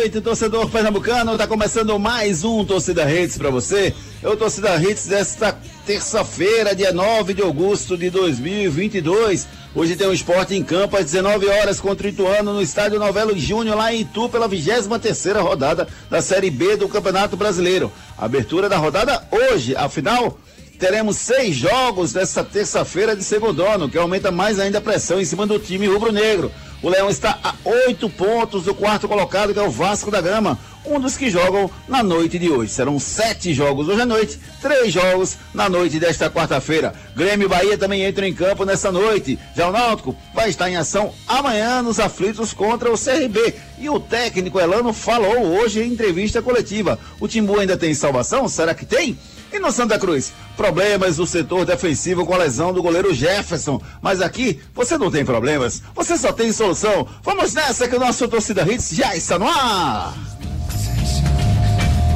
noite, 0.00 0.20
torcedor 0.22 0.70
pernambucano. 0.70 1.36
Tá 1.36 1.46
começando 1.46 1.98
mais 1.98 2.42
um 2.42 2.64
Torcida 2.64 3.04
Redes 3.04 3.36
para 3.36 3.50
você. 3.50 3.94
É 4.22 4.28
o 4.30 4.34
Torcida 4.34 4.74
Redes 4.78 5.06
desta 5.06 5.52
terça-feira, 5.84 6.74
dia 6.74 6.90
9 6.90 7.34
de 7.34 7.42
agosto 7.42 7.98
de 7.98 8.08
2022. 8.08 9.46
Hoje 9.74 9.96
tem 9.96 10.06
um 10.06 10.12
esporte 10.12 10.54
em 10.54 10.64
campo 10.64 10.96
às 10.96 11.04
19 11.04 11.46
horas 11.48 11.80
contra 11.80 12.06
o 12.06 12.10
Ituano 12.10 12.54
no 12.54 12.62
estádio 12.62 12.98
Novelo 12.98 13.38
Júnior, 13.38 13.76
lá 13.76 13.92
em 13.92 14.00
Itu, 14.00 14.26
pela 14.30 14.48
23 14.48 15.36
rodada 15.36 15.86
da 16.08 16.22
Série 16.22 16.50
B 16.50 16.76
do 16.76 16.88
Campeonato 16.88 17.36
Brasileiro. 17.36 17.92
Abertura 18.16 18.70
da 18.70 18.78
rodada 18.78 19.22
hoje, 19.30 19.76
afinal, 19.76 20.38
teremos 20.78 21.16
seis 21.16 21.54
jogos 21.54 22.14
nesta 22.14 22.42
terça-feira 22.42 23.14
de 23.14 23.22
segundo 23.22 23.62
ano, 23.66 23.86
que 23.86 23.98
aumenta 23.98 24.30
mais 24.30 24.58
ainda 24.58 24.78
a 24.78 24.80
pressão 24.80 25.20
em 25.20 25.26
cima 25.26 25.46
do 25.46 25.58
time 25.58 25.86
rubro-negro. 25.86 26.50
O 26.82 26.88
Leão 26.88 27.10
está 27.10 27.38
a 27.44 27.54
oito 27.64 28.08
pontos 28.08 28.64
do 28.64 28.74
quarto 28.74 29.06
colocado, 29.06 29.52
que 29.52 29.58
é 29.58 29.62
o 29.62 29.70
Vasco 29.70 30.10
da 30.10 30.20
Gama, 30.20 30.58
um 30.86 30.98
dos 30.98 31.14
que 31.14 31.30
jogam 31.30 31.70
na 31.86 32.02
noite 32.02 32.38
de 32.38 32.48
hoje. 32.48 32.72
Serão 32.72 32.98
sete 32.98 33.52
jogos 33.52 33.86
hoje 33.86 34.00
à 34.00 34.06
noite, 34.06 34.40
três 34.62 34.90
jogos 34.90 35.36
na 35.52 35.68
noite 35.68 35.98
desta 35.98 36.30
quarta-feira. 36.30 36.94
Grêmio 37.14 37.44
e 37.44 37.48
Bahia 37.48 37.76
também 37.76 38.06
entram 38.06 38.26
em 38.26 38.32
campo 38.32 38.64
nessa 38.64 38.90
noite. 38.90 39.38
Já 39.54 39.68
o 39.68 39.72
Náutico 39.72 40.16
vai 40.32 40.48
estar 40.48 40.70
em 40.70 40.76
ação 40.76 41.12
amanhã 41.28 41.82
nos 41.82 42.00
aflitos 42.00 42.54
contra 42.54 42.90
o 42.90 42.98
CRB. 42.98 43.54
E 43.78 43.90
o 43.90 44.00
técnico 44.00 44.58
Elano 44.58 44.94
falou 44.94 45.58
hoje 45.58 45.82
em 45.82 45.92
entrevista 45.92 46.40
coletiva. 46.40 46.98
O 47.20 47.28
Timbu 47.28 47.60
ainda 47.60 47.76
tem 47.76 47.92
salvação? 47.92 48.48
Será 48.48 48.74
que 48.74 48.86
tem? 48.86 49.18
E 49.52 49.58
no 49.58 49.72
Santa 49.72 49.98
Cruz, 49.98 50.32
problemas 50.60 51.16
no 51.16 51.26
setor 51.26 51.64
defensivo 51.64 52.26
com 52.26 52.34
a 52.34 52.36
lesão 52.36 52.70
do 52.70 52.82
goleiro 52.82 53.14
Jefferson. 53.14 53.80
Mas 54.02 54.20
aqui 54.20 54.60
você 54.74 54.98
não 54.98 55.10
tem 55.10 55.24
problemas, 55.24 55.82
você 55.94 56.18
só 56.18 56.34
tem 56.34 56.52
solução. 56.52 57.08
Vamos 57.22 57.54
nessa 57.54 57.88
que 57.88 57.96
o 57.96 57.98
nosso 57.98 58.28
torcida 58.28 58.70
Hits 58.70 58.90
já 58.90 59.16
está 59.16 59.38
no 59.38 59.48
ar. 59.48 60.14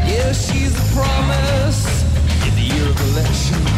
Yeah, 0.06 0.34
Comigo, 2.44 3.73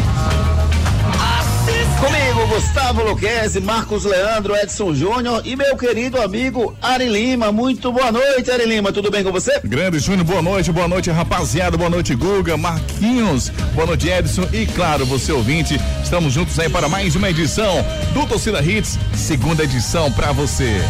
Gustavo 2.47 3.03
Luquezzi, 3.03 3.59
Marcos 3.59 4.05
Leandro, 4.05 4.55
Edson 4.55 4.93
Júnior 4.93 5.41
e 5.45 5.55
meu 5.55 5.75
querido 5.75 6.21
amigo 6.21 6.75
Ari 6.81 7.07
Lima. 7.07 7.51
Muito 7.51 7.91
boa 7.91 8.11
noite, 8.11 8.49
Ari 8.49 8.65
Lima. 8.65 8.91
Tudo 8.91 9.11
bem 9.11 9.23
com 9.23 9.31
você? 9.31 9.59
Grande 9.63 9.99
Júnior, 9.99 10.25
boa 10.25 10.41
noite, 10.41 10.71
boa 10.71 10.87
noite, 10.87 11.11
rapaziada. 11.11 11.77
Boa 11.77 11.89
noite, 11.89 12.15
Guga, 12.15 12.55
Marquinhos. 12.55 13.49
Boa 13.75 13.85
noite, 13.85 14.07
Edson. 14.07 14.47
E 14.53 14.65
claro, 14.65 15.05
você 15.05 15.31
ouvinte, 15.31 15.79
estamos 16.01 16.33
juntos 16.33 16.57
aí 16.57 16.69
para 16.69 16.87
mais 16.87 17.15
uma 17.15 17.29
edição 17.29 17.85
do 18.13 18.25
Torcida 18.25 18.61
Hits, 18.61 18.97
segunda 19.13 19.63
edição 19.63 20.11
para 20.11 20.31
você. 20.31 20.81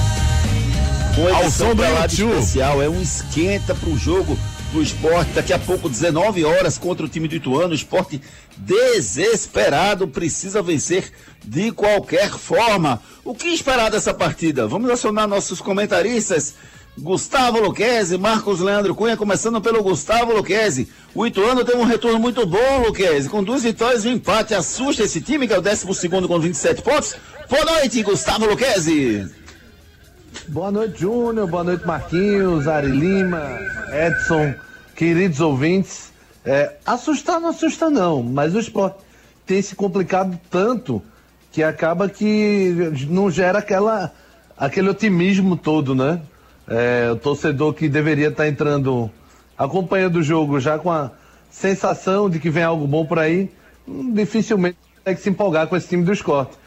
Uma 1.18 1.38
Ao 1.38 1.50
som 1.50 1.74
do 1.74 1.84
especial, 1.84 2.82
é 2.82 2.88
um 2.88 3.02
esquenta 3.02 3.74
pro 3.74 3.98
jogo 3.98 4.38
esporte. 4.82 5.32
Daqui 5.32 5.54
a 5.54 5.60
pouco, 5.60 5.90
19 5.90 6.44
horas, 6.44 6.78
contra 6.78 7.06
o 7.06 7.10
time 7.10 7.28
do 7.28 7.36
Ituano. 7.36 7.72
O 7.72 7.76
esporte 7.76 8.22
desesperado 8.58 10.08
precisa 10.08 10.62
vencer 10.62 11.12
de 11.44 11.72
qualquer 11.72 12.30
forma. 12.32 13.02
O 13.24 13.36
que 13.36 13.48
esperar 13.48 13.92
dessa 13.92 14.14
partida? 14.14 14.68
Vamos 14.68 14.90
acionar 14.90 15.28
nossos 15.28 15.62
comentaristas. 15.62 16.56
Gustavo 17.00 17.60
Luquezzi, 17.60 18.18
Marcos 18.18 18.60
Leandro 18.60 18.96
Cunha, 18.96 19.16
começando 19.16 19.62
pelo 19.62 19.84
Gustavo 19.84 20.34
Luquezzi. 20.34 20.90
O 21.14 21.28
Ituano 21.28 21.64
tem 21.64 21.78
um 21.78 21.84
retorno 21.84 22.18
muito 22.18 22.44
bom, 22.46 22.80
Luquezzi, 22.88 23.30
com 23.30 23.44
duas 23.44 23.62
vitórias 23.62 24.04
e 24.04 24.08
um 24.08 24.14
empate. 24.14 24.56
Assusta 24.56 25.04
esse 25.04 25.22
time, 25.22 25.48
que 25.48 25.54
é 25.54 25.60
o 25.60 25.62
12 25.62 26.10
com 26.10 26.40
27 26.40 26.82
pontos. 26.82 27.16
Boa 27.48 27.66
noite, 27.66 28.02
Gustavo 28.02 28.48
Luquezzi. 28.48 29.30
Boa 30.48 30.72
noite, 30.72 31.02
Júnior. 31.02 31.48
Boa 31.48 31.64
noite, 31.64 31.86
Marquinhos, 31.86 32.68
Ari 32.68 32.90
Lima, 32.90 33.60
Edson, 33.92 34.56
queridos 34.98 35.40
ouvintes. 35.40 36.12
É, 36.44 36.76
assustar 36.86 37.40
não 37.40 37.50
assusta 37.50 37.90
não, 37.90 38.24
mas 38.24 38.56
o 38.56 38.60
esporte 38.60 38.98
tem 39.46 39.62
se 39.62 39.76
complicado 39.76 40.38
tanto 40.50 41.02
que 41.52 41.62
acaba 41.62 42.10
que 42.10 42.92
não 43.10 43.30
gera 43.30 43.60
aquela, 43.60 44.14
aquele 44.58 44.90
otimismo 44.90 45.56
todo, 45.56 45.96
né? 45.96 46.22
É, 46.68 47.10
o 47.12 47.16
torcedor 47.16 47.74
que 47.74 47.88
deveria 47.88 48.28
estar 48.28 48.48
entrando 48.48 49.10
acompanhando 49.58 50.18
o 50.18 50.24
jogo 50.24 50.60
já 50.60 50.78
com 50.78 50.92
a 50.92 51.12
sensação 51.50 52.30
de 52.30 52.40
que 52.40 52.50
vem 52.50 52.64
algo 52.64 52.86
bom 52.86 53.06
por 53.06 53.20
aí, 53.20 53.50
dificilmente 54.14 54.78
consegue 54.98 55.22
se 55.22 55.30
empolgar 55.30 55.68
com 55.68 55.76
esse 55.76 55.88
time 55.88 56.04
do 56.04 56.12
esporte. 56.12 56.58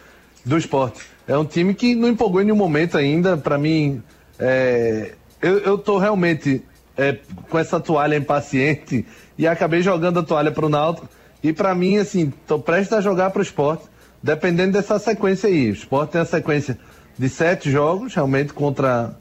Do 0.44 0.56
esporte. 0.56 1.02
É 1.28 1.36
um 1.36 1.44
time 1.44 1.74
que 1.74 1.94
não 1.94 2.08
empolgou 2.08 2.40
em 2.40 2.44
nenhum 2.44 2.56
momento 2.56 2.96
ainda. 2.96 3.36
Para 3.36 3.58
mim, 3.58 4.02
é, 4.38 5.12
eu, 5.40 5.78
tô 5.78 5.98
realmente 5.98 6.62
é, 7.00 7.16
com 7.48 7.58
essa 7.58 7.80
toalha 7.80 8.14
impaciente 8.14 9.06
e 9.38 9.46
acabei 9.46 9.80
jogando 9.80 10.20
a 10.20 10.22
toalha 10.22 10.52
para 10.52 10.66
o 10.66 10.68
Náutico. 10.68 11.08
E 11.42 11.50
para 11.50 11.74
mim, 11.74 11.96
assim, 11.96 12.30
tô 12.46 12.58
prestes 12.58 12.92
a 12.92 13.00
jogar 13.00 13.30
para 13.30 13.40
o 13.40 13.42
esporte, 13.42 13.84
dependendo 14.22 14.72
dessa 14.72 14.98
sequência 14.98 15.48
aí. 15.48 15.70
O 15.70 15.72
esporte 15.72 16.10
tem 16.10 16.20
a 16.20 16.26
sequência 16.26 16.78
de 17.18 17.26
sete 17.30 17.70
jogos, 17.70 18.14
realmente, 18.14 18.52
contra 18.52 19.16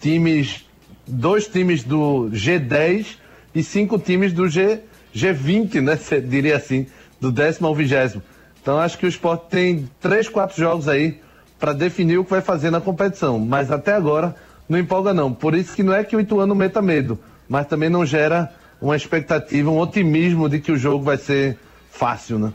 times, 0.00 0.64
dois 1.06 1.46
times 1.46 1.84
do 1.84 2.30
G10 2.32 3.18
e 3.54 3.62
cinco 3.62 3.98
times 3.98 4.32
do 4.32 4.48
G, 4.48 4.80
G20, 5.14 5.82
né? 5.82 5.98
Diria 6.26 6.56
assim, 6.56 6.86
do 7.20 7.30
décimo 7.30 7.68
ao 7.68 7.74
vigésimo. 7.74 8.22
Então 8.62 8.78
acho 8.78 8.96
que 8.96 9.04
o 9.04 9.08
esporte 9.08 9.48
tem 9.50 9.86
três, 10.00 10.30
quatro 10.30 10.56
jogos 10.56 10.88
aí 10.88 11.20
para 11.58 11.74
definir 11.74 12.16
o 12.16 12.24
que 12.24 12.30
vai 12.30 12.40
fazer 12.40 12.70
na 12.70 12.80
competição. 12.80 13.38
Mas 13.38 13.70
até 13.70 13.92
agora 13.92 14.34
não 14.68 14.78
empolga 14.78 15.14
não. 15.14 15.32
Por 15.32 15.54
isso 15.54 15.74
que 15.74 15.82
não 15.82 15.94
é 15.94 16.04
que 16.04 16.16
o 16.16 16.20
Ituano 16.20 16.54
meta 16.54 16.82
medo, 16.82 17.18
mas 17.48 17.66
também 17.66 17.88
não 17.88 18.04
gera 18.04 18.52
uma 18.80 18.96
expectativa, 18.96 19.70
um 19.70 19.78
otimismo 19.78 20.48
de 20.48 20.60
que 20.60 20.70
o 20.70 20.76
jogo 20.76 21.04
vai 21.04 21.16
ser 21.16 21.58
fácil, 21.90 22.38
né? 22.38 22.52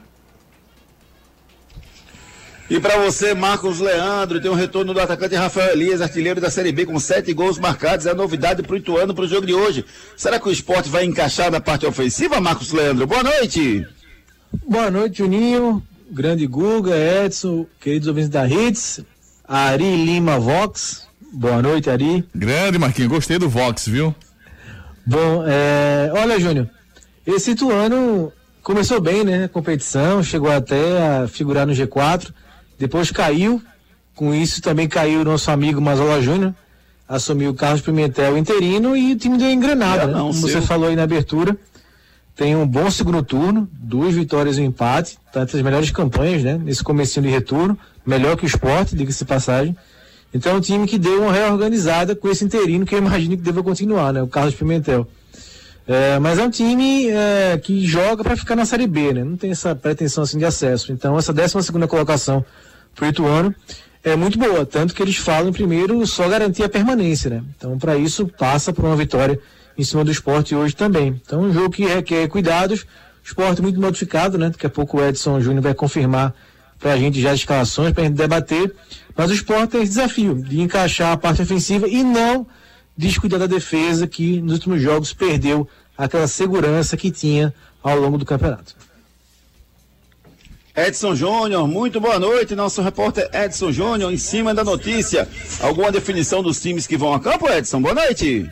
E 2.69 2.79
para 2.79 2.97
você, 2.97 3.33
Marcos 3.33 3.79
Leandro, 3.79 4.41
tem 4.41 4.49
um 4.49 4.55
retorno 4.55 4.93
do 4.93 4.99
atacante 4.99 5.35
Rafael 5.35 5.73
Elias, 5.73 6.01
artilheiro 6.01 6.39
da 6.39 6.49
Série 6.49 6.71
B, 6.71 6.85
com 6.85 6.97
sete 6.99 7.33
gols 7.33 7.59
marcados. 7.59 8.05
É 8.05 8.11
a 8.11 8.15
novidade 8.15 8.63
para 8.63 8.73
o 8.73 8.77
Ituano 8.77 9.13
para 9.13 9.25
o 9.25 9.27
jogo 9.27 9.45
de 9.45 9.53
hoje. 9.53 9.85
Será 10.15 10.39
que 10.39 10.47
o 10.47 10.51
esporte 10.51 10.89
vai 10.89 11.03
encaixar 11.03 11.51
na 11.51 11.59
parte 11.59 11.85
ofensiva, 11.85 12.39
Marcos 12.39 12.71
Leandro? 12.71 13.05
Boa 13.05 13.21
noite. 13.21 13.85
Boa 14.65 14.89
noite, 14.89 15.17
Juninho 15.17 15.83
grande 16.13 16.45
Guga, 16.45 16.95
Edson, 16.95 17.65
queridos 17.79 18.07
ouvintes 18.07 18.29
da 18.29 18.47
Hits, 18.47 19.03
Ari 19.43 20.05
Lima 20.05 20.37
Vox. 20.37 21.07
Boa 21.33 21.61
noite, 21.61 21.89
Ari. 21.89 22.23
Grande, 22.33 22.77
Marquinhos, 22.77 23.11
gostei 23.11 23.39
do 23.39 23.49
Vox, 23.49 23.87
viu? 23.87 24.15
Bom, 25.05 25.43
é, 25.45 26.11
olha, 26.13 26.39
Júnior, 26.39 26.69
esse 27.25 27.55
ano 27.71 28.31
começou 28.61 29.01
bem, 29.01 29.23
né? 29.23 29.47
Competição, 29.47 30.21
chegou 30.23 30.51
até 30.51 31.01
a 31.01 31.27
figurar 31.27 31.65
no 31.65 31.73
G4, 31.73 32.31
depois 32.79 33.11
caiu. 33.11 33.61
Com 34.15 34.33
isso 34.33 34.61
também 34.61 34.87
caiu 34.87 35.21
o 35.21 35.25
nosso 35.25 35.49
amigo 35.49 35.81
Mazola 35.81 36.21
Júnior, 36.21 36.53
assumiu 37.09 37.49
o 37.49 37.55
Carlos 37.55 37.81
Pimentel 37.81 38.37
interino 38.37 38.95
e 38.95 39.13
o 39.13 39.17
time 39.17 39.39
deu 39.39 39.49
engrenada, 39.49 40.05
né? 40.05 40.13
Como 40.13 40.33
seu. 40.33 40.49
você 40.49 40.61
falou 40.61 40.87
aí 40.87 40.95
na 40.95 41.03
abertura 41.03 41.57
tem 42.35 42.55
um 42.55 42.65
bom 42.65 42.89
segundo 42.89 43.21
turno, 43.21 43.69
duas 43.71 44.15
vitórias 44.15 44.57
e 44.57 44.61
um 44.61 44.65
empate, 44.65 45.17
tá 45.31 45.43
entre 45.43 45.57
as 45.57 45.63
melhores 45.63 45.91
campanhas, 45.91 46.43
né? 46.43 46.57
Nesse 46.57 46.83
comecinho 46.83 47.25
de 47.25 47.31
retorno, 47.31 47.77
melhor 48.05 48.35
que 48.35 48.43
o 48.43 48.47
esporte, 48.47 48.95
diga-se 48.95 49.23
passagem. 49.23 49.75
Então 50.33 50.53
é 50.53 50.55
um 50.55 50.61
time 50.61 50.87
que 50.87 50.97
deu 50.97 51.21
uma 51.21 51.31
reorganizada 51.31 52.15
com 52.15 52.29
esse 52.29 52.43
interino 52.43 52.85
que 52.85 52.95
eu 52.95 52.99
imagino 52.99 53.37
que 53.37 53.43
deva 53.43 53.61
continuar, 53.61 54.11
né? 54.11 54.21
O 54.21 54.27
Carlos 54.27 54.55
Pimentel. 54.55 55.07
É, 55.85 56.17
mas 56.17 56.39
é 56.39 56.43
um 56.43 56.49
time 56.49 57.09
é, 57.09 57.59
que 57.61 57.85
joga 57.85 58.23
para 58.23 58.37
ficar 58.37 58.55
na 58.55 58.65
Série 58.65 58.87
B, 58.87 59.13
né? 59.13 59.23
Não 59.23 59.37
tem 59.37 59.51
essa 59.51 59.75
pretensão 59.75 60.23
assim 60.23 60.37
de 60.37 60.45
acesso. 60.45 60.91
Então 60.91 61.17
essa 61.17 61.33
12 61.33 61.61
segunda 61.61 61.87
colocação 61.87 62.43
pro 62.95 63.05
Ituano 63.05 63.53
é 64.03 64.15
muito 64.15 64.37
boa, 64.37 64.65
tanto 64.65 64.93
que 64.93 65.01
eles 65.01 65.17
falam 65.17 65.51
primeiro 65.53 66.05
só 66.05 66.27
garantir 66.27 66.63
a 66.63 66.69
permanência, 66.69 67.29
né? 67.29 67.43
Então 67.55 67.77
para 67.77 67.95
isso 67.95 68.27
passa 68.27 68.73
por 68.73 68.85
uma 68.85 68.95
vitória 68.95 69.39
em 69.77 69.83
cima 69.83 70.03
do 70.03 70.11
esporte 70.11 70.55
hoje 70.55 70.75
também. 70.75 71.21
Então, 71.25 71.41
um 71.41 71.53
jogo 71.53 71.71
que 71.71 71.85
requer 71.85 72.27
cuidados, 72.27 72.85
esporte 73.23 73.61
muito 73.61 73.79
modificado, 73.79 74.37
né? 74.37 74.49
Daqui 74.49 74.65
a 74.65 74.69
pouco 74.69 74.97
o 74.97 75.05
Edson 75.05 75.39
Júnior 75.41 75.63
vai 75.63 75.73
confirmar 75.73 76.33
para 76.83 76.93
a 76.93 76.97
gente 76.97 77.21
já 77.21 77.31
as 77.31 77.39
escalações, 77.39 77.93
para 77.93 78.03
a 78.03 78.05
gente 78.07 78.17
debater. 78.17 78.75
Mas 79.15 79.31
o 79.31 79.33
esporte 79.33 79.71
tem 79.71 79.83
esse 79.83 79.93
desafio 79.93 80.35
de 80.35 80.59
encaixar 80.59 81.13
a 81.13 81.17
parte 81.17 81.41
ofensiva 81.41 81.87
e 81.87 82.03
não 82.03 82.45
descuidar 82.95 83.39
da 83.39 83.47
defesa, 83.47 84.05
que 84.05 84.41
nos 84.41 84.55
últimos 84.55 84.81
jogos 84.81 85.13
perdeu 85.13 85.67
aquela 85.97 86.27
segurança 86.27 86.97
que 86.97 87.09
tinha 87.09 87.53
ao 87.81 87.97
longo 87.97 88.17
do 88.17 88.25
campeonato. 88.25 88.75
Edson 90.75 91.15
Júnior, 91.15 91.67
muito 91.67 92.01
boa 92.01 92.19
noite, 92.19 92.53
nosso 92.53 92.81
repórter 92.81 93.29
Edson 93.31 93.71
Júnior, 93.71 94.11
em 94.11 94.17
cima 94.17 94.53
da 94.53 94.63
notícia. 94.63 95.27
Alguma 95.61 95.91
definição 95.91 96.43
dos 96.43 96.59
times 96.59 96.85
que 96.85 96.97
vão 96.97 97.13
a 97.13 97.19
campo, 97.19 97.47
Edson? 97.47 97.81
Boa 97.81 97.95
noite. 97.95 98.49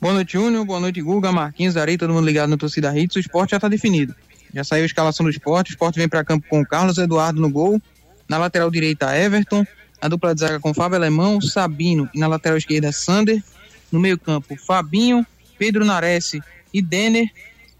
Boa 0.00 0.14
noite, 0.14 0.34
Júnior. 0.34 0.64
Boa 0.66 0.80
noite, 0.80 1.00
Guga, 1.00 1.32
Marquinhos, 1.32 1.76
Arei, 1.76 1.96
todo 1.96 2.12
mundo 2.12 2.26
ligado 2.26 2.50
no 2.50 2.58
Torcida 2.58 2.96
Hits. 2.96 3.16
O 3.16 3.20
esporte 3.20 3.52
já 3.52 3.56
está 3.56 3.68
definido. 3.68 4.14
Já 4.54 4.62
saiu 4.62 4.84
a 4.84 4.86
escalação 4.86 5.24
do 5.24 5.30
esporte. 5.30 5.70
O 5.70 5.72
esporte 5.72 5.98
vem 5.98 6.08
para 6.08 6.24
campo 6.24 6.46
com 6.48 6.64
Carlos 6.64 6.96
Eduardo 6.96 7.40
no 7.40 7.50
gol. 7.50 7.82
Na 8.28 8.38
lateral 8.38 8.70
direita, 8.70 9.16
Everton. 9.16 9.66
A 10.00 10.08
dupla 10.08 10.34
de 10.34 10.40
zaga 10.40 10.60
com 10.60 10.72
Fábio 10.72 10.96
Alemão, 10.96 11.40
Sabino. 11.40 12.08
E 12.14 12.18
na 12.18 12.28
lateral 12.28 12.56
esquerda, 12.56 12.92
Sander. 12.92 13.42
No 13.90 13.98
meio-campo, 13.98 14.56
Fabinho, 14.56 15.26
Pedro 15.58 15.84
Nares 15.84 16.32
e 16.72 16.80
Denner. 16.80 17.28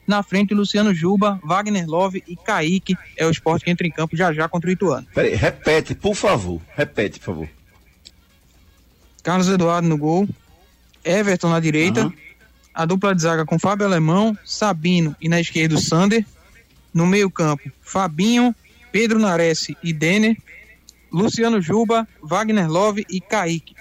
Na 0.06 0.22
frente, 0.22 0.52
Luciano 0.52 0.92
Juba, 0.92 1.40
Wagner 1.42 1.86
Love 1.86 2.22
e 2.26 2.36
Kaique. 2.36 2.96
É 3.16 3.24
o 3.26 3.30
esporte 3.30 3.64
que 3.64 3.70
entra 3.70 3.86
em 3.86 3.90
campo 3.90 4.16
já 4.16 4.32
já 4.32 4.48
contra 4.48 4.68
o 4.68 4.72
Ituano. 4.72 5.06
Peraí, 5.14 5.34
repete, 5.34 5.94
por 5.94 6.14
favor. 6.14 6.60
Repete, 6.74 7.18
por 7.20 7.26
favor. 7.26 7.48
Carlos 9.22 9.48
Eduardo 9.48 9.88
no 9.88 9.96
gol. 9.96 10.28
Everton 11.04 11.50
na 11.50 11.60
direita. 11.60 12.04
Uhum. 12.04 12.12
A 12.74 12.84
dupla 12.84 13.14
de 13.14 13.22
zaga 13.22 13.44
com 13.44 13.58
Fábio 13.58 13.86
Alemão, 13.86 14.36
Sabino 14.44 15.14
e 15.20 15.28
na 15.28 15.40
esquerda 15.40 15.76
o 15.76 15.80
Sander. 15.80 16.26
No 16.94 17.06
meio-campo, 17.06 17.70
Fabinho, 17.82 18.54
Pedro 18.92 19.18
Nares 19.18 19.66
e 19.82 19.92
Denner. 19.92 20.36
Luciano 21.12 21.60
Juba, 21.60 22.08
Wagner 22.22 22.68
Love 22.68 23.04
e 23.08 23.20
Kaique. 23.20 23.74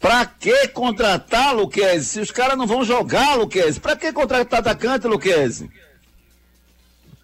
Pra 0.00 0.24
que 0.24 0.68
contratar, 0.68 1.54
Luquezzi? 1.54 2.04
Se 2.04 2.20
os 2.20 2.30
caras 2.30 2.56
não 2.56 2.66
vão 2.66 2.84
jogar, 2.84 3.34
Luquezzi, 3.34 3.80
pra 3.80 3.96
que 3.96 4.12
contratar 4.12 4.60
atacante, 4.60 5.06
Luquezzi? 5.06 5.70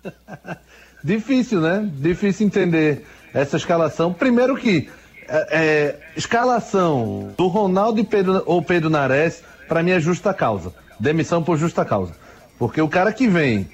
Difícil, 1.05 1.61
né? 1.61 1.89
Difícil 1.95 2.47
entender 2.47 3.07
essa 3.33 3.57
escalação. 3.57 4.13
Primeiro 4.13 4.57
que 4.57 4.89
é, 5.29 5.49
é, 5.51 6.01
escalação 6.17 7.33
do 7.37 7.47
Ronaldo 7.47 8.01
e 8.01 8.05
Pedro, 8.05 8.43
ou 8.47 8.63
Pedro 8.63 8.91
Nares, 8.91 9.43
para 9.69 9.83
mim 9.83 9.93
é 9.93 10.01
justa 10.01 10.35
causa. 10.35 10.75
Demissão 10.99 11.43
por 11.43 11.57
justa 11.57 11.85
causa. 11.85 12.15
Porque 12.63 12.81
o 12.81 12.89
cara 12.89 13.13
que 13.13 13.27
vem 13.27 13.67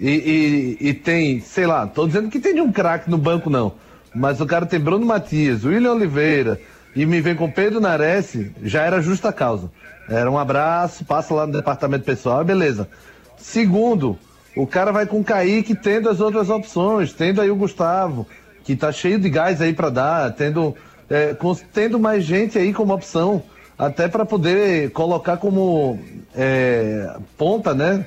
e, 0.00 0.76
e, 0.80 0.88
e 0.90 0.94
tem, 0.94 1.40
sei 1.40 1.66
lá, 1.66 1.84
tô 1.84 2.06
dizendo 2.06 2.28
que 2.28 2.38
tem 2.38 2.54
de 2.54 2.60
um 2.60 2.70
craque 2.70 3.10
no 3.10 3.18
banco, 3.18 3.50
não. 3.50 3.72
Mas 4.14 4.40
o 4.40 4.46
cara 4.46 4.64
tem 4.64 4.78
Bruno 4.78 5.04
Matias, 5.04 5.64
William 5.64 5.94
Oliveira 5.94 6.60
e 6.94 7.04
me 7.04 7.20
vem 7.20 7.34
com 7.34 7.50
Pedro 7.50 7.80
Nares, 7.80 8.38
já 8.62 8.84
era 8.84 9.02
justa 9.02 9.32
causa. 9.32 9.68
Era 10.08 10.30
um 10.30 10.38
abraço, 10.38 11.04
passa 11.04 11.34
lá 11.34 11.44
no 11.44 11.54
departamento 11.54 12.04
pessoal, 12.04 12.44
beleza. 12.44 12.88
Segundo, 13.36 14.16
o 14.56 14.64
cara 14.64 14.92
vai 14.92 15.06
com 15.06 15.24
Kaique 15.24 15.74
tendo 15.74 16.08
as 16.08 16.20
outras 16.20 16.48
opções, 16.48 17.12
tendo 17.12 17.40
aí 17.40 17.50
o 17.50 17.56
Gustavo, 17.56 18.28
que 18.62 18.76
tá 18.76 18.92
cheio 18.92 19.18
de 19.18 19.28
gás 19.28 19.60
aí 19.60 19.72
para 19.72 19.90
dar, 19.90 20.32
tendo, 20.34 20.72
é, 21.10 21.34
com, 21.34 21.52
tendo 21.74 21.98
mais 21.98 22.22
gente 22.22 22.56
aí 22.56 22.72
como 22.72 22.94
opção, 22.94 23.42
até 23.76 24.06
para 24.06 24.24
poder 24.24 24.92
colocar 24.92 25.36
como 25.36 25.98
é, 26.32 27.12
ponta, 27.36 27.74
né? 27.74 28.06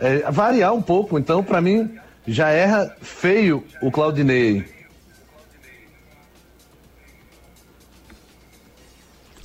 É, 0.00 0.30
variar 0.30 0.72
um 0.72 0.82
pouco. 0.82 1.18
Então, 1.18 1.44
para 1.44 1.60
mim, 1.60 1.98
já 2.26 2.48
erra 2.48 2.96
feio 3.00 3.64
o 3.82 3.90
Claudinei. 3.90 4.64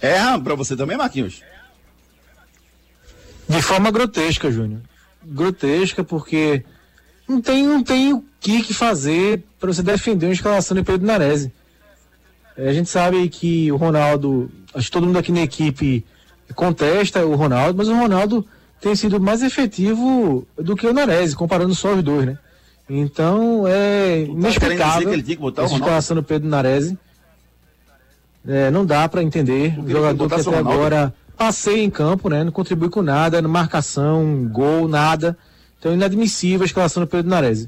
Erra 0.01 0.39
pra 0.39 0.55
você 0.55 0.75
também, 0.75 0.97
Marquinhos? 0.97 1.43
De 3.47 3.61
forma 3.61 3.91
grotesca, 3.91 4.51
Júnior. 4.51 4.81
Grotesca, 5.23 6.03
porque 6.03 6.63
não 7.27 7.41
tem, 7.41 7.65
não 7.65 7.83
tem 7.83 8.13
o 8.13 8.23
que, 8.39 8.63
que 8.63 8.73
fazer 8.73 9.43
para 9.59 9.73
você 9.73 9.83
defender 9.83 10.27
uma 10.27 10.33
escalação 10.33 10.75
de 10.75 10.83
Pedro 10.83 11.05
Nares. 11.05 11.49
É, 12.57 12.69
a 12.69 12.73
gente 12.73 12.89
sabe 12.89 13.27
que 13.29 13.71
o 13.71 13.75
Ronaldo, 13.75 14.49
acho 14.73 14.85
que 14.85 14.91
todo 14.91 15.05
mundo 15.05 15.19
aqui 15.19 15.31
na 15.31 15.41
equipe 15.41 16.05
contesta 16.53 17.25
o 17.25 17.35
Ronaldo, 17.35 17.77
mas 17.77 17.87
o 17.87 17.95
Ronaldo 17.95 18.47
tem 18.85 18.95
sido 18.95 19.19
mais 19.19 19.41
efetivo 19.41 20.47
do 20.55 20.75
que 20.75 20.85
o 20.85 20.93
Nares, 20.93 21.33
comparando 21.33 21.73
só 21.73 21.95
os 21.95 22.03
dois, 22.03 22.27
né? 22.27 22.37
Então 22.87 23.67
é 23.67 24.19
inexplicável 24.19 25.11
essa 25.57 25.73
escalação 25.73 26.17
do 26.17 26.21
Pedro 26.21 26.47
Nares. 26.47 26.93
É, 28.47 28.69
não 28.69 28.85
dá 28.85 29.09
para 29.09 29.23
entender. 29.23 29.75
O 29.79 29.89
jogador 29.89 30.29
que 30.29 30.35
até 30.35 30.55
agora 30.55 31.11
passeia 31.35 31.81
em 31.81 31.89
campo, 31.89 32.29
né? 32.29 32.43
Não 32.43 32.51
contribui 32.51 32.89
com 32.89 33.01
nada, 33.01 33.41
marcação, 33.41 34.47
gol, 34.51 34.87
nada. 34.87 35.35
Então 35.79 35.91
inadmissível 35.91 36.61
a 36.61 36.65
escalação 36.67 37.01
do 37.01 37.07
Pedro 37.07 37.31
Nares. 37.31 37.67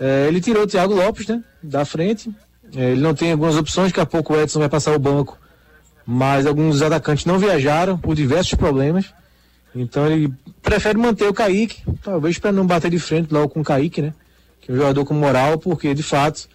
É, 0.00 0.28
ele 0.28 0.40
tirou 0.40 0.62
o 0.62 0.66
Thiago 0.66 0.94
Lopes, 0.94 1.26
né? 1.26 1.44
Da 1.62 1.84
frente. 1.84 2.34
É, 2.74 2.92
ele 2.92 3.02
não 3.02 3.12
tem 3.12 3.32
algumas 3.32 3.58
opções, 3.58 3.88
daqui 3.88 4.00
a 4.00 4.06
pouco 4.06 4.32
o 4.32 4.40
Edson 4.40 4.60
vai 4.60 4.70
passar 4.70 4.96
o 4.96 4.98
banco. 4.98 5.36
Mas 6.06 6.46
alguns 6.46 6.80
atacantes 6.80 7.26
não 7.26 7.38
viajaram 7.38 7.98
por 7.98 8.14
diversos 8.14 8.54
problemas. 8.54 9.12
Então 9.74 10.06
ele 10.06 10.32
prefere 10.60 10.98
manter 10.98 11.26
o 11.28 11.34
Kaique, 11.34 11.82
talvez 12.02 12.38
para 12.38 12.52
não 12.52 12.66
bater 12.66 12.90
de 12.90 12.98
frente 12.98 13.32
logo 13.32 13.48
com 13.48 13.60
o 13.60 13.64
Kaique, 13.64 14.02
né? 14.02 14.14
Que 14.60 14.70
é 14.70 14.74
um 14.74 14.76
jogador 14.76 15.04
com 15.04 15.14
moral, 15.14 15.58
porque 15.58 15.94
de 15.94 16.02
fato 16.02 16.48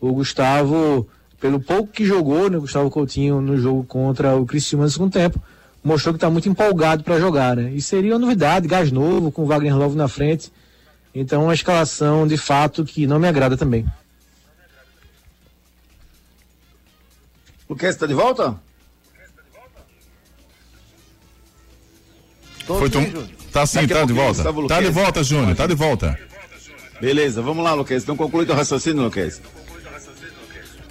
o 0.00 0.12
Gustavo 0.12 1.08
pelo 1.40 1.60
pouco 1.60 1.92
que 1.92 2.06
jogou, 2.06 2.48
né, 2.48 2.58
Gustavo 2.58 2.90
Coutinho 2.90 3.38
no 3.40 3.58
jogo 3.58 3.84
contra 3.84 4.34
o 4.34 4.46
Cristiano 4.46 4.84
no 4.84 4.90
segundo 4.90 5.12
tempo, 5.12 5.38
mostrou 5.84 6.14
que 6.14 6.16
está 6.16 6.30
muito 6.30 6.48
empolgado 6.48 7.04
para 7.04 7.20
jogar, 7.20 7.54
né? 7.54 7.70
E 7.74 7.82
seria 7.82 8.14
uma 8.14 8.18
novidade, 8.18 8.66
gás 8.66 8.90
novo, 8.90 9.30
com 9.30 9.42
o 9.42 9.46
Wagner 9.46 9.76
Love 9.76 9.94
na 9.94 10.08
frente. 10.08 10.50
Então, 11.14 11.44
uma 11.44 11.52
escalação 11.52 12.26
de 12.26 12.38
fato 12.38 12.82
que 12.82 13.06
não 13.06 13.18
me 13.18 13.28
agrada 13.28 13.58
também. 13.58 13.84
O 17.68 17.76
que 17.76 17.84
está 17.84 18.06
de 18.06 18.14
volta? 18.14 18.58
Foi 22.66 22.90
tu... 22.90 22.98
Tá 23.52 23.64
sim, 23.66 23.86
tá 23.86 24.04
de 24.04 24.12
volta. 24.12 24.42
Tá 24.68 24.80
de 24.80 24.90
volta, 24.90 25.22
Júnior, 25.22 25.54
tá 25.54 25.66
de 25.66 25.74
volta. 25.74 26.18
Beleza, 27.00 27.42
vamos 27.42 27.62
lá, 27.62 27.74
Luquez. 27.74 28.02
Então 28.02 28.16
conclui 28.16 28.46
teu 28.46 28.54
raciocínio, 28.54 29.04
Luquez. 29.04 29.40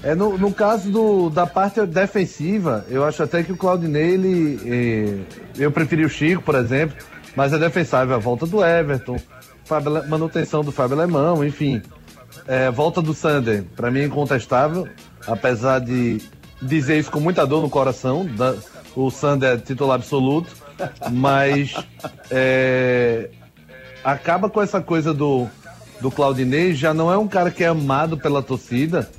É, 0.04 0.14
no, 0.14 0.38
no 0.38 0.54
caso 0.54 0.92
do, 0.92 1.30
da 1.30 1.48
parte 1.48 1.86
defensiva, 1.86 2.86
eu 2.90 3.06
acho 3.06 3.24
até 3.24 3.42
que 3.42 3.54
o 3.54 3.58
Claudinei, 3.58 4.12
ele, 4.12 4.60
eh, 4.66 5.38
eu 5.58 5.72
preferi 5.72 6.04
o 6.04 6.10
Chico, 6.10 6.44
por 6.44 6.56
exemplo, 6.56 6.98
mas 7.38 7.54
é 7.54 7.58
defensável 7.58 8.14
a 8.14 8.20
volta 8.20 8.46
do 8.46 8.64
Everton, 8.64 9.18
Fábio, 9.64 10.08
manutenção 10.10 10.62
do 10.62 10.74
Fábio 10.74 10.98
Alemão, 10.98 11.44
enfim. 11.44 11.82
É, 12.46 12.70
volta 12.70 13.02
do 13.02 13.14
Sander, 13.14 13.64
para 13.76 13.90
mim 13.90 14.02
é 14.02 14.06
incontestável, 14.06 14.88
apesar 15.26 15.80
de 15.80 16.22
dizer 16.62 17.00
isso 17.00 17.10
com 17.10 17.22
muita 17.22 17.48
dor 17.48 17.62
no 17.62 17.70
coração, 17.70 18.26
da, 18.26 18.56
o 18.96 19.10
Sander 19.10 19.54
é 19.54 19.58
titular 19.58 19.96
absoluto, 19.96 20.54
mas 21.12 21.74
é, 22.30 23.30
acaba 24.04 24.50
com 24.50 24.62
essa 24.62 24.82
coisa 24.82 25.14
do, 25.14 25.48
do 26.02 26.12
Claudinei, 26.12 26.74
já 26.74 26.94
não 26.94 27.12
é 27.12 27.18
um 27.18 27.28
cara 27.28 27.52
que 27.52 27.64
é 27.64 27.68
amado 27.68 28.18
pela 28.18 28.42
torcida, 28.42 29.10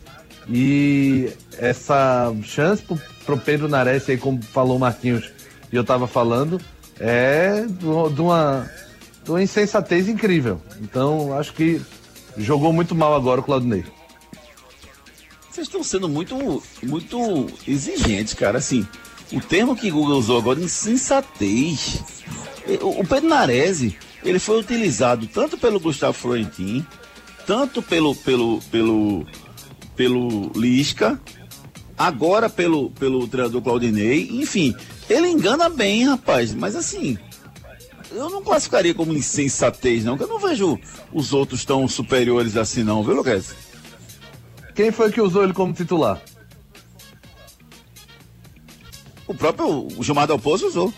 e 0.49 1.33
essa 1.59 2.33
chance 2.43 2.83
pro, 2.83 3.01
pro 3.25 3.39
Pedro 3.39 3.69
Nares, 3.69 4.09
aí, 4.09 4.17
como 4.17 4.43
falou 4.43 4.77
o 4.77 4.81
Marquinhos 4.81 5.31
e 5.73 5.77
eu 5.77 5.85
tava 5.85 6.07
falando, 6.07 6.61
é 7.01 7.65
de 7.67 7.87
uma, 8.21 8.71
de 9.25 9.31
uma 9.31 9.43
insensatez 9.43 10.09
incrível. 10.09 10.61
Então, 10.81 11.37
acho 11.37 11.53
que 11.53 11.81
jogou 12.37 12.73
muito 12.73 12.95
mal 12.95 13.15
agora 13.15 13.41
o 13.41 13.45
Claudinei. 13.45 13.85
Vocês 15.51 15.67
estão 15.67 15.85
sendo 15.85 16.09
muito, 16.09 16.63
muito 16.83 17.47
exigentes, 17.67 18.35
cara. 18.35 18.59
Assim, 18.59 18.87
o 19.35 19.41
termo 19.41 19.77
que 19.77 19.91
Google 19.91 20.19
usou 20.19 20.39
agora, 20.39 20.61
insensatez. 20.61 22.03
O 22.81 23.07
Pedro 23.07 23.29
Nares, 23.29 23.95
ele 24.23 24.39
foi 24.39 24.61
utilizado 24.61 25.27
tanto 25.27 25.59
pelo 25.59 25.79
Gustavo 25.81 26.15
Florentin, 26.15 26.85
tanto 27.47 27.83
pelo, 27.83 28.15
pelo, 28.15 28.61
pelo 28.71 29.27
pelo 29.97 30.51
Lisca, 30.55 31.21
agora 31.97 32.49
pelo, 32.49 32.91
pelo 32.91 33.27
treinador 33.29 33.63
Claudinei, 33.63 34.29
enfim, 34.33 34.75
ele 35.09 35.29
engana 35.29 35.69
bem, 35.69 36.05
rapaz, 36.05 36.53
mas 36.55 36.75
assim, 36.75 37.17
eu 38.13 38.29
não 38.31 38.43
classificaria 38.43 38.95
como 38.95 39.13
insensatez, 39.13 40.05
não, 40.05 40.17
que 40.17 40.25
eu 40.25 40.29
não 40.29 40.39
vejo 40.39 40.79
os 41.13 41.33
outros 41.33 41.65
tão 41.65 41.87
superiores 41.89 42.57
assim, 42.57 42.83
não, 42.83 43.03
viu, 43.03 43.15
Lucas? 43.15 43.55
Quem 44.75 44.91
foi 44.91 45.13
que 45.13 45.21
usou 45.21 45.45
ele 45.45 45.53
como 45.53 45.73
titular? 45.73 46.21
O 49.27 49.35
próprio 49.35 49.89
Gilmar 50.01 50.27
Del 50.27 50.39
Pozo 50.39 50.67
usou. 50.67 50.93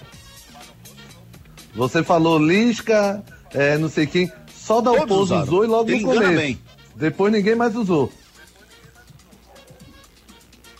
Você 1.75 2.03
falou 2.03 2.39
Lisca, 2.39 3.23
é, 3.53 3.77
não 3.79 3.89
sei 3.89 4.07
quem. 4.07 4.31
Só 4.55 4.81
Del 4.81 5.07
Pozo 5.07 5.37
usou 5.37 5.65
e 5.65 5.67
logo 5.67 5.91
ele 5.91 6.03
no 6.03 6.13
começo. 6.13 6.33
Bem. 6.33 6.61
Depois 6.95 7.33
ninguém 7.33 7.55
mais 7.55 7.77
usou. 7.77 8.11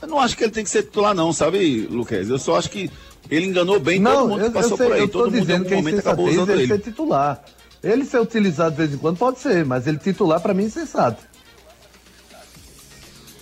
Eu 0.01 0.09
não 0.09 0.19
acho 0.19 0.37
que 0.37 0.45
ele 0.45 0.53
tem 0.53 0.65
que 0.65 0.71
ser 0.71 0.85
titular, 0.85 1.15
não, 1.15 1.33
sabe, 1.33 1.87
Luquez? 1.91 2.29
Eu 2.29 2.39
só 2.39 2.57
acho 2.57 2.71
que 2.71 2.91
ele 3.31 3.47
enganou 3.47 3.79
bem 3.81 3.99
não, 3.99 4.13
todo 4.13 4.29
mundo 4.29 4.45
que 4.45 4.51
passou 4.51 4.77
sei, 4.77 4.87
por 4.87 4.95
aí. 4.95 5.01
Eu 5.01 5.09
todo 5.09 5.31
dizendo 5.31 5.59
mundo 5.59 5.67
que 5.67 5.75
em 5.75 5.77
algum 5.77 5.89
momento 5.89 5.99
acabou 6.01 6.29
usando 6.29 6.51
ele. 6.51 6.63
ele. 6.63 6.69
ser 6.69 6.79
titular. 6.81 7.45
Ele 7.83 8.05
ser 8.05 8.21
utilizado 8.21 8.71
de 8.73 8.77
vez 8.79 8.95
em 8.95 8.99
quando 8.99 9.19
pode 9.19 9.39
ser, 9.39 9.65
mas 9.65 9.87
ele 9.87 9.99
titular 9.99 10.41
para 10.41 10.55
mim 10.55 10.67
é 10.67 10.69
sensato. 10.71 11.23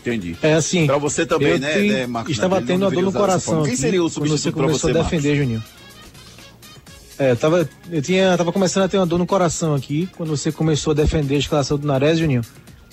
Entendi. 0.04 0.36
É 0.42 0.54
assim. 0.54 0.86
Pra 0.86 0.98
você 0.98 1.24
também, 1.24 1.58
né, 1.58 1.72
te... 1.72 1.88
né, 1.88 2.06
Marcos? 2.06 2.32
Estava 2.32 2.60
né? 2.60 2.66
tendo 2.66 2.86
a 2.86 2.90
dor 2.90 3.02
no 3.02 3.12
coração. 3.12 3.62
Quem 3.62 3.76
seria 3.76 4.02
o 4.02 4.10
substituto 4.10 4.56
para 4.56 4.66
você? 4.66 4.90
a 4.90 4.92
defender, 4.92 5.36
Juninho. 5.36 5.62
É, 7.16 7.34
tava, 7.34 7.68
eu 7.90 8.02
tinha, 8.02 8.36
tava 8.36 8.52
começando 8.52 8.84
a 8.84 8.88
ter 8.88 8.96
uma 8.98 9.06
dor 9.06 9.18
no 9.18 9.26
coração 9.26 9.74
aqui, 9.74 10.08
quando 10.16 10.36
você 10.36 10.50
começou 10.50 10.90
a 10.90 10.94
defender 10.94 11.36
a 11.36 11.38
escalação 11.38 11.78
do 11.78 11.86
Nares, 11.86 12.18
Juninho. 12.18 12.42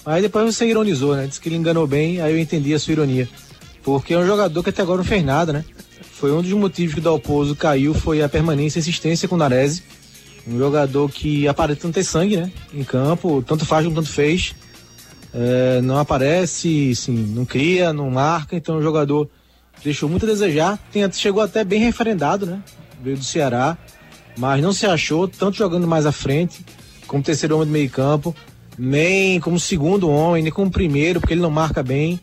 Aí 0.06 0.22
depois 0.22 0.56
você 0.56 0.66
ironizou, 0.68 1.16
né? 1.16 1.28
Disse 1.28 1.42
que 1.42 1.50
ele 1.50 1.56
enganou 1.56 1.86
bem, 1.86 2.22
aí 2.22 2.34
eu 2.34 2.40
entendi 2.40 2.74
a 2.74 2.80
sua 2.80 2.94
ironia. 2.94 3.28
Porque 3.84 4.14
é 4.14 4.18
um 4.18 4.26
jogador 4.26 4.64
que 4.64 4.70
até 4.70 4.82
agora 4.82 5.00
não 5.00 5.04
fez 5.04 5.24
nada, 5.24 5.52
né? 5.52 5.66
foi 6.22 6.32
um 6.32 6.44
dos 6.44 6.52
motivos 6.52 6.94
que 6.94 7.00
o 7.00 7.04
Dalpozo 7.04 7.56
caiu, 7.56 7.96
foi 7.96 8.22
a 8.22 8.30
permanência 8.30 8.78
e 8.78 8.82
insistência 8.82 9.28
com 9.28 9.34
o 9.34 9.38
Narese. 9.40 9.82
Um 10.48 10.56
jogador 10.56 11.10
que 11.10 11.48
aparenta 11.48 11.88
não 11.88 11.92
ter 11.92 12.04
sangue, 12.04 12.38
né? 12.38 12.52
Em 12.72 12.84
campo, 12.84 13.42
tanto 13.42 13.66
faz 13.66 13.84
como 13.86 13.96
tanto 13.96 14.10
fez. 14.10 14.54
É, 15.34 15.82
não 15.82 15.98
aparece, 15.98 16.94
sim, 16.96 17.14
não 17.14 17.46
cria, 17.46 17.94
não 17.94 18.10
marca, 18.12 18.56
então 18.56 18.78
o 18.78 18.82
jogador 18.82 19.30
deixou 19.84 20.10
muito 20.10 20.26
a 20.26 20.30
desejar. 20.30 20.80
Tem, 20.92 21.10
chegou 21.12 21.42
até 21.42 21.64
bem 21.64 21.80
referendado, 21.80 22.46
né? 22.46 22.62
Veio 23.02 23.18
do 23.18 23.24
Ceará, 23.24 23.78
mas 24.38 24.62
não 24.62 24.74
se 24.74 24.86
achou, 24.86 25.28
tanto 25.28 25.58
jogando 25.58 25.88
mais 25.88 26.06
à 26.06 26.12
frente, 26.12 26.66
como 27.08 27.24
terceiro 27.24 27.56
homem 27.56 27.68
do 27.68 27.72
meio 27.72 27.90
campo, 27.90 28.36
nem 28.78 29.40
como 29.40 29.60
segundo 29.60 30.10
homem, 30.10 30.44
nem 30.44 30.52
como 30.52 30.70
primeiro, 30.70 31.20
porque 31.20 31.34
ele 31.34 31.42
não 31.42 31.50
marca 31.50 31.82
bem, 31.82 32.20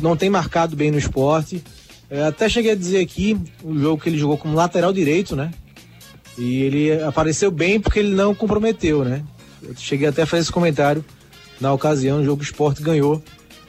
não 0.00 0.16
tem 0.16 0.30
marcado 0.30 0.76
bem 0.76 0.90
no 0.90 0.98
esporte. 0.98 1.62
É, 2.10 2.24
até 2.24 2.48
cheguei 2.48 2.72
a 2.72 2.76
dizer 2.76 3.00
aqui 3.00 3.36
o 3.62 3.78
jogo 3.78 4.02
que 4.02 4.08
ele 4.08 4.18
jogou 4.18 4.36
como 4.36 4.54
lateral 4.54 4.92
direito, 4.92 5.34
né? 5.34 5.50
E 6.36 6.62
ele 6.62 7.02
apareceu 7.02 7.50
bem 7.50 7.80
porque 7.80 8.00
ele 8.00 8.14
não 8.14 8.34
comprometeu, 8.34 9.04
né? 9.04 9.22
Eu 9.62 9.74
cheguei 9.76 10.08
até 10.08 10.22
a 10.22 10.26
fazer 10.26 10.42
esse 10.42 10.52
comentário 10.52 11.04
na 11.64 11.72
ocasião, 11.72 12.20
o 12.20 12.24
jogo 12.24 12.42
o 12.42 12.44
esporte 12.44 12.82
ganhou 12.82 13.22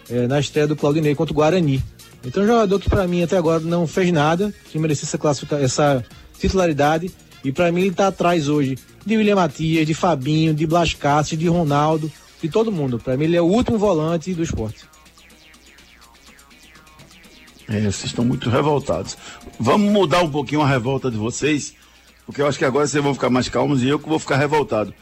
é, 0.09 0.27
na 0.27 0.37
estreia 0.37 0.67
do 0.67 0.75
Claudinei 0.75 1.15
contra 1.15 1.31
o 1.31 1.35
Guarani. 1.35 1.81
Então, 2.25 2.43
um 2.43 2.47
jogador 2.47 2.77
que 2.77 2.89
para 2.89 3.07
mim 3.07 3.23
até 3.23 3.37
agora 3.37 3.61
não 3.61 3.87
fez 3.87 4.11
nada, 4.11 4.53
que 4.69 4.77
merecia 4.77 5.07
essa, 5.07 5.55
essa 5.55 6.05
titularidade. 6.37 7.09
E 7.41 7.53
para 7.53 7.71
mim 7.71 7.81
ele 7.81 7.91
está 7.91 8.07
atrás 8.07 8.49
hoje 8.49 8.77
de 9.05 9.15
William 9.15 9.35
Matias, 9.35 9.87
de 9.87 9.93
Fabinho, 9.93 10.53
de 10.53 10.67
Blas 10.67 10.93
Cássio, 10.93 11.37
de 11.37 11.47
Ronaldo, 11.47 12.11
de 12.41 12.49
todo 12.49 12.71
mundo. 12.71 12.99
Para 12.99 13.15
mim 13.15 13.25
ele 13.25 13.37
é 13.37 13.41
o 13.41 13.45
último 13.45 13.77
volante 13.77 14.33
do 14.33 14.43
esporte. 14.43 14.83
É, 17.69 17.79
vocês 17.79 18.05
estão 18.05 18.25
muito 18.25 18.49
revoltados. 18.49 19.17
Vamos 19.57 19.89
mudar 19.89 20.21
um 20.21 20.29
pouquinho 20.29 20.61
a 20.61 20.67
revolta 20.67 21.09
de 21.09 21.17
vocês, 21.17 21.73
porque 22.25 22.41
eu 22.41 22.47
acho 22.47 22.57
que 22.57 22.65
agora 22.65 22.85
vocês 22.85 23.01
vão 23.01 23.13
ficar 23.13 23.29
mais 23.29 23.47
calmos 23.47 23.81
e 23.81 23.87
eu 23.87 23.99
que 23.99 24.09
vou 24.09 24.19
ficar 24.19 24.35
revoltado. 24.35 24.93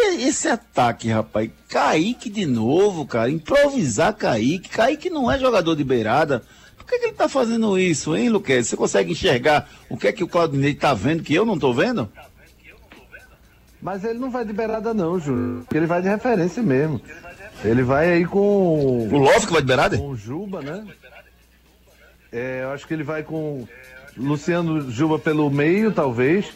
E 0.00 0.28
esse 0.28 0.46
ataque, 0.46 1.08
rapaz? 1.10 1.50
Kaique 1.68 2.30
de 2.30 2.46
novo, 2.46 3.04
cara. 3.04 3.30
Improvisar 3.30 4.14
Kaique. 4.14 4.68
Kaique 4.68 5.10
não 5.10 5.30
é 5.30 5.38
jogador 5.38 5.74
de 5.74 5.82
beirada. 5.82 6.44
Por 6.76 6.86
que, 6.86 6.98
que 6.98 7.06
ele 7.06 7.14
tá 7.14 7.28
fazendo 7.28 7.76
isso, 7.76 8.16
hein, 8.16 8.28
Luquez? 8.28 8.68
Você 8.68 8.76
consegue 8.76 9.12
enxergar 9.12 9.68
o 9.90 9.96
que 9.96 10.08
é 10.08 10.12
que 10.12 10.22
o 10.22 10.28
Claudinei 10.28 10.72
tá 10.72 10.94
vendo 10.94 11.24
que 11.24 11.34
eu 11.34 11.44
não 11.44 11.58
tô 11.58 11.72
vendo? 11.72 12.08
Mas 13.82 14.04
ele 14.04 14.18
não 14.18 14.30
vai 14.30 14.44
de 14.44 14.52
beirada 14.52 14.94
não, 14.94 15.18
Júlio. 15.18 15.62
Porque 15.64 15.76
ele 15.76 15.86
vai 15.86 16.00
de 16.00 16.08
referência 16.08 16.62
mesmo. 16.62 17.00
Ele 17.64 17.82
vai 17.82 18.12
aí 18.12 18.24
com... 18.24 19.08
O 19.08 19.18
Love 19.18 19.46
que 19.46 19.52
vai 19.52 19.60
de 19.60 19.66
beirada? 19.66 19.98
Com 19.98 20.10
o 20.10 20.16
Juba, 20.16 20.62
né? 20.62 20.86
É, 22.32 22.60
eu 22.62 22.70
acho 22.70 22.86
que 22.86 22.94
ele 22.94 23.02
vai 23.02 23.22
com 23.24 23.66
Luciano 24.16 24.90
Juba 24.90 25.18
pelo 25.18 25.50
meio, 25.50 25.92
talvez 25.92 26.46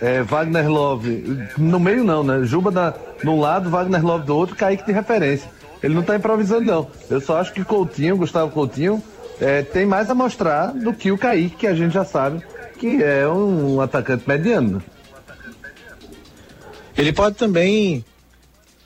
é, 0.00 0.22
Wagner 0.22 0.68
Love, 0.68 1.48
no 1.58 1.78
meio 1.78 2.02
não, 2.02 2.22
né? 2.22 2.42
Juba 2.44 2.70
da, 2.70 2.94
num 3.22 3.38
lado, 3.38 3.68
Wagner 3.68 4.04
Love 4.04 4.26
do 4.26 4.36
outro, 4.36 4.56
Kaique 4.56 4.86
de 4.86 4.92
referência. 4.92 5.50
Ele 5.82 5.94
não 5.94 6.02
tá 6.02 6.16
improvisando, 6.16 6.64
não. 6.64 6.88
Eu 7.08 7.20
só 7.20 7.38
acho 7.38 7.52
que 7.52 7.64
Coutinho, 7.64 8.16
Gustavo 8.16 8.50
Coutinho, 8.50 9.02
é, 9.40 9.62
tem 9.62 9.86
mais 9.86 10.10
a 10.10 10.14
mostrar 10.14 10.68
do 10.68 10.92
que 10.92 11.10
o 11.10 11.18
Kaique, 11.18 11.56
que 11.56 11.66
a 11.66 11.74
gente 11.74 11.92
já 11.92 12.04
sabe 12.04 12.42
que 12.78 13.02
é 13.02 13.28
um 13.28 13.80
atacante 13.80 14.26
mediano. 14.26 14.82
Ele 16.96 17.12
pode 17.12 17.36
também, 17.36 18.04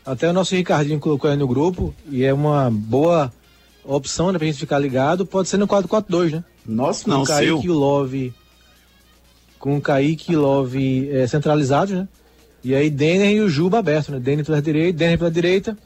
até 0.04 0.28
o 0.28 0.32
nosso 0.32 0.54
Ricardinho 0.54 0.98
colocou 0.98 1.30
aí 1.30 1.36
no 1.36 1.46
grupo, 1.46 1.94
e 2.08 2.24
é 2.24 2.34
uma 2.34 2.70
boa 2.70 3.32
opção 3.84 4.32
né, 4.32 4.38
pra 4.38 4.46
gente 4.46 4.58
ficar 4.58 4.78
ligado, 4.78 5.24
pode 5.24 5.48
ser 5.48 5.58
no 5.58 5.68
4-4-2, 5.68 6.32
né? 6.32 6.44
Nossa, 6.66 7.08
não, 7.08 7.22
o 7.22 7.26
Kaique 7.26 7.46
seu. 7.46 7.62
e 7.62 7.70
o 7.70 7.74
Love 7.74 8.34
com 9.64 9.78
o 9.78 9.80
Kaique 9.80 10.34
e 10.34 10.36
Love 10.36 11.08
é, 11.10 11.26
centralizados, 11.26 11.94
né? 11.94 12.06
E 12.62 12.74
aí 12.74 12.90
Denner 12.90 13.30
e 13.30 13.40
o 13.40 13.48
Juba 13.48 13.78
aberto, 13.78 14.12
né? 14.12 14.20
Denner 14.20 14.44
pela 14.44 14.60
direita, 14.60 14.98
Denner 14.98 15.16
pela 15.16 15.30
direita, 15.30 15.78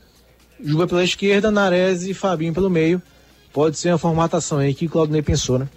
Juba 0.61 0.89
pela 0.89 1.05
esquerda, 1.05 1.49
Nares 1.53 2.03
e 2.03 2.13
Fabinho 2.13 2.53
pelo 2.53 2.69
meio. 2.69 3.01
Pode 3.53 3.79
ser 3.79 3.91
uma 3.91 3.99
formatação 3.99 4.59
aí 4.59 4.75
que 4.75 4.87
o 4.87 4.91
Claudinei 4.91 5.23
pensou, 5.23 5.61
né? 5.61 5.69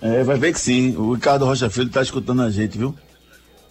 É, 0.00 0.22
vai 0.22 0.38
ver 0.38 0.52
que 0.52 0.60
sim. 0.60 0.94
O 0.94 1.14
Ricardo 1.14 1.44
Rocha 1.44 1.68
Filho 1.68 1.90
tá 1.90 2.00
escutando 2.00 2.42
a 2.42 2.50
gente, 2.50 2.78
viu? 2.78 2.94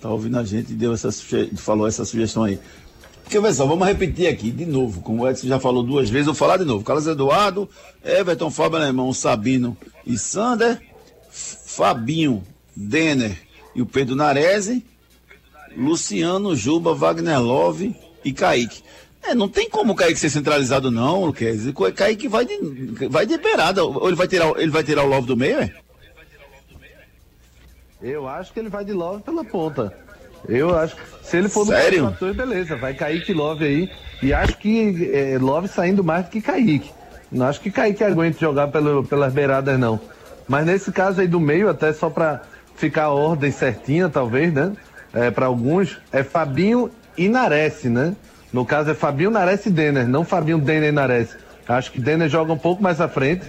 Tá 0.01 0.09
ouvindo 0.09 0.37
a 0.37 0.43
gente 0.43 0.73
e 0.73 0.75
deu 0.75 0.93
essa 0.93 1.09
falou 1.55 1.87
essa 1.87 2.03
sugestão 2.03 2.43
aí. 2.43 2.59
Porque, 3.23 3.39
pessoal, 3.39 3.69
vamos 3.69 3.87
repetir 3.87 4.27
aqui 4.27 4.51
de 4.51 4.65
novo, 4.65 4.99
como 4.99 5.23
o 5.23 5.29
Edson 5.29 5.47
já 5.47 5.61
falou 5.61 5.81
duas 5.81 6.09
vezes, 6.09 6.25
vou 6.25 6.35
falar 6.35 6.57
de 6.57 6.65
novo. 6.65 6.83
Carlos 6.83 7.07
Eduardo, 7.07 7.69
Everton, 8.03 8.51
Fábio 8.51 8.79
Alemão, 8.79 9.13
Sabino 9.13 9.77
e 10.05 10.17
Sander, 10.17 10.93
Fabinho, 11.35 12.43
Denner 12.75 13.37
e 13.75 13.81
o 13.81 13.85
Pedro 13.85 14.15
Narese, 14.15 14.85
Luciano, 15.75 16.55
Juba, 16.55 16.93
Wagner 16.93 17.41
Love 17.41 17.95
e 18.23 18.31
Kaique. 18.31 18.81
É, 19.21 19.33
não 19.33 19.49
tem 19.49 19.69
como 19.69 19.93
o 19.93 19.95
Kaique 19.95 20.19
ser 20.19 20.29
centralizado, 20.29 20.89
não, 20.89 21.25
Luquez. 21.25 21.63
Kaique 21.95 22.27
vai 22.27 22.45
de, 22.45 23.07
vai 23.09 23.25
de 23.25 23.37
beirada. 23.37 23.83
Ou 23.83 24.07
ele 24.07 24.15
vai 24.15 24.27
tirar, 24.27 24.51
ele 24.57 24.71
vai 24.71 24.83
tirar 24.83 25.03
o 25.03 25.07
Love 25.07 25.27
do 25.27 25.35
meio, 25.35 25.59
é? 25.59 25.73
Eu 28.01 28.27
acho 28.27 28.53
que 28.53 28.59
ele 28.59 28.69
vai 28.69 28.85
de 28.85 28.93
Love 28.93 29.23
pela 29.23 29.43
ponta. 29.43 29.91
Eu 30.47 30.77
acho 30.77 30.95
que 30.95 31.01
se 31.23 31.37
ele 31.37 31.49
for 31.49 31.65
Sério? 31.65 32.03
no 32.03 32.11
fator, 32.11 32.33
beleza, 32.35 32.75
vai 32.75 32.93
Kaique 32.93 33.33
Love 33.33 33.65
aí. 33.65 33.91
E 34.21 34.31
acho 34.31 34.57
que 34.57 35.11
é, 35.11 35.37
Love 35.39 35.67
saindo 35.67 36.03
mais 36.03 36.25
do 36.25 36.31
que 36.31 36.39
Kaique. 36.39 36.91
Não 37.31 37.47
acho 37.47 37.59
que 37.59 37.71
Kaique 37.71 38.03
aguente 38.03 38.39
jogar 38.39 38.67
pelo, 38.67 39.03
pelas 39.03 39.33
beiradas, 39.33 39.79
não. 39.79 39.99
Mas 40.47 40.65
nesse 40.65 40.91
caso 40.91 41.21
aí 41.21 41.27
do 41.27 41.39
meio, 41.39 41.69
até 41.69 41.91
só 41.93 42.09
para 42.09 42.41
ficar 42.75 43.05
a 43.05 43.09
ordem 43.09 43.51
certinha, 43.51 44.09
talvez, 44.09 44.53
né? 44.53 44.73
É, 45.13 45.31
para 45.31 45.45
alguns, 45.45 45.97
é 46.11 46.23
Fabinho 46.23 46.91
e 47.17 47.29
Nares, 47.29 47.83
né? 47.85 48.15
No 48.51 48.65
caso 48.65 48.91
é 48.91 48.93
Fabinho, 48.93 49.31
Nares 49.31 49.65
e 49.65 49.69
Denner, 49.69 50.07
não 50.07 50.23
Fabinho, 50.23 50.59
Denner 50.59 50.89
e 50.89 50.91
Nares. 50.91 51.35
Acho 51.67 51.91
que 51.91 51.99
Denner 51.99 52.29
joga 52.29 52.53
um 52.53 52.57
pouco 52.57 52.83
mais 52.83 53.01
à 53.01 53.07
frente, 53.07 53.45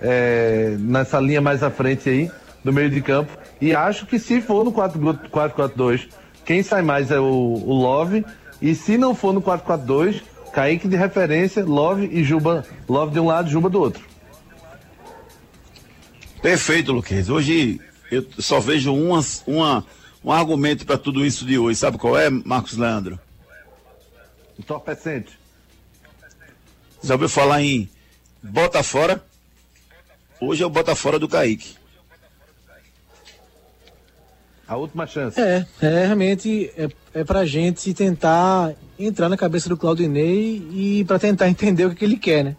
é, 0.00 0.76
nessa 0.78 1.18
linha 1.18 1.40
mais 1.40 1.62
à 1.62 1.70
frente 1.70 2.08
aí, 2.08 2.30
do 2.62 2.72
meio 2.72 2.90
de 2.90 3.00
campo. 3.00 3.32
E 3.60 3.74
acho 3.74 4.06
que 4.06 4.18
se 4.18 4.40
for 4.40 4.64
no 4.64 4.72
4-4-2, 4.72 6.08
quem 6.44 6.62
sai 6.62 6.82
mais 6.82 7.10
é 7.10 7.18
o, 7.18 7.24
o 7.24 7.72
Love. 7.72 8.24
E 8.62 8.74
se 8.74 8.96
não 8.96 9.14
for 9.14 9.32
no 9.34 9.42
4-4-2, 9.42 10.22
Kaique 10.52 10.88
de 10.88 10.96
referência, 10.96 11.64
Love 11.64 12.08
e 12.10 12.22
Juba. 12.22 12.64
Love 12.88 13.12
de 13.12 13.20
um 13.20 13.26
lado, 13.26 13.50
Juba 13.50 13.68
do 13.68 13.80
outro. 13.80 14.02
Perfeito, 16.42 16.92
Luquez. 16.92 17.28
Hoje 17.28 17.80
eu 18.10 18.26
só 18.38 18.60
vejo 18.60 18.94
uma, 18.94 19.20
uma, 19.46 19.86
um 20.24 20.32
argumento 20.32 20.86
para 20.86 20.98
tudo 20.98 21.24
isso 21.24 21.44
de 21.44 21.58
hoje. 21.58 21.78
Sabe 21.78 21.98
qual 21.98 22.16
é, 22.16 22.30
Marcos 22.30 22.76
Leandro? 22.76 23.18
Entorpecente. 24.58 25.38
Já 27.02 27.14
ouviu 27.14 27.28
falar 27.28 27.62
em 27.62 27.88
bota 28.42 28.82
fora? 28.82 29.24
Hoje 30.40 30.62
é 30.62 30.66
o 30.66 30.70
bota 30.70 30.94
fora 30.94 31.18
do 31.18 31.28
Kaique. 31.28 31.76
A 34.68 34.76
última 34.76 35.06
chance. 35.06 35.40
É, 35.40 35.64
é 35.80 36.06
realmente 36.06 36.72
é, 36.76 36.88
é 37.14 37.24
pra 37.24 37.44
gente 37.44 37.94
tentar 37.94 38.74
entrar 38.98 39.28
na 39.28 39.36
cabeça 39.36 39.68
do 39.68 39.76
Claudinei 39.76 40.56
e 40.72 41.04
para 41.04 41.18
tentar 41.18 41.48
entender 41.50 41.84
o 41.84 41.90
que, 41.90 41.96
que, 41.96 42.04
ele 42.04 42.16
quer, 42.16 42.44
né? 42.44 42.56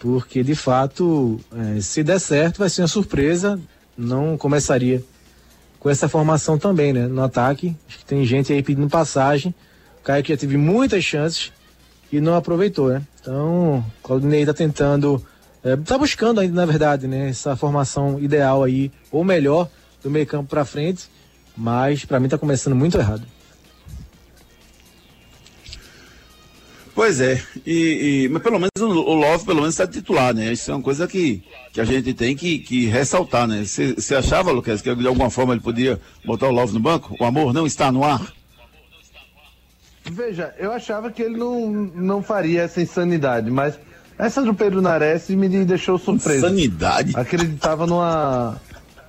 Porque 0.00 0.42
de 0.42 0.54
fato, 0.54 1.38
é, 1.54 1.80
se 1.80 2.02
der 2.02 2.18
certo, 2.18 2.58
vai 2.58 2.70
ser 2.70 2.82
uma 2.82 2.88
surpresa. 2.88 3.60
Não 3.96 4.36
começaria 4.36 5.04
com 5.78 5.90
essa 5.90 6.08
formação 6.08 6.58
também, 6.58 6.92
né? 6.92 7.06
No 7.06 7.22
ataque. 7.22 7.76
Acho 7.86 7.98
que 7.98 8.04
tem 8.06 8.24
gente 8.24 8.50
aí 8.50 8.62
pedindo 8.62 8.88
passagem. 8.88 9.54
O 10.00 10.02
Caio 10.02 10.24
que 10.24 10.32
já 10.32 10.38
teve 10.38 10.56
muitas 10.56 11.04
chances 11.04 11.52
e 12.10 12.18
não 12.18 12.34
aproveitou, 12.34 12.88
né? 12.88 13.02
Então, 13.20 13.84
Claudinei 14.02 14.46
tá 14.46 14.54
tentando. 14.54 15.22
É, 15.62 15.76
tá 15.76 15.98
buscando 15.98 16.40
ainda, 16.40 16.54
na 16.54 16.64
verdade, 16.64 17.06
né? 17.06 17.28
Essa 17.28 17.54
formação 17.54 18.18
ideal 18.18 18.64
aí, 18.64 18.90
ou 19.12 19.22
melhor, 19.22 19.68
do 20.02 20.10
meio 20.10 20.26
campo 20.26 20.48
para 20.48 20.64
frente, 20.64 21.10
mas 21.54 22.06
para 22.06 22.18
mim 22.18 22.24
está 22.24 22.38
começando 22.38 22.74
muito 22.74 22.96
errado. 22.96 23.22
Pois 26.94 27.20
é, 27.20 27.40
e, 27.64 28.24
e, 28.24 28.28
mas 28.28 28.42
pelo 28.42 28.58
menos 28.58 28.70
o 28.78 29.14
Love 29.14 29.44
pelo 29.44 29.60
menos 29.60 29.74
está 29.74 29.86
titular, 29.86 30.34
né? 30.34 30.52
Isso 30.52 30.70
é 30.70 30.74
uma 30.74 30.82
coisa 30.82 31.06
que, 31.06 31.42
que 31.72 31.80
a 31.80 31.84
gente 31.84 32.12
tem 32.12 32.36
que, 32.36 32.58
que 32.58 32.86
ressaltar, 32.86 33.46
né? 33.46 33.64
Você 33.64 34.14
achava, 34.14 34.50
Lucas, 34.50 34.82
que 34.82 34.94
de 34.94 35.06
alguma 35.06 35.30
forma 35.30 35.54
ele 35.54 35.62
podia 35.62 36.00
botar 36.24 36.48
o 36.48 36.52
Love 36.52 36.74
no 36.74 36.80
banco? 36.80 37.14
O 37.18 37.24
amor 37.24 37.52
não 37.52 37.66
está 37.66 37.92
no 37.92 38.04
ar? 38.04 38.32
Veja, 40.10 40.52
eu 40.58 40.72
achava 40.72 41.10
que 41.10 41.22
ele 41.22 41.36
não, 41.36 41.70
não 41.94 42.22
faria 42.22 42.62
essa 42.62 42.82
insanidade, 42.82 43.50
mas 43.50 43.78
essa 44.18 44.42
do 44.42 44.52
Pedro 44.52 44.82
Nares 44.82 45.28
me 45.30 45.48
deixou 45.64 45.98
surpreso. 45.98 46.46
Insanidade? 46.46 47.12
Acreditava 47.14 47.86
numa 47.86 48.60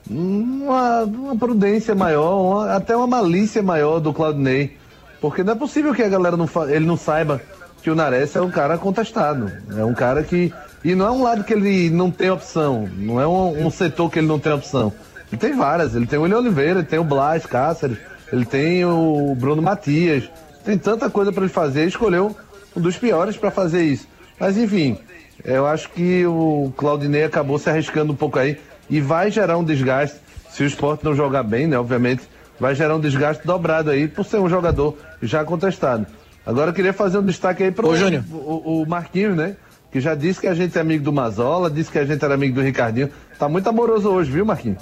uma, 0.10 1.04
uma 1.04 1.36
prudência 1.36 1.96
maior, 1.96 2.40
uma, 2.40 2.76
até 2.76 2.96
uma 2.96 3.08
malícia 3.08 3.64
maior 3.64 4.00
do 4.00 4.14
Claudinei. 4.14 4.78
Porque 5.20 5.44
não 5.44 5.54
é 5.54 5.56
possível 5.56 5.94
que 5.94 6.02
a 6.02 6.10
galera 6.10 6.36
não 6.36 6.50
ele 6.68 6.86
não 6.86 6.98
saiba 6.98 7.42
que 7.82 7.90
o 7.90 7.96
Nares 7.96 8.36
é 8.36 8.42
um 8.42 8.52
cara 8.52 8.78
contestado. 8.78 9.52
É 9.76 9.84
um 9.84 9.94
cara 9.94 10.24
que 10.24 10.54
E 10.84 10.96
não 10.96 11.06
é 11.06 11.12
um 11.12 11.24
lado 11.24 11.44
que 11.44 11.54
ele 11.54 11.90
não 11.90 12.10
tem 12.10 12.30
opção, 12.30 12.90
não 12.98 13.20
é 13.22 13.28
um, 13.28 13.68
um 13.68 13.72
setor 13.72 14.10
que 14.10 14.20
ele 14.20 14.28
não 14.28 14.40
tem 14.40 14.52
opção. 14.52 14.92
Ele 15.32 15.40
tem 15.40 15.56
várias, 15.56 15.96
ele 15.96 16.08
tem 16.08 16.20
o 16.20 16.24
William 16.24 16.40
Oliveira, 16.40 16.80
ele 16.80 16.88
tem 16.88 17.00
o 17.00 17.04
Blas 17.04 17.46
Cáceres, 17.46 17.98
ele 18.32 18.46
tem 18.46 18.84
o 18.84 19.36
Bruno 19.38 19.62
Matias, 19.62 20.30
tem 20.66 20.78
tanta 20.78 21.10
coisa 21.10 21.32
para 21.32 21.44
ele 21.44 21.54
fazer, 21.54 21.82
ele 21.82 21.90
escolheu 21.90 22.36
um 22.76 22.82
dos 22.82 22.98
piores 22.98 23.38
para 23.38 23.52
fazer 23.52 23.84
isso. 23.84 24.08
Mas 24.40 24.58
enfim, 24.58 24.98
eu 25.44 25.66
acho 25.66 25.90
que 25.92 26.26
o 26.26 26.74
Claudinei 26.76 27.24
acabou 27.24 27.58
se 27.58 27.70
arriscando 27.70 28.12
um 28.12 28.16
pouco 28.16 28.40
aí 28.40 28.58
e 28.90 29.00
vai 29.00 29.32
gerar 29.32 29.58
um 29.58 29.64
desgaste 29.64 30.18
se 30.50 30.64
o 30.64 30.66
esporte 30.66 31.06
não 31.06 31.16
jogar 31.16 31.44
bem, 31.44 31.68
né? 31.68 31.78
Obviamente, 31.78 32.24
vai 32.60 32.76
gerar 32.76 32.96
um 32.96 33.00
desgaste 33.00 33.46
dobrado 33.46 33.90
aí 33.90 34.08
por 34.08 34.26
ser 34.26 34.38
um 34.38 34.50
jogador 34.50 34.98
já 35.22 35.44
contestado. 35.46 36.06
Agora 36.46 36.72
eu 36.72 36.74
queria 36.74 36.94
fazer 36.94 37.18
um 37.18 37.26
destaque 37.26 37.64
aí 37.64 37.72
para 37.72 37.86
o, 37.86 37.92
o, 37.92 38.82
o 38.82 38.86
Marquinhos, 38.88 39.36
né? 39.36 39.56
Que 39.92 40.00
já 40.00 40.16
disse 40.16 40.40
que 40.40 40.48
a 40.48 40.54
gente 40.54 40.78
é 40.78 40.82
amigo 40.82 41.04
do 41.04 41.14
Mazola, 41.14 41.70
disse 41.70 41.92
que 41.92 42.00
a 42.00 42.06
gente 42.06 42.24
era 42.24 42.34
amigo 42.34 42.56
do 42.56 42.62
Ricardinho. 42.62 43.10
Tá 43.38 43.48
muito 43.48 43.68
amoroso 43.68 44.10
hoje, 44.10 44.32
viu, 44.32 44.46
Marquinhos? 44.46 44.82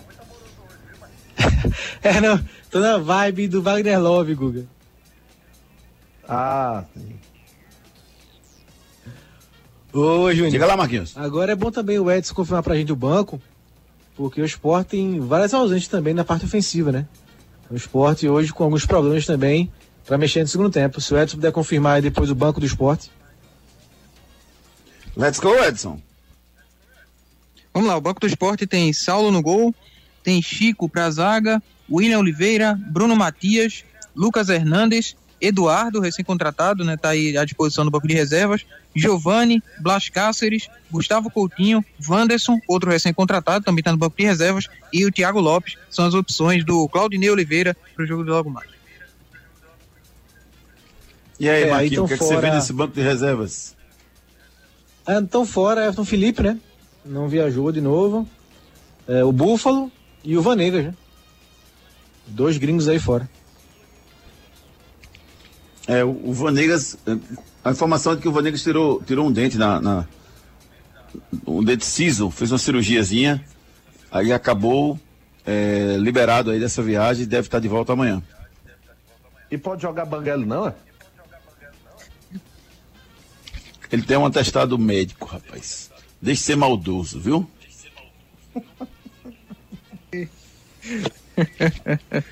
é, 2.01 2.21
não. 2.21 2.39
Tô 2.69 2.79
na 2.79 2.97
vibe 2.97 3.47
do 3.47 3.61
Wagner 3.61 3.99
Love, 3.99 4.35
Guga. 4.35 4.65
Ah, 6.27 6.83
sim. 6.95 7.15
Ô, 9.91 10.31
Júnior. 10.31 10.51
Diga 10.51 10.67
lá, 10.67 10.77
Marquinhos. 10.77 11.17
Agora 11.17 11.51
é 11.51 11.55
bom 11.55 11.71
também 11.71 11.97
o 11.97 12.11
Edson 12.11 12.35
confirmar 12.35 12.61
pra 12.61 12.75
gente 12.75 12.91
o 12.91 12.95
banco, 12.95 13.41
porque 14.15 14.39
o 14.39 14.45
esporte 14.45 14.89
tem 14.89 15.19
várias 15.19 15.53
ausentes 15.53 15.87
também 15.87 16.13
na 16.13 16.23
parte 16.23 16.45
ofensiva, 16.45 16.91
né? 16.91 17.07
O 17.69 17.75
esporte 17.75 18.27
hoje 18.27 18.53
com 18.53 18.63
alguns 18.63 18.85
problemas 18.85 19.25
também 19.25 19.71
para 20.09 20.17
mexer 20.17 20.41
no 20.41 20.47
segundo 20.47 20.71
tempo. 20.71 20.99
Se 20.99 21.13
o 21.13 21.19
Edson 21.19 21.37
puder 21.37 21.51
confirmar 21.51 21.97
aí 21.97 22.01
depois 22.01 22.31
o 22.31 22.35
banco 22.35 22.59
do 22.59 22.65
esporte. 22.65 23.11
Let's 25.15 25.39
go, 25.39 25.53
Edson. 25.53 26.01
Vamos 27.71 27.87
lá, 27.87 27.95
o 27.95 28.01
banco 28.01 28.19
do 28.19 28.25
esporte 28.25 28.65
tem 28.65 28.91
Saulo 28.91 29.31
no 29.31 29.39
gol, 29.39 29.73
tem 30.23 30.41
Chico 30.41 30.89
pra 30.89 31.11
zaga, 31.11 31.61
William 31.89 32.17
Oliveira, 32.17 32.75
Bruno 32.75 33.15
Matias, 33.15 33.83
Lucas 34.15 34.49
Hernandes, 34.49 35.15
Eduardo, 35.39 35.99
recém-contratado, 35.99 36.83
né, 36.83 36.97
tá 36.97 37.09
aí 37.09 37.37
à 37.37 37.45
disposição 37.45 37.85
do 37.85 37.91
banco 37.91 38.07
de 38.07 38.15
reservas, 38.15 38.65
Giovanni, 38.95 39.61
Blas 39.79 40.09
Cáceres, 40.09 40.67
Gustavo 40.89 41.29
Coutinho, 41.29 41.85
Wanderson, 42.07 42.59
outro 42.67 42.89
recém-contratado, 42.89 43.63
também 43.63 43.81
está 43.81 43.91
no 43.91 43.97
banco 43.97 44.17
de 44.17 44.23
reservas, 44.23 44.67
e 44.91 45.05
o 45.05 45.11
Thiago 45.11 45.39
Lopes, 45.39 45.75
são 45.87 46.05
as 46.07 46.15
opções 46.15 46.65
do 46.65 46.89
Claudinei 46.89 47.29
Oliveira 47.29 47.77
para 47.95 48.03
o 48.03 48.07
jogo 48.07 48.23
de 48.23 48.31
logo 48.31 48.49
mais. 48.49 48.78
E 51.39 51.49
aí, 51.49 51.63
é, 51.63 51.71
Marquinhos, 51.71 52.05
o 52.05 52.07
que, 52.07 52.17
fora... 52.17 52.31
é 52.31 52.35
que 52.35 52.35
você 52.35 52.49
vê 52.49 52.55
nesse 52.55 52.73
banco 52.73 52.93
de 52.93 53.01
reservas? 53.01 53.75
É, 55.07 55.17
então 55.17 55.45
fora 55.45 55.83
Everton 55.83 56.05
Felipe, 56.05 56.43
né? 56.43 56.59
Não 57.05 57.29
viajou 57.29 57.71
de 57.71 57.81
novo. 57.81 58.27
É, 59.07 59.23
o 59.23 59.31
Búfalo 59.31 59.91
e 60.23 60.37
o 60.37 60.41
Vanegas, 60.41 60.85
né? 60.85 60.93
Dois 62.27 62.57
gringos 62.57 62.87
aí 62.87 62.99
fora. 62.99 63.27
É, 65.87 66.03
o, 66.03 66.09
o 66.29 66.33
Vanegas, 66.33 66.97
a 67.63 67.71
informação 67.71 68.13
é 68.13 68.17
que 68.17 68.27
o 68.27 68.31
Vanegas 68.31 68.61
tirou, 68.61 69.01
tirou 69.01 69.25
um 69.25 69.31
dente 69.31 69.57
na, 69.57 69.81
na 69.81 70.07
um 71.47 71.63
dente 71.63 71.85
ciso, 71.85 72.29
fez 72.29 72.51
uma 72.51 72.59
cirurgiazinha, 72.59 73.43
aí 74.11 74.31
acabou 74.31 74.99
é, 75.45 75.95
liberado 75.97 76.51
aí 76.51 76.59
dessa 76.59 76.83
viagem 76.83 77.23
e 77.23 77.25
deve 77.25 77.47
estar 77.47 77.59
de 77.59 77.67
volta 77.67 77.93
amanhã. 77.93 78.21
E 79.49 79.57
pode 79.57 79.81
jogar 79.81 80.05
banguelo 80.05 80.45
não, 80.45 80.67
é? 80.67 80.75
Ele 83.91 84.03
tem 84.03 84.17
um 84.17 84.25
atestado 84.25 84.77
médico, 84.77 85.25
rapaz. 85.25 85.89
Deixe 86.21 86.43
ser 86.43 86.55
maldoso, 86.55 87.19
viu? 87.19 87.49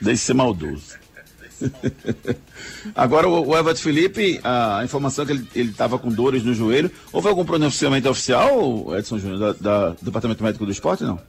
Deixe 0.01 0.23
ser 0.23 0.33
maldoso. 0.33 0.97
Agora 2.95 3.27
o, 3.27 3.47
o 3.47 3.57
Everton 3.57 3.81
Felipe, 3.81 4.39
a 4.43 4.81
informação 4.83 5.23
é 5.23 5.27
que 5.27 5.33
ele 5.55 5.71
estava 5.71 5.97
com 5.97 6.09
dores 6.09 6.43
no 6.43 6.53
joelho. 6.53 6.91
Houve 7.11 7.27
algum 7.27 7.45
pronunciamento 7.45 8.09
oficial, 8.09 8.95
Edson 8.95 9.17
Júnior, 9.17 9.39
da, 9.39 9.53
da, 9.53 9.89
do 9.89 10.05
Departamento 10.05 10.43
Médico 10.43 10.65
do 10.65 10.71
Esporte, 10.71 11.03
não? 11.03 11.19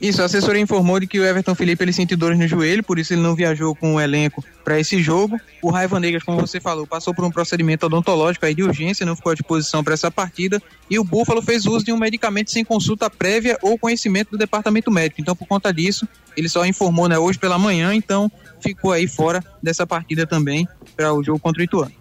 Isso, 0.00 0.22
a 0.22 0.26
assessoria 0.26 0.62
informou 0.62 1.00
de 1.00 1.08
que 1.08 1.18
o 1.18 1.24
Everton 1.24 1.54
Felipe 1.56 1.82
ele 1.82 1.92
sentiu 1.92 2.16
dores 2.16 2.38
no 2.38 2.46
joelho, 2.46 2.84
por 2.84 2.98
isso 2.98 3.12
ele 3.12 3.20
não 3.20 3.34
viajou 3.34 3.74
com 3.74 3.96
o 3.96 4.00
elenco 4.00 4.44
para 4.64 4.78
esse 4.78 5.02
jogo. 5.02 5.40
O 5.60 5.70
Raiva 5.70 5.98
Negras, 5.98 6.22
como 6.22 6.40
você 6.40 6.60
falou, 6.60 6.86
passou 6.86 7.12
por 7.12 7.24
um 7.24 7.30
procedimento 7.30 7.86
odontológico 7.86 8.46
aí 8.46 8.54
de 8.54 8.62
urgência, 8.62 9.04
não 9.04 9.16
ficou 9.16 9.32
à 9.32 9.34
disposição 9.34 9.82
para 9.82 9.94
essa 9.94 10.08
partida. 10.08 10.62
E 10.88 10.98
o 11.00 11.04
Búfalo 11.04 11.42
fez 11.42 11.66
uso 11.66 11.84
de 11.84 11.92
um 11.92 11.98
medicamento 11.98 12.52
sem 12.52 12.64
consulta 12.64 13.10
prévia 13.10 13.58
ou 13.60 13.76
conhecimento 13.76 14.30
do 14.30 14.38
departamento 14.38 14.90
médico. 14.90 15.20
Então, 15.20 15.34
por 15.34 15.48
conta 15.48 15.72
disso, 15.72 16.06
ele 16.36 16.48
só 16.48 16.64
informou 16.64 17.08
né, 17.08 17.18
hoje 17.18 17.38
pela 17.38 17.58
manhã, 17.58 17.92
então 17.92 18.30
ficou 18.60 18.92
aí 18.92 19.08
fora 19.08 19.42
dessa 19.60 19.84
partida 19.84 20.24
também 20.26 20.68
para 20.96 21.12
o 21.12 21.24
jogo 21.24 21.40
contra 21.40 21.60
o 21.60 21.64
Ituano. 21.64 21.92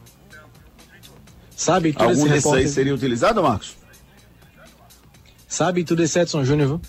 Sabe 1.56 1.92
tudo 1.92 2.10
Algum 2.10 2.28
desses 2.28 2.54
aí 2.54 2.68
seria 2.68 2.94
utilizado, 2.94 3.42
Marcos? 3.42 3.76
Sabe 5.48 5.84
tudo 5.84 6.04
esse 6.04 6.20
Edson 6.20 6.44
Júnior, 6.44 6.68
viu? 6.68 6.82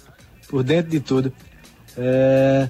Por 0.48 0.62
dentro 0.62 0.90
de 0.90 1.00
tudo. 1.00 1.32
É... 1.96 2.68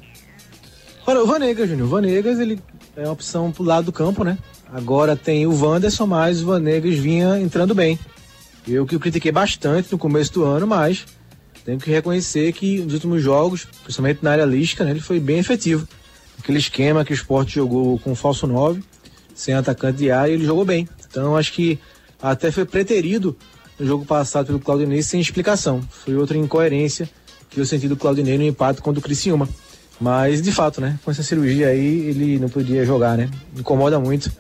Olha, 1.07 1.23
o 1.23 1.27
Vanegas, 1.27 1.69
Júnior. 1.69 1.87
O 1.87 1.91
Vanegas, 1.91 2.39
ele 2.39 2.61
é 2.97 3.03
uma 3.03 3.13
opção 3.13 3.51
pro 3.51 3.65
lado 3.65 3.87
do 3.87 3.93
campo, 3.93 4.25
né? 4.25 4.37
Agora 4.71 5.17
tem 5.17 5.47
o 5.47 5.65
Wanderson, 5.65 6.07
mas 6.07 6.43
o 6.43 6.47
Vanegas 6.47 6.97
vinha 6.97 7.41
entrando 7.41 7.75
bem. 7.75 7.99
Eu 8.67 8.85
que 8.85 8.97
o 8.97 9.01
critiquei 9.01 9.33
bastante 9.33 9.91
no 9.91 9.97
começo 9.97 10.33
do 10.35 10.45
ano, 10.45 10.67
mas 10.67 11.07
tenho 11.65 11.79
que 11.79 11.91
reconhecer 11.91 12.53
que 12.53 12.81
nos 12.81 12.95
últimos 12.95 13.23
jogos, 13.23 13.67
principalmente 13.83 14.21
na 14.23 14.33
área 14.33 14.45
lística, 14.45 14.85
né, 14.85 14.91
ele 14.91 15.01
foi 15.01 15.21
bem 15.21 15.39
efetivo. 15.39 15.87
Aquele 16.39 16.59
esquema 16.59 17.05
que 17.05 17.13
o 17.13 17.15
esporte 17.15 17.55
jogou 17.55 17.99
com 17.99 18.15
falso 18.15 18.47
9, 18.47 18.83
sem 19.35 19.55
atacante 19.55 19.99
de 19.99 20.11
área, 20.11 20.33
ele 20.33 20.45
jogou 20.45 20.65
bem. 20.65 20.89
Então 21.11 21.37
acho 21.37 21.53
que 21.53 21.79
até 22.23 22.51
foi 22.51 22.65
preterido 22.65 23.37
no 23.79 23.87
jogo 23.87 24.05
passado 24.05 24.47
pelo 24.47 24.59
Claudinei 24.59 25.03
sem 25.03 25.21
explicação. 25.21 25.83
Foi 25.91 26.17
outra 26.17 26.37
incoerência 26.37 27.09
que 27.51 27.61
eu 27.61 27.67
senti 27.67 27.89
do 27.89 27.97
Claudinei 27.97 28.37
no 28.37 28.45
empate 28.45 28.81
contra 28.81 29.01
o 29.01 29.03
Criciúma. 29.03 29.49
Mas, 30.01 30.41
de 30.41 30.53
fato, 30.53 30.81
né? 30.81 30.99
Com 31.05 31.11
essa 31.11 31.23
cirurgia 31.23 31.69
aí, 31.69 32.09
ele 32.09 32.39
não 32.39 32.49
podia 32.49 32.85
jogar, 32.85 33.17
né? 33.17 33.29
Incomoda 33.57 33.99
muito, 33.99 34.31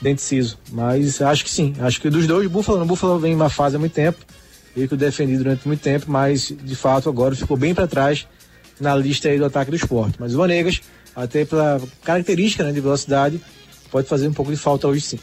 dente 0.00 0.20
ciso. 0.20 0.58
Mas 0.72 1.22
acho 1.22 1.44
que 1.44 1.50
sim. 1.50 1.74
Acho 1.80 2.00
que 2.00 2.10
dos 2.10 2.26
dois, 2.26 2.46
o 2.46 2.50
Búfalo, 2.50 2.82
o 2.82 2.84
Búfalo 2.84 3.18
vem 3.18 3.32
em 3.32 3.36
uma 3.36 3.48
fase 3.48 3.76
há 3.76 3.78
muito 3.78 3.92
tempo. 3.92 4.18
Ele 4.76 4.88
que 4.88 4.94
eu 4.94 4.98
defendi 4.98 5.36
durante 5.36 5.66
muito 5.68 5.80
tempo, 5.80 6.06
mas 6.08 6.52
de 6.62 6.74
fato 6.74 7.08
agora 7.08 7.36
ficou 7.36 7.56
bem 7.56 7.72
para 7.72 7.86
trás 7.86 8.26
na 8.80 8.94
lista 8.96 9.28
aí 9.28 9.38
do 9.38 9.44
ataque 9.44 9.70
do 9.70 9.76
esporte. 9.76 10.16
Mas 10.18 10.34
o 10.34 10.38
Vanegas, 10.38 10.80
até 11.14 11.44
pela 11.44 11.80
característica 12.02 12.64
né, 12.64 12.72
de 12.72 12.80
velocidade, 12.80 13.40
pode 13.90 14.08
fazer 14.08 14.26
um 14.26 14.32
pouco 14.32 14.50
de 14.50 14.56
falta 14.56 14.88
hoje 14.88 15.00
sim. 15.00 15.18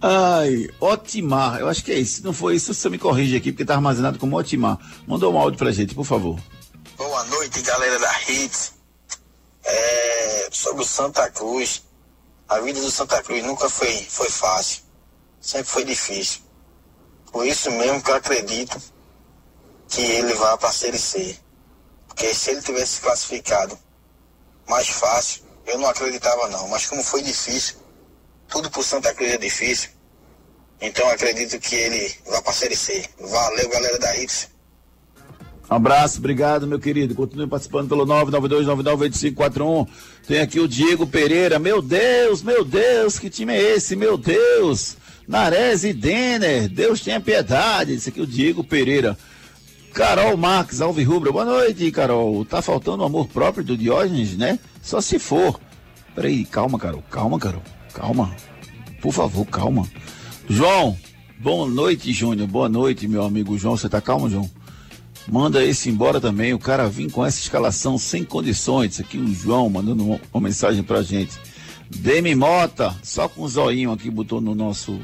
Ai, 0.03 0.67
Otimar, 0.81 1.61
eu 1.61 1.69
acho 1.69 1.85
que 1.85 1.93
é 1.93 1.99
isso. 1.99 2.17
Se 2.17 2.25
não 2.25 2.33
foi 2.33 2.57
isso, 2.57 2.73
você 2.73 2.89
me 2.89 2.99
corrige 2.99 3.37
aqui, 3.37 3.53
porque 3.53 3.67
tá 3.67 3.75
armazenado 3.75 4.19
como 4.19 4.39
Otimar. 4.39 4.79
Mandou 5.07 5.33
um 5.35 5.39
áudio 5.39 5.59
pra 5.59 5.71
gente, 5.73 5.95
por 5.95 6.05
favor. 6.05 6.41
Boa 6.97 7.25
noite, 7.25 7.61
galera 7.61 7.99
da 7.99 8.23
Hits. 8.23 8.73
É, 9.63 10.49
sobre 10.51 10.83
o 10.83 10.87
Santa 10.87 11.31
Cruz. 11.31 11.83
A 12.49 12.61
vida 12.61 12.81
do 12.81 12.91
Santa 12.91 13.23
Cruz 13.23 13.45
nunca 13.45 13.69
foi, 13.69 13.93
foi 14.09 14.31
fácil. 14.31 14.83
Sempre 15.39 15.69
foi 15.71 15.85
difícil. 15.85 16.41
Por 17.31 17.47
isso 17.47 17.71
mesmo 17.71 18.03
que 18.03 18.11
eu 18.11 18.15
acredito 18.15 18.81
que 19.87 20.01
ele 20.01 20.33
vá 20.35 20.57
para 20.57 20.71
a 20.71 20.73
Série 20.73 20.99
C. 20.99 21.39
Porque 22.09 22.33
se 22.35 22.51
ele 22.53 22.63
tivesse 22.63 23.03
classificado 23.03 23.79
mais 24.67 24.89
fácil, 24.89 25.43
eu 25.67 25.79
não 25.79 25.89
acreditava 25.89 26.49
não. 26.49 26.69
Mas 26.69 26.87
como 26.87 27.03
foi 27.03 27.23
difícil, 27.23 27.77
tudo 28.51 28.71
por 28.71 28.85
Santa 28.85 29.15
Cruz 29.15 29.33
é 29.33 29.39
difícil. 29.39 29.91
Então 30.81 31.09
acredito 31.11 31.59
que 31.59 31.75
ele 31.75 32.15
vá 32.27 32.41
para 32.43 32.51
a 32.51 32.55
Série 32.55 32.77
C. 32.77 33.05
Valeu, 33.19 33.69
galera 33.69 33.99
da 33.99 34.17
Hits. 34.17 34.49
Um 35.71 35.75
abraço, 35.77 36.19
obrigado, 36.19 36.67
meu 36.67 36.81
querido. 36.81 37.15
Continue 37.15 37.47
participando 37.47 37.89
pelo 37.89 38.05
992998541. 38.07 39.89
Tem 40.27 40.41
aqui 40.41 40.59
o 40.59 40.67
Diego 40.67 41.07
Pereira. 41.07 41.61
Meu 41.61 41.81
Deus, 41.81 42.43
meu 42.43 42.65
Deus, 42.65 43.19
que 43.19 43.31
time 43.31 43.55
é 43.55 43.77
esse? 43.77 43.95
Meu 43.95 44.19
Deus. 44.19 44.97
Nares 45.29 45.85
e 45.85 45.93
Denner, 45.93 46.69
Deus 46.69 47.01
tenha 47.03 47.21
piedade. 47.21 47.93
Esse 47.93 48.09
aqui 48.09 48.19
é 48.19 48.23
o 48.23 48.27
Diego 48.27 48.65
Pereira. 48.65 49.17
Carol 49.93 50.37
Marques, 50.37 50.81
Alvirrubra, 50.81 51.31
boa 51.31 51.45
noite, 51.45 51.91
Carol. 51.93 52.45
Tá 52.45 52.61
faltando 52.61 53.05
o 53.05 53.07
amor 53.07 53.29
próprio 53.29 53.63
do 53.63 53.77
Diógenes, 53.77 54.37
né? 54.37 54.59
Só 54.83 55.01
se 55.01 55.21
for. 55.21 55.61
Peraí, 56.17 56.45
calma, 56.45 56.81
Carol, 56.81 57.03
calma, 57.09 57.39
Carol, 57.39 57.63
calma. 57.91 58.35
Por 59.01 59.13
favor, 59.13 59.47
calma. 59.47 59.89
João, 60.49 60.97
boa 61.39 61.69
noite, 61.69 62.13
Júnior, 62.13 62.49
boa 62.49 62.69
noite, 62.69 63.07
meu 63.07 63.23
amigo 63.23 63.57
João. 63.59 63.77
Você 63.77 63.89
tá 63.89 64.01
calmo, 64.01 64.29
João? 64.29 64.51
Manda 65.29 65.65
esse 65.65 65.89
embora 65.89 66.21
também. 66.21 66.53
O 66.53 66.59
cara 66.59 66.89
vim 66.89 67.09
com 67.09 67.25
essa 67.25 67.41
escalação 67.41 67.99
sem 67.99 68.25
condições. 68.25 69.01
Aqui 69.01 69.17
o 69.17 69.33
João 69.33 69.69
mandando 69.69 70.19
uma, 70.33 70.41
mensagem 70.41 70.83
pra 70.83 71.03
gente. 71.03 71.39
Demi 71.89 72.35
Mota, 72.35 72.97
só 73.03 73.29
com 73.29 73.43
um 73.43 73.49
zoinho 73.49 73.93
aqui, 73.93 74.11
botou 74.11 74.41
no 74.41 74.55
nosso, 74.55 75.01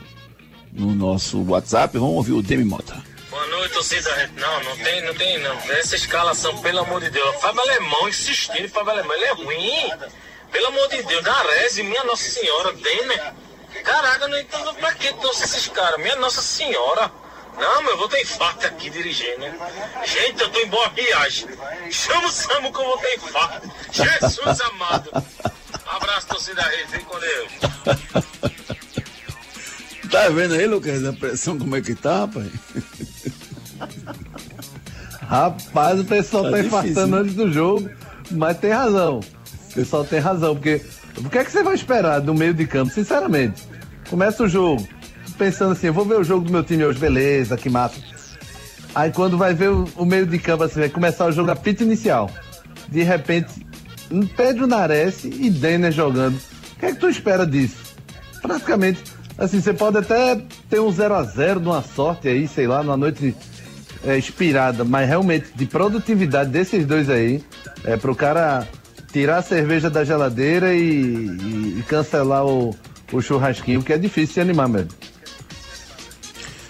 no 0.73 0.95
nosso 0.95 1.43
WhatsApp. 1.43 1.99
Vamos 1.99 2.17
ouvir 2.17 2.33
o 2.33 2.43
Demi 2.43 2.65
Mota. 2.65 3.03
Boa 3.31 3.47
noite, 3.49 3.75
torcida. 3.75 4.31
Não, 4.37 4.65
não 4.65 4.77
tem, 4.77 5.05
não 5.05 5.15
tem, 5.15 5.39
não. 5.43 5.57
Essa 5.73 5.97
escalação, 5.97 6.57
pelo 6.59 6.81
amor 6.81 7.01
de 7.01 7.11
Deus. 7.11 7.37
Fábio 7.37 7.61
Alemão 7.61 8.09
insistindo, 8.09 8.69
Fábio 8.69 8.93
Alemão, 8.93 9.15
ele 9.15 9.25
é 9.25 9.33
ruim. 9.35 9.91
Pelo 10.57 10.69
amor 10.69 10.89
de 10.89 11.03
Deus, 11.03 11.23
Darese, 11.23 11.83
minha 11.83 12.03
Nossa 12.05 12.31
Senhora, 12.31 12.73
Denner. 12.73 13.35
Caraca, 13.85 14.27
não 14.27 14.39
entendo 14.39 14.73
pra 14.77 14.95
que 14.95 15.13
trouxe 15.13 15.45
esses 15.45 15.69
caras. 15.69 16.01
Minha 16.01 16.17
Nossa 16.17 16.41
Senhora. 16.41 17.13
Não, 17.61 17.83
mas 17.83 17.91
eu 17.91 17.99
vou 17.99 18.09
ter 18.09 18.23
infarto 18.23 18.67
aqui 18.67 18.89
dirigindo. 18.89 19.45
Gente, 20.07 20.41
eu 20.41 20.51
tô 20.51 20.59
em 20.59 20.69
boa 20.69 20.89
viagem. 20.89 21.47
Chama 21.91 22.29
o 22.29 22.31
Samu 22.31 22.73
que 22.73 22.81
eu 22.81 22.87
vou 22.87 22.97
ter 22.97 23.17
infarto. 23.17 23.71
Jesus 23.93 24.61
amado. 24.63 25.11
abraço, 25.85 26.27
torcida 26.27 26.63
Rede. 26.63 26.91
Vem 26.91 27.05
com 27.05 27.19
Deus. 27.19 27.53
Tá 30.11 30.31
vendo 30.31 30.55
aí, 30.55 30.67
Lucas, 30.67 31.05
a 31.05 31.13
pressão 31.13 31.59
como 31.59 31.77
é 31.77 31.83
que 31.83 31.95
tá, 31.95 32.21
rapaz? 32.21 32.51
Rapaz, 35.21 36.01
o 36.01 36.05
pessoal 36.05 36.45
tá, 36.45 36.53
tá 36.53 36.61
infartando 36.61 37.17
antes 37.17 37.35
do 37.35 37.53
jogo, 37.53 37.91
mas 38.31 38.57
tem 38.59 38.71
razão. 38.71 39.21
O 39.77 39.81
pessoal 39.81 40.07
tem 40.07 40.19
razão, 40.19 40.55
porque 40.55 40.81
o 41.19 41.29
que 41.29 41.37
é 41.37 41.45
que 41.45 41.53
você 41.53 41.63
vai 41.63 41.75
esperar 41.75 42.19
do 42.21 42.35
meio 42.35 42.55
de 42.55 42.67
campo, 42.67 42.91
sinceramente? 42.91 43.63
Começa 44.09 44.43
o 44.43 44.49
jogo, 44.49 44.89
pensando 45.37 45.73
assim, 45.73 45.89
eu 45.89 45.93
vou 45.93 46.07
ver 46.07 46.19
o 46.19 46.25
jogo 46.25 46.47
do 46.47 46.51
meu 46.51 46.65
time 46.65 46.83
hoje, 46.83 46.99
beleza, 46.99 47.59
que 47.59 47.69
massa. 47.69 48.01
Aí 48.95 49.13
quando 49.13 49.37
vai 49.37 49.53
ver 49.53 49.69
o, 49.69 49.87
o 49.95 50.07
meio 50.07 50.25
de 50.25 50.39
campo, 50.39 50.65
assim, 50.65 50.81
vai 50.81 50.89
começar 50.89 51.27
o 51.27 51.33
jogo 51.33 51.51
a 51.51 51.55
pita 51.55 51.83
inicial. 51.83 52.31
De 52.89 53.03
repente, 53.03 53.67
Pedro 54.35 54.67
Nares 54.67 55.25
e 55.25 55.51
Denner 55.51 55.93
jogando. 55.93 56.37
O 56.37 56.81
que 56.81 56.87
é 56.87 56.93
que 56.93 56.99
tu 56.99 57.11
espera 57.11 57.47
disso? 57.47 57.77
Praticamente, 58.41 59.05
assim, 59.37 59.61
você 59.61 59.75
pode 59.75 59.99
até 59.99 60.41
ter 60.71 60.81
um 60.81 60.91
0 60.91 61.15
a 61.17 61.23
0 61.23 61.61
numa 61.61 61.83
sorte 61.83 62.29
aí, 62.29 62.49
sei 62.49 62.67
lá, 62.67 62.83
numa 62.83 62.97
noite 62.97 63.37
é, 64.07 64.17
inspirada, 64.17 64.85
mas 64.85 65.07
realmente 65.07 65.49
de 65.55 65.67
produtividade 65.67 66.49
desses 66.49 66.87
dois 66.87 67.11
aí, 67.11 67.45
é 67.85 67.99
pro 67.99 68.15
cara 68.15 68.67
tirar 69.13 69.39
a 69.39 69.43
cerveja 69.43 69.89
da 69.89 70.05
geladeira 70.05 70.75
e, 70.75 70.81
e, 70.81 71.77
e 71.79 71.85
cancelar 71.89 72.45
o, 72.47 72.75
o 73.13 73.21
churrasquinho, 73.21 73.83
que 73.83 73.93
é 73.93 73.99
difícil 73.99 74.35
de 74.35 74.41
animar 74.41 74.69
mesmo. 74.69 74.91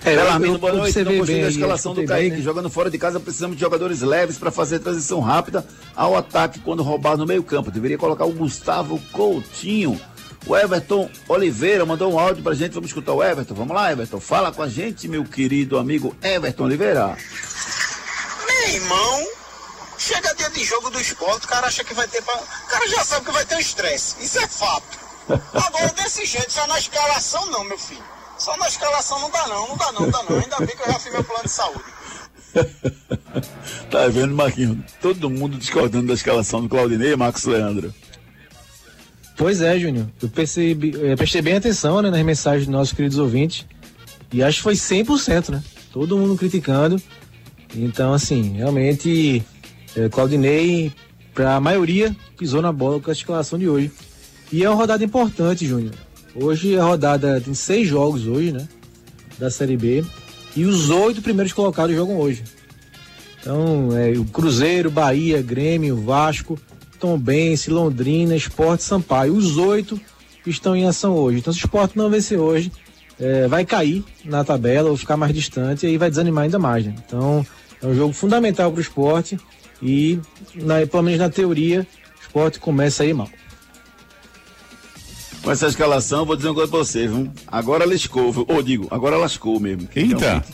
É, 0.05 0.15
Belarmino, 0.15 0.59
boa 0.59 0.73
noite. 0.73 1.03
Não 1.03 1.19
gostei 1.19 1.43
da 1.43 1.49
escalação 1.49 1.93
do 1.93 2.05
Kaique. 2.05 2.31
Bem, 2.31 2.39
né? 2.39 2.45
Jogando 2.45 2.71
fora 2.71 2.89
de 2.89 2.97
casa, 2.97 3.19
precisamos 3.19 3.57
de 3.57 3.61
jogadores 3.61 4.03
leves 4.03 4.39
para 4.39 4.53
fazer 4.53 4.77
a 4.77 4.79
transição 4.79 5.19
rápida 5.19 5.67
ao 5.97 6.17
ataque 6.17 6.61
quando 6.61 6.83
roubar 6.83 7.17
no 7.17 7.27
meio-campo. 7.27 7.73
Deveria 7.73 7.99
colocar 7.99 8.25
o 8.25 8.33
Gustavo 8.33 9.01
Coutinho 9.11 10.01
o 10.47 10.57
Everton 10.57 11.11
Oliveira 11.29 11.85
mandou 11.85 12.13
um 12.13 12.19
áudio 12.19 12.43
pra 12.43 12.55
gente. 12.55 12.73
Vamos 12.73 12.91
escutar 12.91 13.13
o 13.13 13.23
Everton. 13.23 13.55
Vamos 13.55 13.75
lá, 13.75 13.91
Everton. 13.91 14.21
Fala 14.21 14.53
com 14.53 14.63
a 14.63 14.69
gente, 14.69 15.09
meu 15.09 15.25
querido 15.25 15.77
amigo 15.77 16.17
Everton 16.23 16.65
Oliveira. 16.65 17.17
Meu 18.47 18.75
irmão, 18.75 19.25
chega 20.07 20.35
dia 20.35 20.51
de 20.51 20.65
jogo 20.65 20.91
do 20.91 21.01
esporte, 21.01 21.47
o 21.47 21.49
cara 21.49 21.67
acha 21.67 21.83
que 21.83 21.95
vai 21.95 22.07
ter. 22.07 22.23
Pra... 22.23 22.35
O 22.37 22.67
cara 22.69 22.89
já 22.89 23.05
sabe 23.05 23.27
que 23.27 23.33
vai 23.33 23.45
ter 23.45 23.57
um 23.57 23.61
estresse. 23.61 24.17
Isso 24.25 24.39
é 24.39 24.47
fato. 24.47 24.99
Agora, 25.53 25.93
desse 25.95 26.25
jeito, 26.25 26.53
só 26.53 26.67
na 26.67 26.79
escalação, 26.79 27.51
não, 27.51 27.65
meu 27.65 27.79
filho. 27.79 28.05
Só 28.39 28.57
na 28.57 28.69
escalação 28.69 29.19
não 29.21 29.31
dá, 29.31 29.47
não. 29.49 29.69
Não 29.69 29.77
dá, 29.77 29.93
não, 29.93 30.01
não 30.03 30.11
dá, 30.11 30.23
não. 30.29 30.39
Ainda 30.39 30.59
bem 30.59 30.69
que 30.69 30.83
eu 30.83 30.93
já 30.93 30.99
fiz 30.99 31.13
meu 31.13 31.25
plano 31.25 31.45
de 31.45 31.51
saúde. 31.51 31.85
tá 33.91 34.09
vendo, 34.09 34.35
Marquinhos? 34.35 34.79
Todo 35.01 35.29
mundo 35.29 35.59
discordando 35.59 36.07
da 36.07 36.15
escalação 36.15 36.63
do 36.63 36.69
Claudinei 36.69 37.13
e 37.13 37.17
Marcos 37.17 37.45
Leandro. 37.45 37.93
Pois 39.37 39.61
é, 39.61 39.79
Júnior. 39.79 40.07
Eu 40.23 40.29
percebi, 40.29 40.95
eu 40.95 41.17
prestei 41.17 41.43
bem 41.43 41.57
atenção 41.57 42.01
né, 42.01 42.11
nas 42.11 42.23
mensagens 42.23 42.67
dos 42.67 42.73
nossos 42.73 42.95
queridos 42.95 43.19
ouvintes. 43.19 43.67
E 44.33 44.43
acho 44.43 44.59
que 44.59 44.63
foi 44.63 44.75
100%, 44.75 45.51
né? 45.51 45.63
Todo 45.93 46.17
mundo 46.17 46.37
criticando. 46.37 47.01
Então, 47.75 48.13
assim, 48.13 48.55
realmente, 48.57 49.45
é, 49.97 50.09
Claudinei, 50.09 50.93
para 51.35 51.57
a 51.57 51.61
maioria, 51.61 52.15
pisou 52.39 52.63
na 52.63 52.73
bola 52.73 53.01
com 53.01 53.11
a 53.11 53.13
escalação 53.13 53.59
de 53.59 53.69
hoje. 53.69 53.91
E 54.53 54.63
é 54.63 54.69
uma 54.69 54.77
rodada 54.77 55.05
importante, 55.05 55.67
Júnior. 55.67 55.95
Hoje 56.35 56.79
a 56.79 56.85
rodada, 56.85 57.41
tem 57.41 57.55
seis 57.55 57.89
jogos 57.89 58.27
hoje, 58.27 58.53
né? 58.53 58.67
Da 59.39 59.51
Série 59.51 59.77
B. 59.77 60.05
E 60.55 60.65
os 60.65 60.91
oito 60.91 61.21
primeiros 61.21 61.53
colocados 61.53 61.95
jogam 61.95 62.19
hoje. 62.19 62.45
Então, 63.41 63.91
é, 63.97 64.11
o 64.19 64.25
Cruzeiro, 64.25 64.91
Bahia, 64.91 65.43
Grêmio, 65.43 65.97
Vasco, 65.97 66.59
Tombense, 66.99 67.71
Londrina, 67.71 68.35
Esporte 68.35 68.83
Sampaio. 68.83 69.35
Os 69.35 69.57
oito 69.57 70.01
estão 70.47 70.75
em 70.75 70.87
ação 70.87 71.15
hoje. 71.15 71.39
Então, 71.39 71.53
se 71.53 71.59
o 71.59 71.65
esporte 71.65 71.97
não 71.97 72.09
vencer 72.09 72.39
hoje, 72.39 72.73
é, 73.21 73.47
vai 73.47 73.65
cair 73.65 74.05
na 74.25 74.45
tabela 74.45 74.91
ou 74.91 74.97
ficar 74.97 75.17
mais 75.17 75.35
distante 75.35 75.85
e 75.85 75.91
aí 75.91 75.99
vai 75.99 76.09
desanimar 76.11 76.45
ainda 76.45 76.59
mais. 76.59 76.85
Né? 76.87 76.95
Então, 77.07 77.45
é 77.83 77.87
um 77.87 77.95
jogo 77.95 78.13
fundamental 78.13 78.71
para 78.71 78.79
o 78.79 78.83
esporte 78.83 79.39
E, 79.83 80.19
na, 80.55 80.87
pelo 80.87 81.03
menos 81.03 81.21
na 81.21 81.31
teoria, 81.31 81.87
o 82.19 82.23
esporte 82.23 82.59
começa 82.59 83.03
aí 83.03 83.13
mal. 83.13 83.29
Com 85.43 85.51
essa 85.51 85.69
escalação, 85.69 86.25
vou 86.25 86.35
dizer 86.37 86.49
uma 86.49 86.55
coisa 86.55 86.71
pra 86.71 86.79
você, 86.81 87.07
viu? 87.07 87.31
Agora 87.47 87.85
lascou, 87.85 88.47
ou 88.49 88.63
digo, 88.63 88.89
agora 88.91 89.17
lascou 89.17 89.61
mesmo. 89.61 89.87
que 89.87 90.01
Eita. 90.01 90.45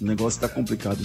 O 0.00 0.04
negócio 0.06 0.40
tá 0.40 0.48
complicado. 0.48 0.98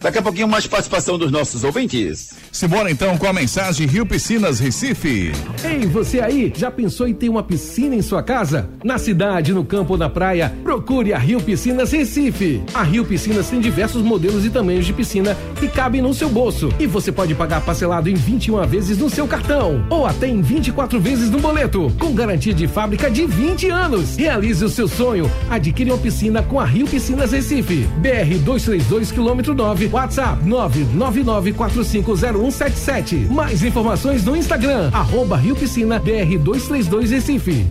Daqui 0.00 0.18
a 0.18 0.22
pouquinho 0.22 0.46
mais 0.46 0.66
participação 0.66 1.18
dos 1.18 1.32
nossos 1.32 1.64
ouvintes. 1.64 2.34
Simbora 2.52 2.90
então 2.90 3.18
com 3.18 3.26
a 3.26 3.32
mensagem 3.32 3.86
Rio 3.86 4.06
Piscinas 4.06 4.60
Recife. 4.60 5.32
Ei, 5.64 5.86
você 5.86 6.20
aí, 6.20 6.52
já 6.56 6.70
pensou 6.70 7.08
em 7.08 7.14
ter 7.14 7.28
uma 7.28 7.42
piscina 7.42 7.96
em 7.96 8.02
sua 8.02 8.22
casa? 8.22 8.70
Na 8.84 8.96
cidade, 8.96 9.52
no 9.52 9.64
campo 9.64 9.94
ou 9.94 9.98
na 9.98 10.08
praia, 10.08 10.54
procure 10.62 11.12
a 11.12 11.18
Rio 11.18 11.40
Piscinas 11.40 11.90
Recife. 11.90 12.62
A 12.72 12.84
Rio 12.84 13.04
Piscinas 13.04 13.48
tem 13.50 13.60
diversos 13.60 14.02
modelos 14.02 14.44
e 14.44 14.50
tamanhos 14.50 14.86
de 14.86 14.92
piscina 14.92 15.36
que 15.58 15.66
cabem 15.66 16.00
no 16.00 16.14
seu 16.14 16.28
bolso. 16.28 16.72
E 16.78 16.86
você 16.86 17.10
pode 17.10 17.34
pagar 17.34 17.60
parcelado 17.62 18.08
em 18.08 18.14
21 18.14 18.64
vezes 18.66 18.98
no 18.98 19.10
seu 19.10 19.26
cartão 19.26 19.84
ou 19.90 20.06
até 20.06 20.28
em 20.28 20.40
24 20.40 21.00
vezes 21.00 21.28
no 21.28 21.40
boleto, 21.40 21.92
com 21.98 22.14
garantia 22.14 22.54
de 22.54 22.68
fábrica 22.68 23.10
de 23.10 23.26
20 23.26 23.68
anos. 23.70 24.16
Realize 24.16 24.64
o 24.64 24.68
seu 24.68 24.86
sonho. 24.86 25.30
Adquire 25.50 25.90
uma 25.90 25.98
piscina 25.98 26.40
com 26.42 26.60
a 26.60 26.64
Rio 26.64 26.86
Piscinas 26.86 27.32
Recife. 27.32 27.88
BR 27.98 28.38
232 28.44 29.10
quilômetro 29.10 29.54
9, 29.54 29.87
WhatsApp 29.92 30.42
999450177. 30.44 33.30
Mais 33.30 33.62
informações 33.62 34.24
no 34.24 34.36
Instagram, 34.36 34.90
arroba 34.92 35.36
Rio 35.36 35.56
Piscina 35.56 35.98
BR 35.98 36.38
232 36.38 37.10
Recife. 37.10 37.66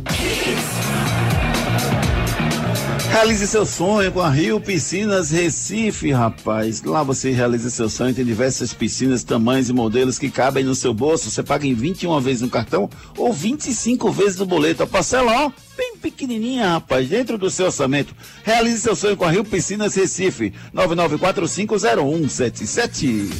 Realize 3.17 3.47
seu 3.47 3.65
sonho 3.65 4.11
com 4.11 4.21
a 4.21 4.29
Rio 4.29 4.61
Piscinas 4.61 5.31
Recife, 5.31 6.11
rapaz. 6.11 6.83
Lá 6.83 7.01
você 7.01 7.31
realiza 7.31 7.71
seu 7.71 7.89
sonho, 7.89 8.13
tem 8.13 8.23
diversas 8.23 8.75
piscinas, 8.75 9.23
tamanhos 9.23 9.69
e 9.69 9.73
modelos 9.73 10.19
que 10.19 10.29
cabem 10.29 10.63
no 10.63 10.75
seu 10.75 10.93
bolso. 10.93 11.31
Você 11.31 11.41
paga 11.41 11.65
em 11.65 11.73
21 11.73 12.19
vezes 12.19 12.43
no 12.43 12.49
cartão 12.49 12.87
ou 13.17 13.33
25 13.33 14.11
vezes 14.11 14.37
no 14.37 14.45
boleto. 14.45 14.83
A 14.83 14.87
parcela, 14.87 15.45
ó, 15.45 15.51
bem 15.75 15.97
pequenininha, 15.97 16.73
rapaz, 16.73 17.09
dentro 17.09 17.39
do 17.39 17.49
seu 17.49 17.65
orçamento. 17.65 18.13
Realize 18.43 18.81
seu 18.81 18.95
sonho 18.95 19.17
com 19.17 19.25
a 19.25 19.31
Rio 19.31 19.43
Piscinas 19.43 19.95
Recife. 19.95 20.53
99450177. 20.75 23.31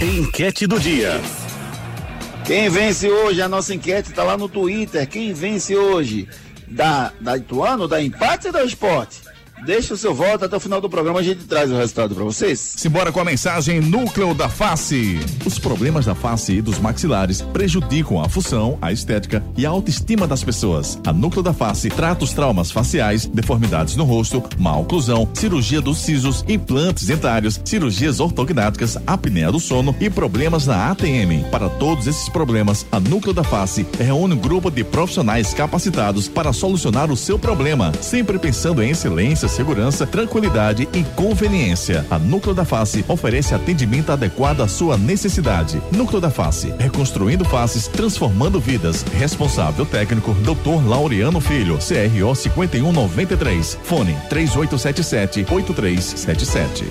Enquete 0.00 0.64
do 0.64 0.78
dia. 0.78 1.20
Quem 2.44 2.68
vence 2.68 3.10
hoje? 3.10 3.42
A 3.42 3.48
nossa 3.48 3.74
enquete 3.74 4.10
está 4.10 4.22
lá 4.22 4.38
no 4.38 4.48
Twitter. 4.48 5.04
Quem 5.08 5.32
vence 5.32 5.74
hoje? 5.74 6.28
Da, 6.68 7.12
da 7.20 7.36
Ituano, 7.36 7.86
da 7.86 8.02
empate 8.02 8.48
ou 8.48 8.52
da 8.52 8.64
esporte? 8.64 9.22
Deixa 9.64 9.94
o 9.94 9.96
seu 9.96 10.14
voto 10.14 10.44
até 10.44 10.56
o 10.56 10.60
final 10.60 10.80
do 10.80 10.88
programa, 10.88 11.20
a 11.20 11.22
gente 11.22 11.44
traz 11.44 11.70
o 11.70 11.76
resultado 11.76 12.14
para 12.14 12.24
vocês. 12.24 12.60
Simbora 12.60 13.10
com 13.10 13.20
a 13.20 13.24
mensagem 13.24 13.80
Núcleo 13.80 14.34
da 14.34 14.48
Face. 14.48 15.18
Os 15.46 15.58
problemas 15.58 16.04
da 16.04 16.14
face 16.14 16.54
e 16.54 16.62
dos 16.62 16.78
maxilares 16.78 17.40
prejudicam 17.40 18.20
a 18.20 18.28
função, 18.28 18.76
a 18.82 18.92
estética 18.92 19.42
e 19.56 19.64
a 19.64 19.70
autoestima 19.70 20.26
das 20.26 20.44
pessoas. 20.44 21.00
A 21.06 21.12
Núcleo 21.12 21.42
da 21.42 21.54
Face 21.54 21.88
trata 21.88 22.24
os 22.24 22.32
traumas 22.32 22.70
faciais, 22.70 23.24
deformidades 23.26 23.96
no 23.96 24.04
rosto, 24.04 24.42
má 24.58 24.76
oclusão, 24.76 25.28
cirurgia 25.32 25.80
dos 25.80 25.98
sisos, 25.98 26.44
implantes 26.46 27.06
dentários, 27.06 27.60
cirurgias 27.64 28.20
ortognáticas, 28.20 28.98
apneia 29.06 29.50
do 29.50 29.58
sono 29.58 29.96
e 29.98 30.10
problemas 30.10 30.66
na 30.66 30.90
ATM. 30.90 31.48
Para 31.50 31.68
todos 31.70 32.06
esses 32.06 32.28
problemas, 32.28 32.86
a 32.92 33.00
Núcleo 33.00 33.32
da 33.32 33.42
Face 33.42 33.86
reúne 33.98 34.34
um 34.34 34.38
grupo 34.38 34.70
de 34.70 34.84
profissionais 34.84 35.54
capacitados 35.54 36.28
para 36.28 36.52
solucionar 36.52 37.10
o 37.10 37.16
seu 37.16 37.38
problema, 37.38 37.92
sempre 38.02 38.38
pensando 38.38 38.82
em 38.82 38.90
excelência, 38.90 39.48
segurança, 39.56 40.06
tranquilidade 40.06 40.86
e 40.92 41.02
conveniência. 41.02 42.04
A 42.10 42.18
Núcleo 42.18 42.54
da 42.54 42.64
Face 42.64 43.04
oferece 43.08 43.54
atendimento 43.54 44.12
adequado 44.12 44.60
à 44.60 44.68
sua 44.68 44.98
necessidade. 44.98 45.80
Núcleo 45.90 46.20
da 46.20 46.30
Face, 46.30 46.74
reconstruindo 46.78 47.44
faces, 47.44 47.88
transformando 47.88 48.60
vidas. 48.60 49.02
Responsável 49.18 49.86
técnico, 49.86 50.34
Dr. 50.34 50.86
Laureano 50.86 51.40
Filho, 51.40 51.78
CRO 51.78 52.34
5193. 52.34 53.78
Fone 53.82 54.14
3877 54.28 55.46
8377. 55.50 56.84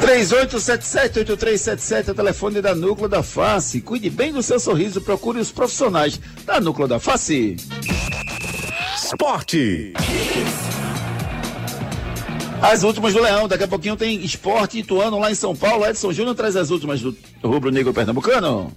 3877-8377 0.00 2.08
é 2.08 2.10
o 2.10 2.14
telefone 2.14 2.60
da 2.60 2.74
Núcleo 2.74 3.08
da 3.08 3.22
Face. 3.22 3.80
Cuide 3.82 4.08
bem 4.08 4.32
do 4.32 4.42
seu 4.42 4.58
sorriso, 4.58 5.00
procure 5.00 5.38
os 5.38 5.52
profissionais 5.52 6.20
da 6.44 6.60
Núcleo 6.60 6.88
da 6.88 6.98
Face. 6.98 7.56
Esporte. 9.08 9.94
As 12.60 12.82
últimas 12.82 13.14
do 13.14 13.22
Leão, 13.22 13.48
daqui 13.48 13.64
a 13.64 13.68
pouquinho 13.68 13.96
tem 13.96 14.22
esporte 14.22 14.80
ituano 14.80 15.18
lá 15.18 15.32
em 15.32 15.34
São 15.34 15.56
Paulo. 15.56 15.86
Edson 15.86 16.12
Júnior 16.12 16.36
traz 16.36 16.56
as 16.56 16.68
últimas 16.68 17.00
do 17.00 17.16
Rubro 17.42 17.70
Negro 17.70 17.94
Pernambucano. 17.94 18.70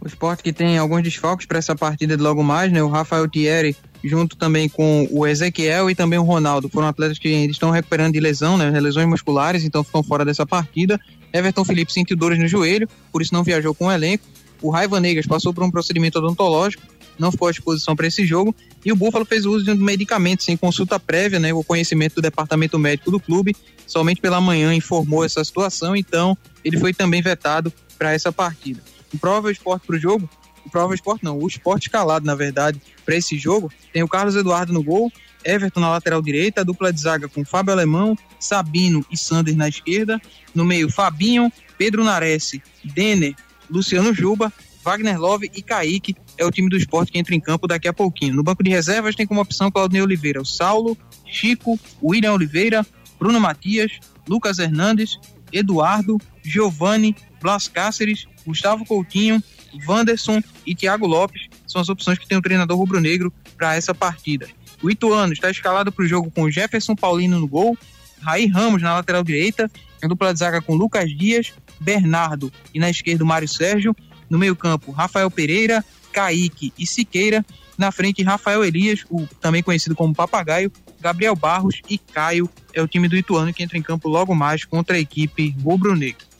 O 0.00 0.06
esporte 0.06 0.44
que 0.44 0.52
tem 0.52 0.78
alguns 0.78 1.02
desfalques 1.02 1.46
para 1.46 1.58
essa 1.58 1.74
partida 1.74 2.16
de 2.16 2.22
logo 2.22 2.44
mais, 2.44 2.70
né? 2.70 2.80
O 2.80 2.88
Rafael 2.88 3.28
Thierry, 3.28 3.76
junto 4.04 4.36
também 4.36 4.68
com 4.68 5.08
o 5.10 5.26
Ezequiel 5.26 5.90
e 5.90 5.96
também 5.96 6.20
o 6.20 6.22
Ronaldo. 6.22 6.68
Foram 6.68 6.86
atletas 6.86 7.18
que 7.18 7.26
ainda 7.26 7.50
estão 7.50 7.72
recuperando 7.72 8.12
de 8.12 8.20
lesão, 8.20 8.56
né? 8.56 8.70
Lesões 8.78 9.08
musculares, 9.08 9.64
então 9.64 9.82
ficam 9.82 10.04
fora 10.04 10.24
dessa 10.24 10.46
partida. 10.46 10.96
Everton 11.32 11.64
Felipe 11.64 11.92
sentiu 11.92 12.16
dores 12.16 12.38
no 12.38 12.46
joelho, 12.46 12.88
por 13.10 13.20
isso 13.20 13.34
não 13.34 13.42
viajou 13.42 13.74
com 13.74 13.86
o 13.86 13.92
elenco. 13.92 14.24
O 14.62 14.70
Raiva 14.70 15.00
Negas 15.00 15.26
passou 15.26 15.52
por 15.52 15.64
um 15.64 15.70
procedimento 15.72 16.20
odontológico, 16.20 16.84
não 17.20 17.30
ficou 17.30 17.48
à 17.48 17.50
disposição 17.50 17.94
para 17.94 18.06
esse 18.06 18.24
jogo. 18.24 18.54
E 18.84 18.90
o 18.90 18.96
Búfalo 18.96 19.24
fez 19.24 19.44
uso 19.44 19.64
de 19.64 19.70
um 19.70 19.76
medicamento 19.76 20.42
sem 20.42 20.56
consulta 20.56 20.98
prévia, 20.98 21.38
né? 21.38 21.52
O 21.52 21.62
conhecimento 21.62 22.16
do 22.16 22.22
departamento 22.22 22.78
médico 22.78 23.10
do 23.10 23.20
clube. 23.20 23.54
Somente 23.86 24.20
pela 24.20 24.40
manhã 24.40 24.74
informou 24.74 25.24
essa 25.24 25.44
situação, 25.44 25.94
então 25.94 26.36
ele 26.64 26.78
foi 26.78 26.94
também 26.94 27.20
vetado 27.20 27.72
para 27.98 28.12
essa 28.12 28.32
partida. 28.32 28.80
O 29.12 29.18
provável 29.18 29.50
esporte 29.50 29.86
para 29.86 29.96
o 29.96 29.98
jogo, 29.98 30.30
provável 30.70 30.94
esporte 30.94 31.24
não, 31.24 31.38
o 31.38 31.46
esporte 31.46 31.88
escalado, 31.88 32.24
na 32.24 32.34
verdade, 32.34 32.80
para 33.04 33.16
esse 33.16 33.36
jogo, 33.36 33.70
tem 33.92 34.02
o 34.02 34.08
Carlos 34.08 34.36
Eduardo 34.36 34.72
no 34.72 34.82
gol, 34.82 35.12
Everton 35.44 35.80
na 35.80 35.90
lateral 35.90 36.22
direita, 36.22 36.60
a 36.60 36.64
dupla 36.64 36.92
de 36.92 37.00
zaga 37.00 37.28
com 37.28 37.44
Fábio 37.44 37.72
Alemão, 37.72 38.16
Sabino 38.38 39.04
e 39.10 39.16
Sander 39.16 39.56
na 39.56 39.68
esquerda, 39.68 40.20
no 40.54 40.64
meio 40.64 40.90
Fabinho, 40.90 41.52
Pedro 41.76 42.04
Nares, 42.04 42.52
Denner, 42.84 43.34
Luciano 43.68 44.14
Juba, 44.14 44.52
Wagner 44.82 45.18
Love 45.20 45.50
e 45.54 45.62
Kaique 45.62 46.14
é 46.40 46.46
o 46.46 46.50
time 46.50 46.68
do 46.68 46.76
esporte 46.76 47.12
que 47.12 47.18
entra 47.18 47.34
em 47.34 47.40
campo 47.40 47.66
daqui 47.66 47.86
a 47.86 47.92
pouquinho. 47.92 48.34
No 48.34 48.42
banco 48.42 48.62
de 48.62 48.70
reservas 48.70 49.14
tem 49.14 49.26
como 49.26 49.40
opção 49.40 49.70
Claudinei 49.70 50.02
Oliveira, 50.02 50.40
o 50.40 50.44
Saulo, 50.44 50.96
Chico, 51.26 51.78
William 52.02 52.32
Oliveira, 52.32 52.86
Bruno 53.18 53.38
Matias, 53.38 53.92
Lucas 54.28 54.58
Hernandes, 54.58 55.18
Eduardo, 55.52 56.18
Giovanni, 56.42 57.14
Blas 57.40 57.68
Cáceres, 57.68 58.26
Gustavo 58.46 58.84
Coutinho, 58.84 59.42
Wanderson 59.86 60.42
e 60.66 60.74
Thiago 60.74 61.06
Lopes 61.06 61.48
são 61.66 61.80
as 61.80 61.88
opções 61.88 62.18
que 62.18 62.26
tem 62.26 62.38
o 62.38 62.42
treinador 62.42 62.76
rubro-negro 62.76 63.32
para 63.56 63.76
essa 63.76 63.94
partida. 63.94 64.48
O 64.82 64.90
Ituano 64.90 65.32
está 65.32 65.50
escalado 65.50 65.92
para 65.92 66.04
o 66.04 66.08
jogo 66.08 66.30
com 66.30 66.50
Jefferson 66.50 66.96
Paulino 66.96 67.38
no 67.38 67.46
gol, 67.46 67.76
Raí 68.20 68.46
Ramos 68.46 68.82
na 68.82 68.94
lateral 68.94 69.22
direita, 69.22 69.70
a 70.02 70.08
dupla 70.08 70.32
de 70.32 70.38
zaga 70.38 70.62
com 70.62 70.74
Lucas 70.74 71.10
Dias, 71.10 71.52
Bernardo 71.78 72.50
e 72.74 72.78
na 72.78 72.88
esquerda 72.88 73.22
o 73.22 73.26
Mário 73.26 73.48
Sérgio, 73.48 73.94
no 74.28 74.38
meio-campo 74.38 74.90
Rafael 74.92 75.30
Pereira, 75.30 75.84
Kaique 76.12 76.72
e 76.78 76.86
Siqueira, 76.86 77.44
na 77.78 77.90
frente 77.90 78.22
Rafael 78.22 78.64
Elias, 78.64 79.04
o 79.10 79.26
também 79.40 79.62
conhecido 79.62 79.94
como 79.94 80.14
Papagaio, 80.14 80.70
Gabriel 81.00 81.34
Barros 81.34 81.80
e 81.88 81.96
Caio 81.96 82.48
é 82.74 82.82
o 82.82 82.86
time 82.86 83.08
do 83.08 83.16
Ituano 83.16 83.54
que 83.54 83.62
entra 83.62 83.78
em 83.78 83.82
campo 83.82 84.08
logo 84.08 84.34
mais 84.34 84.64
contra 84.64 84.96
a 84.96 85.00
equipe 85.00 85.56
rubro-negra. 85.62 86.30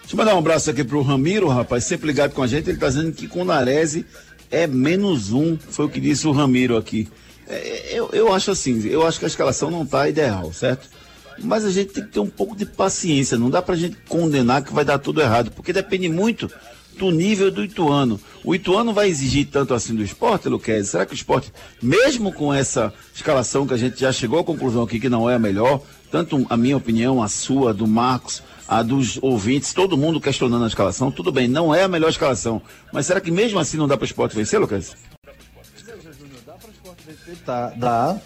Deixa 0.00 0.12
eu 0.12 0.18
mandar 0.18 0.34
um 0.34 0.38
abraço 0.38 0.70
aqui 0.70 0.84
pro 0.84 1.02
Ramiro, 1.02 1.48
rapaz, 1.48 1.84
sempre 1.84 2.08
ligado 2.08 2.32
com 2.32 2.42
a 2.42 2.46
gente. 2.46 2.68
Ele 2.68 2.78
tá 2.78 2.88
dizendo 2.88 3.12
que 3.12 3.26
com 3.26 3.44
Narese 3.44 4.04
é 4.50 4.66
menos 4.66 5.32
um, 5.32 5.56
foi 5.56 5.86
o 5.86 5.88
que 5.88 6.00
disse 6.00 6.26
o 6.26 6.32
Ramiro 6.32 6.76
aqui. 6.76 7.08
É, 7.46 7.98
eu, 7.98 8.10
eu 8.12 8.32
acho 8.32 8.50
assim, 8.50 8.86
eu 8.86 9.06
acho 9.06 9.18
que 9.18 9.24
a 9.24 9.28
escalação 9.28 9.70
não 9.70 9.86
tá 9.86 10.08
ideal, 10.08 10.52
certo? 10.52 10.88
Mas 11.38 11.64
a 11.64 11.70
gente 11.70 11.92
tem 11.92 12.04
que 12.04 12.10
ter 12.10 12.20
um 12.20 12.28
pouco 12.28 12.56
de 12.56 12.64
paciência, 12.64 13.38
não 13.38 13.50
dá 13.50 13.60
pra 13.60 13.74
gente 13.74 13.96
condenar 14.08 14.62
que 14.62 14.72
vai 14.72 14.84
dar 14.84 14.98
tudo 14.98 15.20
errado, 15.20 15.50
porque 15.50 15.72
depende 15.72 16.08
muito 16.08 16.50
do 16.94 17.10
nível 17.10 17.50
do 17.50 17.64
Ituano. 17.64 18.20
O 18.44 18.54
Ituano 18.54 18.92
vai 18.92 19.08
exigir 19.08 19.46
tanto 19.46 19.74
assim 19.74 19.94
do 19.94 20.02
esporte, 20.02 20.48
Luquez? 20.48 20.88
Será 20.88 21.04
que 21.04 21.12
o 21.12 21.14
esporte, 21.14 21.52
mesmo 21.82 22.32
com 22.32 22.52
essa 22.52 22.92
escalação 23.14 23.66
que 23.66 23.74
a 23.74 23.76
gente 23.76 24.00
já 24.00 24.12
chegou 24.12 24.38
à 24.38 24.44
conclusão 24.44 24.82
aqui 24.82 25.00
que 25.00 25.08
não 25.08 25.28
é 25.28 25.34
a 25.34 25.38
melhor, 25.38 25.80
tanto 26.10 26.46
a 26.48 26.56
minha 26.56 26.76
opinião, 26.76 27.22
a 27.22 27.28
sua, 27.28 27.74
do 27.74 27.86
Marcos, 27.86 28.42
a 28.68 28.82
dos 28.82 29.18
ouvintes, 29.22 29.72
todo 29.72 29.96
mundo 29.96 30.20
questionando 30.20 30.64
a 30.64 30.68
escalação, 30.68 31.10
tudo 31.10 31.32
bem, 31.32 31.48
não 31.48 31.74
é 31.74 31.82
a 31.82 31.88
melhor 31.88 32.08
escalação. 32.08 32.62
Mas 32.92 33.06
será 33.06 33.20
que 33.20 33.30
mesmo 33.30 33.58
assim 33.58 33.76
não 33.76 33.88
dá 33.88 33.96
para 33.96 34.04
o 34.04 34.06
esporte 34.06 34.36
vencer, 34.36 34.60
Lucas? 34.60 34.96
Tá, 37.44 37.70
dá. 37.76 38.16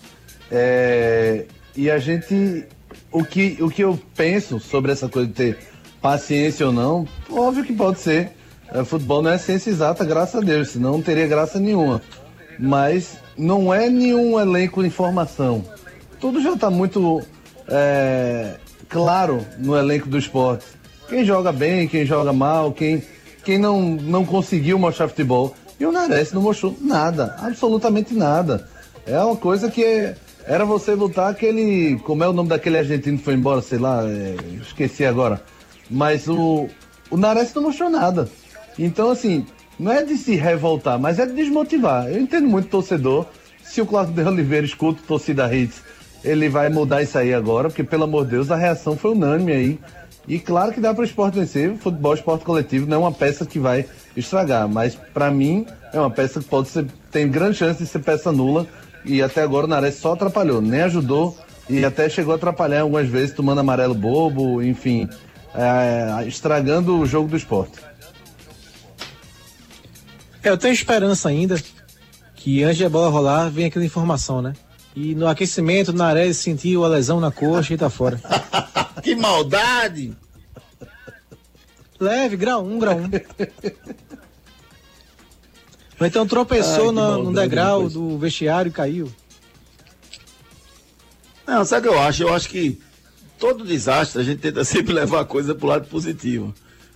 É, 0.50 1.46
e 1.76 1.90
a 1.90 1.98
gente. 1.98 2.64
O 3.11 3.24
que, 3.24 3.57
o 3.61 3.70
que 3.70 3.83
eu 3.83 3.98
penso 4.14 4.61
sobre 4.61 4.92
essa 4.92 5.09
coisa 5.09 5.26
de 5.26 5.35
ter 5.35 5.59
paciência 6.00 6.66
ou 6.66 6.72
não, 6.72 7.07
óbvio 7.31 7.64
que 7.64 7.72
pode 7.72 8.00
ser. 8.00 8.33
É, 8.72 8.85
futebol 8.85 9.22
não 9.22 9.31
é 9.31 9.38
ciência 9.38 9.70
exata, 9.70 10.04
graças 10.04 10.35
a 10.35 10.44
Deus, 10.44 10.70
senão 10.70 10.92
não 10.92 11.02
teria 11.02 11.26
graça 11.26 11.59
nenhuma. 11.59 12.02
Mas 12.59 13.16
não 13.37 13.72
é 13.72 13.88
nenhum 13.88 14.38
elenco 14.38 14.83
de 14.83 14.88
informação. 14.88 15.64
Tudo 16.20 16.42
já 16.42 16.52
está 16.52 16.70
muito 16.70 17.22
é, 17.68 18.57
claro 18.88 19.44
no 19.59 19.76
elenco 19.76 20.09
do 20.09 20.18
esporte. 20.18 20.66
Quem 21.09 21.24
joga 21.24 21.52
bem, 21.52 21.88
quem 21.88 22.04
joga 22.04 22.33
mal, 22.33 22.72
quem, 22.72 23.02
quem 23.44 23.59
não, 23.59 23.81
não 23.83 24.24
conseguiu 24.24 24.78
mostrar 24.78 25.09
futebol. 25.09 25.54
E 25.81 25.87
o 25.87 25.92
Nares 25.92 26.33
não 26.33 26.42
mostrou 26.42 26.76
nada, 26.81 27.37
absolutamente 27.38 28.12
nada. 28.12 28.68
É 29.07 29.18
uma 29.20 29.37
coisa 29.37 29.70
que 29.70 30.12
era 30.44 30.64
você 30.64 30.96
botar 30.96 31.28
aquele. 31.28 31.98
Como 32.00 32.24
é 32.24 32.28
o 32.28 32.33
nome 32.33 32.48
daquele 32.48 32.78
argentino 32.78 33.16
que 33.16 33.24
foi 33.24 33.35
embora, 33.35 33.62
sei 33.62 33.78
lá, 33.78 34.02
é, 34.04 34.35
esqueci 34.61 35.04
agora. 35.04 35.40
Mas 35.88 36.26
o, 36.28 36.68
o 37.11 37.16
Nares 37.16 37.54
não 37.54 37.62
mostrou 37.62 37.88
nada. 37.88 38.28
Então, 38.78 39.10
assim, 39.10 39.44
não 39.78 39.92
é 39.92 40.02
de 40.02 40.16
se 40.16 40.34
revoltar, 40.34 40.98
mas 40.98 41.18
é 41.18 41.26
de 41.26 41.32
desmotivar. 41.32 42.08
Eu 42.08 42.20
entendo 42.20 42.46
muito 42.46 42.68
torcedor. 42.68 43.26
Se 43.62 43.80
o 43.80 43.86
Cláudio 43.86 44.14
de 44.14 44.22
Oliveira 44.22 44.64
escuta 44.64 45.00
o 45.02 45.06
torcida 45.06 45.52
Hits, 45.54 45.82
ele 46.24 46.48
vai 46.48 46.68
mudar 46.68 47.02
isso 47.02 47.18
aí 47.18 47.32
agora, 47.34 47.68
porque, 47.68 47.84
pelo 47.84 48.04
amor 48.04 48.24
de 48.24 48.32
Deus, 48.32 48.50
a 48.50 48.56
reação 48.56 48.96
foi 48.96 49.12
unânime 49.12 49.52
aí. 49.52 49.78
E 50.26 50.38
claro 50.38 50.72
que 50.72 50.80
dá 50.80 50.92
para 50.92 51.02
o 51.02 51.04
esporte 51.04 51.38
vencer. 51.38 51.74
Futebol, 51.76 52.14
esporte 52.14 52.44
coletivo, 52.44 52.86
não 52.86 52.96
é 52.96 53.00
uma 53.00 53.12
peça 53.12 53.46
que 53.46 53.58
vai 53.58 53.86
estragar. 54.16 54.68
Mas, 54.68 54.94
para 54.94 55.30
mim, 55.30 55.66
é 55.92 55.98
uma 55.98 56.10
peça 56.10 56.40
que 56.40 56.46
pode 56.46 56.68
ser. 56.68 56.86
tem 57.10 57.28
grande 57.30 57.56
chance 57.56 57.82
de 57.82 57.88
ser 57.88 58.00
peça 58.00 58.30
nula. 58.30 58.66
E 59.04 59.22
até 59.22 59.42
agora 59.42 59.64
o 59.64 59.68
Nares 59.68 59.94
só 59.94 60.12
atrapalhou, 60.12 60.60
nem 60.60 60.82
ajudou. 60.82 61.36
E 61.68 61.84
até 61.84 62.08
chegou 62.08 62.32
a 62.32 62.36
atrapalhar 62.36 62.82
algumas 62.82 63.08
vezes, 63.08 63.34
tomando 63.34 63.60
amarelo 63.60 63.94
bobo, 63.94 64.62
enfim, 64.62 65.08
é, 65.54 66.26
estragando 66.26 66.98
o 66.98 67.06
jogo 67.06 67.28
do 67.28 67.36
esporte. 67.36 67.88
É, 70.48 70.50
eu 70.50 70.56
tenho 70.56 70.72
esperança 70.72 71.28
ainda 71.28 71.62
que 72.34 72.64
antes 72.64 72.80
da 72.80 72.88
bola 72.88 73.11
rolar 73.11 73.50
vem 73.50 73.66
aquela 73.66 73.84
informação, 73.84 74.40
né? 74.40 74.54
E 74.96 75.14
no 75.14 75.28
aquecimento, 75.28 75.90
o 75.90 75.92
Nares 75.94 76.38
sentiu 76.38 76.84
a 76.84 76.88
lesão 76.88 77.20
na 77.20 77.30
coxa 77.30 77.74
e 77.74 77.76
tá 77.76 77.90
fora. 77.90 78.18
que 79.04 79.14
maldade! 79.14 80.16
Leve, 82.00 82.37
grau 82.37 82.64
1, 82.64 82.74
um, 82.74 82.78
grau 82.78 82.96
1. 82.96 83.02
Um. 83.02 83.11
Ou 86.00 86.06
então 86.06 86.26
tropeçou 86.26 86.88
Ai, 86.88 86.94
no, 86.94 87.24
no, 87.24 87.34
degrau 87.34 87.88
depois. 87.88 87.92
do 87.92 88.18
vestiário 88.18 88.70
e 88.70 88.72
caiu. 88.72 89.12
Não, 91.46 91.64
sabe 91.64 91.88
o 91.88 91.90
que 91.90 91.96
eu 91.96 92.00
acho? 92.00 92.22
Eu 92.22 92.32
acho 92.32 92.48
que 92.48 92.80
todo 93.38 93.64
desastre 93.64 94.22
a 94.22 94.24
gente 94.24 94.40
tenta 94.40 94.64
sempre 94.64 94.94
levar 94.94 95.20
a 95.20 95.24
coisa 95.26 95.54
pro 95.54 95.66
lado 95.66 95.88
positivo. 95.88 96.54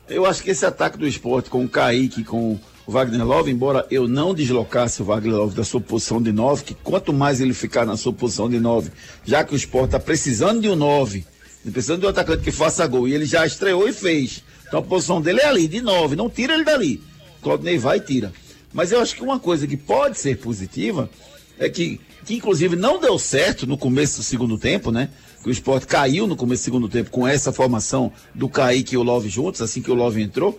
Eu 0.08 0.24
acho 0.24 0.42
que 0.42 0.50
esse 0.50 0.64
ataque 0.64 0.96
do 0.96 1.06
esporte 1.06 1.50
com 1.50 1.64
o 1.64 1.68
Kaique, 1.68 2.24
com 2.24 2.58
o 2.86 2.92
Wagner 2.92 3.24
Love, 3.24 3.50
embora 3.50 3.86
eu 3.90 4.08
não 4.08 4.34
deslocasse 4.34 5.02
o 5.02 5.04
Wagner 5.04 5.36
Love 5.36 5.54
da 5.54 5.64
sua 5.64 5.80
posição 5.80 6.20
de 6.20 6.32
9, 6.32 6.64
que 6.64 6.74
quanto 6.74 7.12
mais 7.12 7.40
ele 7.40 7.54
ficar 7.54 7.86
na 7.86 7.96
sua 7.96 8.12
posição 8.12 8.48
de 8.48 8.58
9, 8.58 8.90
já 9.24 9.44
que 9.44 9.54
o 9.54 9.56
esporte 9.56 9.86
está 9.86 10.00
precisando 10.00 10.60
de 10.60 10.68
um 10.68 10.76
9, 10.76 11.24
precisando 11.72 12.00
de 12.00 12.06
um 12.06 12.10
atacante 12.10 12.42
que 12.42 12.50
faça 12.50 12.86
gol, 12.86 13.06
e 13.06 13.14
ele 13.14 13.24
já 13.24 13.46
estreou 13.46 13.88
e 13.88 13.92
fez. 13.92 14.42
Então 14.66 14.80
a 14.80 14.82
posição 14.82 15.20
dele 15.20 15.40
é 15.40 15.46
ali, 15.46 15.68
de 15.68 15.80
9, 15.80 16.16
não 16.16 16.28
tira 16.28 16.54
ele 16.54 16.64
dali. 16.64 17.00
Claudinei 17.42 17.78
vai 17.78 17.98
e 17.98 18.00
tira. 18.00 18.32
Mas 18.72 18.90
eu 18.90 19.00
acho 19.00 19.14
que 19.14 19.22
uma 19.22 19.38
coisa 19.38 19.66
que 19.66 19.76
pode 19.76 20.18
ser 20.18 20.38
positiva 20.38 21.10
é 21.58 21.68
que, 21.68 22.00
que 22.24 22.34
inclusive 22.34 22.74
não 22.74 22.98
deu 22.98 23.18
certo 23.18 23.66
no 23.66 23.76
começo 23.76 24.18
do 24.18 24.22
segundo 24.22 24.56
tempo, 24.56 24.90
né? 24.90 25.10
Que 25.42 25.48
o 25.48 25.52
esporte 25.52 25.86
caiu 25.86 26.26
no 26.26 26.36
começo 26.36 26.62
do 26.62 26.64
segundo 26.64 26.88
tempo 26.88 27.10
com 27.10 27.26
essa 27.26 27.52
formação 27.52 28.12
do 28.34 28.48
Kaique 28.48 28.94
e 28.94 28.98
o 28.98 29.02
Love 29.02 29.28
juntos, 29.28 29.60
assim 29.60 29.82
que 29.82 29.90
o 29.90 29.94
Love 29.94 30.22
entrou. 30.22 30.58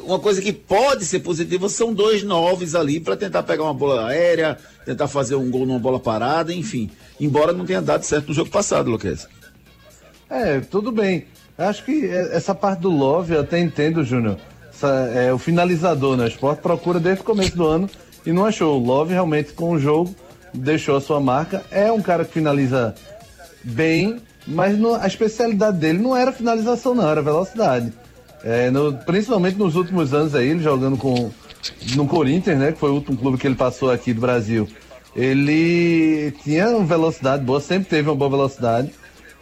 Uma 0.00 0.18
coisa 0.18 0.40
que 0.40 0.52
pode 0.52 1.04
ser 1.04 1.18
positiva 1.20 1.68
são 1.68 1.92
dois 1.92 2.22
noves 2.22 2.74
ali 2.74 3.00
para 3.00 3.16
tentar 3.16 3.42
pegar 3.42 3.64
uma 3.64 3.74
bola 3.74 4.08
aérea, 4.08 4.56
tentar 4.84 5.08
fazer 5.08 5.34
um 5.34 5.50
gol 5.50 5.66
numa 5.66 5.78
bola 5.78 5.98
parada, 5.98 6.52
enfim. 6.52 6.90
Embora 7.20 7.52
não 7.52 7.66
tenha 7.66 7.82
dado 7.82 8.04
certo 8.04 8.28
no 8.28 8.34
jogo 8.34 8.50
passado, 8.50 8.90
Luquez. 8.90 9.28
É, 10.30 10.60
tudo 10.60 10.92
bem. 10.92 11.26
Acho 11.56 11.84
que 11.84 12.06
essa 12.08 12.54
parte 12.54 12.80
do 12.80 12.90
Love 12.90 13.34
eu 13.34 13.40
até 13.40 13.58
entendo, 13.58 14.04
Júnior. 14.04 14.38
É, 15.14 15.32
o 15.32 15.38
finalizador, 15.38 16.16
né? 16.16 16.28
Esporte 16.28 16.60
procura 16.60 17.00
desde 17.00 17.22
o 17.22 17.24
começo 17.24 17.56
do 17.56 17.66
ano 17.66 17.90
e 18.24 18.32
não 18.32 18.44
achou. 18.44 18.80
O 18.80 18.84
Love 18.84 19.12
realmente 19.12 19.52
com 19.52 19.70
o 19.70 19.78
jogo 19.78 20.14
deixou 20.54 20.96
a 20.96 21.00
sua 21.00 21.20
marca. 21.20 21.64
É 21.70 21.90
um 21.90 22.00
cara 22.00 22.24
que 22.24 22.32
finaliza 22.32 22.94
bem, 23.64 24.20
mas 24.46 24.76
a 25.00 25.06
especialidade 25.06 25.78
dele 25.78 25.98
não 25.98 26.16
era 26.16 26.30
finalização, 26.30 26.94
não, 26.94 27.10
era 27.10 27.20
velocidade. 27.20 27.92
É, 28.42 28.70
no, 28.70 28.92
principalmente 28.92 29.58
nos 29.58 29.74
últimos 29.74 30.14
anos 30.14 30.34
aí, 30.34 30.48
ele 30.48 30.62
jogando 30.62 30.96
com 30.96 31.30
no 31.94 32.06
Corinthians, 32.06 32.58
né? 32.58 32.72
Que 32.72 32.78
foi 32.78 32.90
o 32.90 32.94
último 32.94 33.16
clube 33.16 33.38
que 33.38 33.46
ele 33.46 33.56
passou 33.56 33.90
aqui 33.90 34.12
do 34.12 34.20
Brasil. 34.20 34.68
Ele 35.16 36.32
tinha 36.42 36.68
uma 36.68 36.84
velocidade 36.84 37.44
boa, 37.44 37.60
sempre 37.60 37.88
teve 37.88 38.08
uma 38.08 38.14
boa 38.14 38.30
velocidade, 38.30 38.90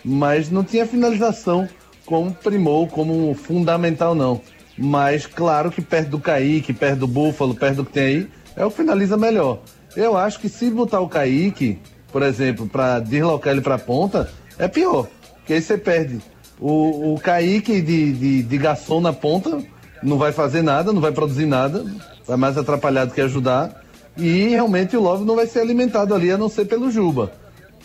mas 0.04 0.50
não 0.50 0.64
tinha 0.64 0.86
finalização 0.86 1.68
como 2.04 2.32
primor, 2.32 2.88
como 2.88 3.34
fundamental, 3.34 4.14
não. 4.14 4.40
Mas 4.78 5.26
claro 5.26 5.70
que 5.70 5.82
perto 5.82 6.10
do 6.10 6.20
Kaique, 6.20 6.72
perto 6.72 7.00
do 7.00 7.06
Búfalo, 7.06 7.54
perto 7.54 7.76
do 7.76 7.84
que 7.84 7.92
tem 7.92 8.04
aí, 8.04 8.28
é 8.54 8.64
o 8.64 8.70
que 8.70 8.76
finaliza 8.76 9.16
melhor. 9.16 9.60
Eu 9.96 10.16
acho 10.16 10.38
que 10.38 10.48
se 10.48 10.70
botar 10.70 11.00
o 11.00 11.08
Kaique, 11.08 11.78
por 12.12 12.22
exemplo, 12.22 12.66
para 12.66 13.00
deslocar 13.00 13.52
ele 13.52 13.62
para 13.62 13.78
ponta, 13.78 14.30
é 14.58 14.68
pior. 14.68 15.08
Porque 15.36 15.54
aí 15.54 15.62
você 15.62 15.76
perde 15.76 16.20
o, 16.60 17.14
o 17.14 17.20
Kaique 17.20 17.80
de, 17.80 18.12
de, 18.12 18.42
de 18.42 18.58
garçom 18.58 19.00
na 19.00 19.12
ponta 19.12 19.62
não 20.02 20.18
vai 20.18 20.32
fazer 20.32 20.62
nada, 20.62 20.92
não 20.92 21.00
vai 21.00 21.12
produzir 21.12 21.46
nada, 21.46 21.84
vai 22.26 22.36
mais 22.36 22.56
atrapalhar 22.56 23.04
do 23.04 23.14
que 23.14 23.20
ajudar. 23.20 23.82
E 24.16 24.48
realmente 24.48 24.96
o 24.96 25.02
Love 25.02 25.24
não 25.24 25.36
vai 25.36 25.46
ser 25.46 25.60
alimentado 25.60 26.14
ali, 26.14 26.30
a 26.30 26.38
não 26.38 26.48
ser 26.48 26.64
pelo 26.64 26.90
Juba. 26.90 27.32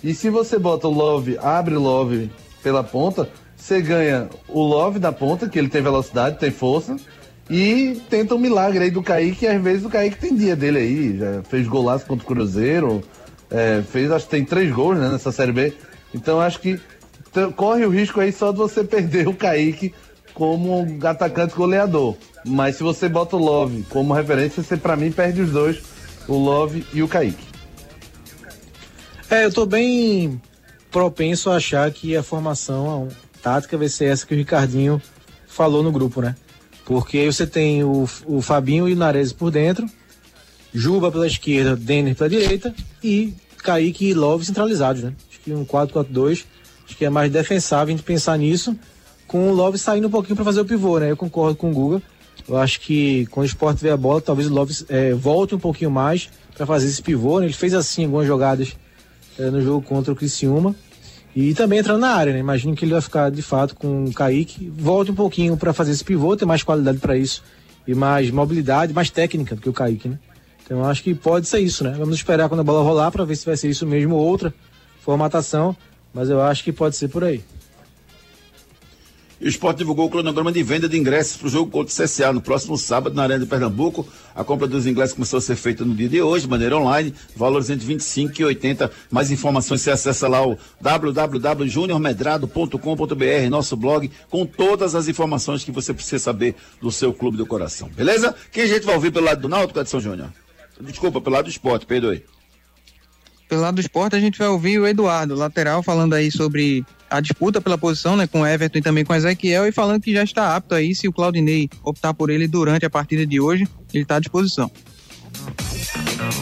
E 0.03 0.13
se 0.13 0.29
você 0.29 0.57
bota 0.57 0.87
o 0.87 0.91
Love, 0.91 1.37
abre 1.41 1.75
o 1.75 1.79
Love 1.79 2.31
pela 2.63 2.83
ponta, 2.83 3.29
você 3.55 3.81
ganha 3.81 4.29
o 4.47 4.61
Love 4.61 4.97
da 4.97 5.11
ponta, 5.11 5.47
que 5.47 5.59
ele 5.59 5.69
tem 5.69 5.81
velocidade, 5.81 6.39
tem 6.39 6.49
força, 6.49 6.95
e 7.49 8.01
tenta 8.09 8.33
um 8.33 8.39
milagre 8.39 8.85
aí 8.85 8.91
do 8.91 9.03
Kaique, 9.03 9.45
às 9.45 9.61
vezes 9.61 9.85
o 9.85 9.89
Kaique 9.89 10.17
tem 10.17 10.35
dia 10.35 10.55
dele 10.55 10.79
aí, 10.79 11.17
já 11.17 11.43
fez 11.43 11.67
golaço 11.67 12.05
contra 12.05 12.23
o 12.23 12.27
Cruzeiro, 12.27 13.03
é, 13.49 13.83
fez, 13.91 14.09
acho 14.09 14.25
que 14.25 14.31
tem 14.31 14.45
três 14.45 14.71
gols 14.71 14.97
né, 14.97 15.09
nessa 15.09 15.31
Série 15.31 15.51
B. 15.51 15.73
Então 16.13 16.39
acho 16.39 16.59
que 16.59 16.79
corre 17.55 17.85
o 17.85 17.89
risco 17.89 18.19
aí 18.19 18.31
só 18.31 18.51
de 18.51 18.57
você 18.57 18.83
perder 18.83 19.27
o 19.27 19.33
Kaique 19.33 19.93
como 20.33 20.85
atacante 21.05 21.55
goleador. 21.55 22.15
Mas 22.45 22.75
se 22.77 22.83
você 22.83 23.07
bota 23.07 23.35
o 23.35 23.39
Love 23.39 23.85
como 23.89 24.13
referência, 24.13 24.63
você 24.63 24.75
para 24.75 24.95
mim 24.95 25.11
perde 25.11 25.41
os 25.41 25.51
dois, 25.51 25.81
o 26.27 26.35
Love 26.35 26.85
e 26.93 27.03
o 27.03 27.07
Kaique. 27.07 27.45
É, 29.29 29.45
eu 29.45 29.53
tô 29.53 29.65
bem 29.65 30.41
propenso 30.89 31.49
a 31.49 31.55
achar 31.55 31.89
que 31.91 32.17
a 32.17 32.23
formação 32.23 33.07
a 33.07 33.41
tática 33.41 33.77
vai 33.77 33.87
ser 33.87 34.05
essa 34.05 34.25
que 34.25 34.33
o 34.33 34.37
Ricardinho 34.37 35.01
falou 35.47 35.81
no 35.81 35.91
grupo, 35.91 36.21
né? 36.21 36.35
Porque 36.83 37.19
aí 37.19 37.31
você 37.31 37.47
tem 37.47 37.83
o, 37.83 38.07
o 38.25 38.41
Fabinho 38.41 38.89
e 38.89 38.93
o 38.93 38.97
Nares 38.97 39.31
por 39.31 39.51
dentro, 39.51 39.85
Juba 40.73 41.11
pela 41.11 41.27
esquerda, 41.27 41.75
Denner 41.75 42.15
pela 42.15 42.29
direita 42.29 42.73
e 43.03 43.33
Kaique 43.57 44.09
e 44.09 44.13
Love 44.13 44.45
centralizados, 44.45 45.03
né? 45.03 45.13
Acho 45.29 45.39
que 45.41 45.53
um 45.53 45.65
4-4-2 45.65 46.45
Acho 46.91 46.97
que 46.97 47.05
é 47.05 47.09
mais 47.09 47.31
defensável 47.31 47.93
a 47.93 47.97
gente 47.97 48.03
pensar 48.03 48.37
nisso, 48.37 48.77
com 49.25 49.49
o 49.49 49.53
Love 49.53 49.77
saindo 49.77 50.09
um 50.09 50.11
pouquinho 50.11 50.35
para 50.35 50.43
fazer 50.43 50.59
o 50.59 50.65
pivô, 50.65 50.99
né? 50.99 51.09
Eu 51.09 51.15
concordo 51.15 51.55
com 51.55 51.71
o 51.71 51.73
Guga. 51.73 52.01
Eu 52.45 52.57
acho 52.57 52.81
que 52.81 53.25
quando 53.27 53.45
o 53.45 53.47
esporte 53.47 53.77
tiver 53.77 53.91
a 53.91 53.97
bola, 53.97 54.19
talvez 54.19 54.51
o 54.51 54.53
Love 54.53 54.85
é, 54.89 55.13
volte 55.13 55.55
um 55.55 55.59
pouquinho 55.59 55.89
mais 55.89 56.29
para 56.53 56.65
fazer 56.65 56.87
esse 56.87 57.01
pivô. 57.01 57.39
Né? 57.39 57.45
Ele 57.45 57.53
fez 57.53 57.73
assim 57.73 58.03
algumas 58.03 58.27
jogadas 58.27 58.75
é, 59.39 59.49
no 59.49 59.61
jogo 59.61 59.87
contra 59.87 60.11
o 60.11 60.15
Criciúma. 60.17 60.75
E 61.33 61.53
também 61.53 61.79
entrando 61.79 62.01
na 62.01 62.09
área, 62.09 62.33
né? 62.33 62.39
Imagino 62.39 62.75
que 62.75 62.83
ele 62.83 62.91
vai 62.91 63.01
ficar 63.01 63.31
de 63.31 63.41
fato 63.41 63.73
com 63.73 64.03
o 64.03 64.13
Kaique. 64.13 64.69
Volte 64.75 65.11
um 65.11 65.15
pouquinho 65.15 65.55
para 65.55 65.71
fazer 65.71 65.91
esse 65.91 66.03
pivô, 66.03 66.35
ter 66.35 66.43
mais 66.43 66.61
qualidade 66.61 66.97
para 66.97 67.15
isso. 67.15 67.41
E 67.87 67.95
mais 67.95 68.29
mobilidade, 68.31 68.93
mais 68.93 69.09
técnica 69.09 69.55
do 69.55 69.61
que 69.61 69.69
o 69.69 69.73
Kaique, 69.73 70.09
né? 70.09 70.19
Então 70.65 70.83
acho 70.83 71.01
que 71.01 71.15
pode 71.15 71.47
ser 71.47 71.59
isso, 71.61 71.85
né? 71.85 71.95
Vamos 71.97 72.17
esperar 72.17 72.49
quando 72.49 72.59
a 72.59 72.63
bola 72.65 72.83
rolar 72.83 73.11
para 73.11 73.23
ver 73.23 73.37
se 73.37 73.45
vai 73.45 73.55
ser 73.55 73.69
isso 73.69 73.87
mesmo 73.87 74.15
ou 74.15 74.27
outra 74.27 74.53
formatação. 74.99 75.73
Mas 76.13 76.29
eu 76.29 76.41
acho 76.41 76.63
que 76.63 76.71
pode 76.71 76.95
ser 76.95 77.07
por 77.07 77.23
aí. 77.23 77.43
E 79.41 79.45
o 79.45 79.49
Sport 79.49 79.77
divulgou 79.77 80.05
o 80.05 80.09
cronograma 80.09 80.51
de 80.51 80.61
venda 80.61 80.87
de 80.87 80.95
ingressos 80.95 81.35
para 81.35 81.47
o 81.47 81.49
jogo 81.49 81.71
contra 81.71 81.91
o 81.91 81.95
CSA 82.05 82.31
no 82.31 82.41
próximo 82.41 82.77
sábado 82.77 83.15
na 83.15 83.23
Arena 83.23 83.39
de 83.39 83.47
Pernambuco. 83.47 84.07
A 84.35 84.43
compra 84.43 84.67
dos 84.67 84.85
ingressos 84.85 85.15
começou 85.15 85.39
a 85.39 85.41
ser 85.41 85.55
feita 85.55 85.83
no 85.83 85.95
dia 85.95 86.07
de 86.07 86.21
hoje, 86.21 86.43
de 86.43 86.49
maneira 86.51 86.77
online, 86.77 87.11
valores 87.35 87.71
entre 87.71 87.83
25 87.83 88.39
e 88.39 88.45
80. 88.45 88.91
Mais 89.09 89.31
informações 89.31 89.81
você 89.81 89.89
acessa 89.89 90.27
lá 90.27 90.45
o 90.45 90.55
www.juniormedrado.com.br, 90.79 93.49
nosso 93.49 93.75
blog, 93.75 94.11
com 94.29 94.45
todas 94.45 94.93
as 94.93 95.07
informações 95.07 95.63
que 95.63 95.71
você 95.71 95.91
precisa 95.91 96.19
saber 96.19 96.53
do 96.79 96.91
seu 96.91 97.11
clube 97.11 97.35
do 97.35 97.47
coração. 97.47 97.89
Beleza? 97.89 98.35
Quem 98.51 98.65
a 98.65 98.67
gente 98.67 98.85
vai 98.85 98.93
ouvir 98.93 99.11
pelo 99.11 99.25
lado 99.25 99.41
do 99.41 99.49
Náutico, 99.49 99.79
Edson 99.79 99.99
Júnior? 99.99 100.31
Desculpa, 100.79 101.19
pelo 101.19 101.33
lado 101.33 101.45
do 101.45 101.49
esporte, 101.49 101.87
perdoe 101.87 102.23
pelo 103.51 103.63
lado 103.63 103.75
do 103.75 103.81
esporte, 103.81 104.15
a 104.15 104.19
gente 104.19 104.39
vai 104.39 104.47
ouvir 104.47 104.79
o 104.79 104.87
Eduardo, 104.87 105.35
lateral, 105.35 105.83
falando 105.83 106.13
aí 106.13 106.31
sobre 106.31 106.85
a 107.09 107.19
disputa 107.19 107.59
pela 107.59 107.77
posição, 107.77 108.15
né, 108.15 108.25
com 108.25 108.47
Everton 108.47 108.77
e 108.77 108.81
também 108.81 109.03
com 109.03 109.11
o 109.11 109.15
Ezequiel, 109.15 109.67
e 109.67 109.73
falando 109.73 110.01
que 110.01 110.13
já 110.13 110.23
está 110.23 110.55
apto 110.55 110.73
aí, 110.73 110.95
se 110.95 111.05
o 111.05 111.11
Claudinei 111.11 111.69
optar 111.83 112.13
por 112.13 112.29
ele 112.29 112.47
durante 112.47 112.85
a 112.85 112.89
partida 112.89 113.25
de 113.25 113.41
hoje, 113.41 113.67
ele 113.93 114.03
está 114.03 114.15
à 114.15 114.19
disposição. 114.21 114.71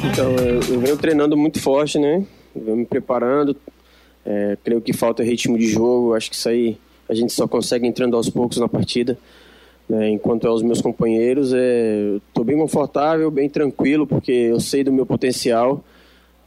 Então, 0.03 0.35
eu, 0.35 0.79
venho 0.79 0.95
treinando 0.97 1.35
muito 1.35 1.59
forte, 1.59 1.97
né? 1.97 2.23
Eu 2.55 2.63
venho 2.63 2.77
me 2.77 2.85
preparando. 2.85 3.57
É, 4.23 4.55
creio 4.63 4.79
que 4.79 4.93
falta 4.93 5.23
ritmo 5.23 5.57
de 5.57 5.65
jogo, 5.65 6.13
acho 6.13 6.29
que 6.29 6.35
isso 6.35 6.47
aí 6.47 6.77
a 7.09 7.15
gente 7.15 7.33
só 7.33 7.47
consegue 7.47 7.87
entrando 7.87 8.15
aos 8.15 8.29
poucos 8.29 8.59
na 8.59 8.69
partida. 8.69 9.17
Né? 9.89 10.11
Enquanto 10.11 10.47
aos 10.47 10.61
meus 10.61 10.79
companheiros, 10.79 11.47
estou 11.47 12.43
é, 12.43 12.45
bem 12.45 12.57
confortável, 12.59 13.31
bem 13.31 13.49
tranquilo, 13.49 14.05
porque 14.05 14.31
eu 14.31 14.59
sei 14.59 14.83
do 14.83 14.93
meu 14.93 15.07
potencial, 15.07 15.83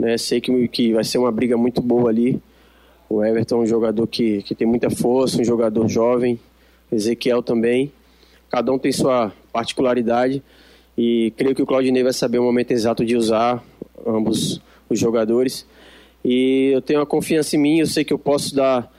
né? 0.03 0.19
sei 0.19 0.41
que, 0.41 0.69
que 0.69 0.93
vai 0.93 1.05
ser 1.05 1.19
uma 1.19 1.31
briga 1.31 1.57
muito 1.57 1.81
boa 1.81 2.11
ali. 2.11 2.43
O 3.09 3.25
Everton 3.25 3.57
é 3.57 3.59
um 3.61 3.67
jogador 3.67 4.07
que, 4.09 4.43
que 4.43 4.55
tem 4.55 4.67
muita 4.67 4.91
força, 4.91 5.41
um 5.41 5.45
jogador 5.45 5.89
jovem, 5.89 6.41
Ezequiel 6.91 7.43
também. 7.43 7.93
Cada 8.51 8.73
um 8.73 8.79
tem 8.79 8.91
sua 8.91 9.33
particularidade 9.53 10.43
e 10.99 11.33
creio 11.37 11.55
que 11.55 11.63
o 11.63 11.67
Claudinei 11.67 12.03
vai 12.03 12.13
saber 12.13 12.39
o 12.39 12.43
momento 12.43 12.73
exato 12.73 13.05
de 13.05 13.17
usar 13.17 13.63
ambos 14.05 14.61
os 14.89 14.99
jogadores. 14.99 15.65
E 16.25 16.71
eu 16.73 16.83
tenho 16.83 17.01
a 17.01 17.07
confiança 17.07 17.55
em 17.55 17.61
mim, 17.61 17.79
eu 17.79 17.87
sei 17.87 18.05
que 18.05 18.13
eu 18.13 18.19
posso 18.19 18.55
dar 18.55 18.93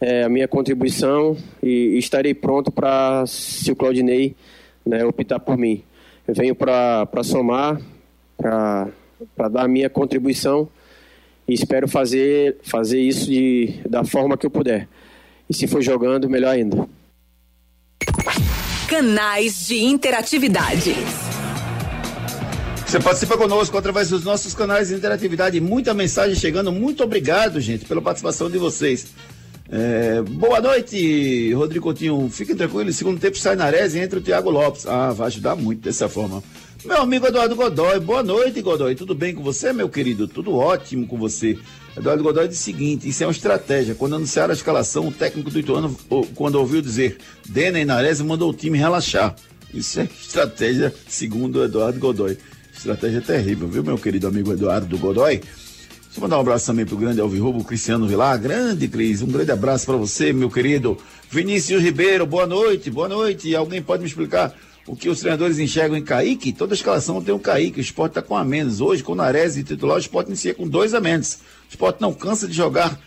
é, 0.00 0.24
a 0.24 0.28
minha 0.28 0.46
contribuição 0.46 1.36
e, 1.62 1.94
e 1.94 1.98
estarei 1.98 2.34
pronto 2.34 2.70
para, 2.70 3.24
se 3.26 3.72
o 3.72 3.76
Claudinei 3.76 4.36
né, 4.84 5.04
optar 5.04 5.40
por 5.40 5.56
mim. 5.56 5.82
Eu 6.28 6.34
venho 6.34 6.54
para 6.54 7.22
somar, 7.22 7.80
para 8.36 8.88
dar 9.50 9.64
a 9.64 9.68
minha 9.68 9.90
contribuição 9.90 10.68
e 11.46 11.54
espero 11.54 11.88
fazer, 11.88 12.56
fazer 12.62 13.00
isso 13.00 13.26
de, 13.26 13.80
da 13.88 14.04
forma 14.04 14.36
que 14.36 14.46
eu 14.46 14.50
puder. 14.50 14.88
E 15.48 15.54
se 15.54 15.66
for 15.66 15.82
jogando, 15.82 16.28
melhor 16.28 16.50
ainda. 16.50 16.88
Canais 18.88 19.66
de 19.66 19.82
interatividade. 19.82 20.94
Você 22.86 23.00
participa 23.00 23.38
conosco 23.38 23.76
através 23.78 24.10
dos 24.10 24.22
nossos 24.22 24.54
canais 24.54 24.88
de 24.88 24.94
interatividade. 24.94 25.58
Muita 25.60 25.94
mensagem 25.94 26.34
chegando. 26.34 26.70
Muito 26.70 27.02
obrigado, 27.02 27.58
gente, 27.58 27.86
pela 27.86 28.02
participação 28.02 28.50
de 28.50 28.58
vocês. 28.58 29.06
É, 29.70 30.20
boa 30.20 30.60
noite, 30.60 31.50
Rodrigo 31.54 31.84
Coutinho. 31.84 32.28
Fiquem 32.28 32.54
tranquilos, 32.54 32.94
segundo 32.94 33.18
tempo 33.18 33.38
sai 33.38 33.56
na 33.56 33.70
Reze 33.70 33.98
e 33.98 34.02
entra 34.02 34.18
o 34.18 34.22
Thiago 34.22 34.50
Lopes. 34.50 34.86
Ah, 34.86 35.10
vai 35.10 35.28
ajudar 35.28 35.56
muito 35.56 35.80
dessa 35.80 36.10
forma. 36.10 36.42
Meu 36.84 37.02
amigo 37.02 37.24
Eduardo 37.28 37.54
Godoy, 37.54 38.00
boa 38.00 38.24
noite, 38.24 38.60
Godoy. 38.60 38.96
Tudo 38.96 39.14
bem 39.14 39.32
com 39.32 39.42
você, 39.42 39.72
meu 39.72 39.88
querido? 39.88 40.26
Tudo 40.26 40.56
ótimo 40.56 41.06
com 41.06 41.16
você. 41.16 41.56
Eduardo 41.96 42.24
Godoy 42.24 42.48
diz 42.48 42.58
o 42.58 42.62
seguinte: 42.62 43.08
isso 43.08 43.22
é 43.22 43.26
uma 43.26 43.32
estratégia. 43.32 43.94
Quando 43.94 44.16
anunciaram 44.16 44.50
a 44.50 44.54
escalação, 44.54 45.06
o 45.06 45.12
técnico 45.12 45.48
do 45.48 45.60
Ituano, 45.60 45.96
quando 46.34 46.56
ouviu 46.56 46.82
dizer 46.82 47.18
Dena 47.48 47.78
e 47.78 47.84
Nares, 47.84 48.20
mandou 48.20 48.50
o 48.50 48.54
time 48.54 48.76
relaxar. 48.76 49.36
Isso 49.72 50.00
é 50.00 50.04
estratégia, 50.04 50.92
segundo 51.06 51.62
Eduardo 51.62 52.00
Godoy. 52.00 52.36
Estratégia 52.74 53.20
terrível, 53.20 53.68
viu, 53.68 53.84
meu 53.84 53.96
querido 53.96 54.26
amigo 54.26 54.52
Eduardo 54.52 54.98
Godoy? 54.98 55.36
Deixa 55.36 56.18
eu 56.18 56.22
mandar 56.22 56.38
um 56.38 56.40
abraço 56.40 56.66
também 56.66 56.84
pro 56.84 56.96
grande 56.96 57.20
Alvirrubo, 57.20 57.62
Cristiano 57.62 58.08
Vilar. 58.08 58.38
Grande, 58.40 58.88
Cris. 58.88 59.22
Um 59.22 59.28
grande 59.28 59.52
abraço 59.52 59.86
para 59.86 59.96
você, 59.96 60.32
meu 60.32 60.50
querido. 60.50 60.98
Vinícius 61.30 61.80
Ribeiro, 61.80 62.26
boa 62.26 62.46
noite, 62.46 62.90
boa 62.90 63.08
noite. 63.08 63.54
Alguém 63.54 63.80
pode 63.80 64.02
me 64.02 64.08
explicar 64.08 64.52
o 64.86 64.96
que 64.96 65.08
os 65.08 65.20
treinadores 65.20 65.58
enxergam 65.58 65.96
em 65.96 66.02
Kaique? 66.02 66.52
Toda 66.52 66.74
escalação 66.74 67.22
tem 67.22 67.34
um 67.34 67.38
Kaique. 67.38 67.78
O 67.78 67.80
esporte 67.80 68.12
está 68.12 68.22
com 68.22 68.36
a 68.36 68.44
menos. 68.44 68.80
Hoje, 68.80 69.02
com 69.02 69.12
o 69.12 69.14
Nares 69.14 69.56
e 69.56 69.62
titular, 69.62 69.96
o 69.96 70.00
esporte 70.00 70.28
inicia 70.28 70.54
com 70.54 70.66
dois 70.66 70.92
a 70.94 71.00
menos. 71.00 71.34
O 71.34 71.70
esporte 71.70 72.00
não 72.00 72.12
cansa 72.12 72.48
de 72.48 72.54
jogar 72.54 72.98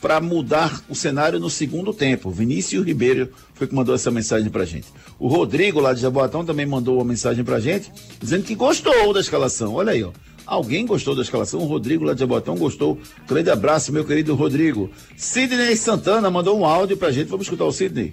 para 0.00 0.20
mudar 0.20 0.82
o 0.88 0.94
cenário 0.94 1.40
no 1.40 1.48
segundo 1.48 1.94
tempo. 1.94 2.30
Vinícius 2.30 2.84
Ribeiro 2.84 3.30
foi 3.54 3.66
que 3.66 3.74
mandou 3.74 3.94
essa 3.94 4.10
mensagem 4.10 4.50
para 4.50 4.64
gente. 4.66 4.86
O 5.18 5.28
Rodrigo, 5.28 5.80
lá 5.80 5.94
de 5.94 6.02
Jaboatão, 6.02 6.44
também 6.44 6.66
mandou 6.66 6.96
uma 6.96 7.04
mensagem 7.04 7.42
para 7.42 7.58
gente, 7.58 7.90
dizendo 8.20 8.44
que 8.44 8.54
gostou 8.54 9.14
da 9.14 9.20
escalação. 9.20 9.74
Olha 9.74 9.92
aí, 9.92 10.04
ó. 10.04 10.10
Alguém 10.44 10.84
gostou 10.84 11.16
da 11.16 11.22
escalação? 11.22 11.60
O 11.60 11.64
Rodrigo 11.64 12.04
lá 12.04 12.12
de 12.12 12.20
Jaboatão 12.20 12.54
gostou. 12.54 12.98
Grande 13.26 13.48
abraço, 13.48 13.92
meu 13.92 14.04
querido 14.04 14.34
Rodrigo. 14.34 14.90
Sidney 15.16 15.74
Santana 15.74 16.30
mandou 16.30 16.58
um 16.58 16.66
áudio 16.66 16.98
pra 16.98 17.10
gente. 17.10 17.28
Vamos 17.28 17.46
escutar 17.46 17.64
o 17.64 17.72
Sidney. 17.72 18.12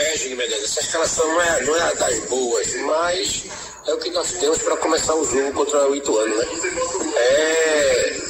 É, 0.00 0.34
Medeiros, 0.34 0.64
essa 0.64 0.80
escalação 0.80 1.26
não 1.28 1.42
é, 1.42 1.62
não 1.64 1.76
é 1.76 1.94
das 1.94 2.18
boas, 2.20 2.74
mas 2.86 3.44
é 3.86 3.94
o 3.94 3.98
que 3.98 4.10
nós 4.10 4.32
temos 4.32 4.58
para 4.58 4.76
começar 4.78 5.14
o 5.14 5.24
jogo 5.24 5.52
contra 5.52 5.90
o 5.90 5.94
Ituano, 5.94 6.36
né? 6.36 6.44
É. 7.16 8.20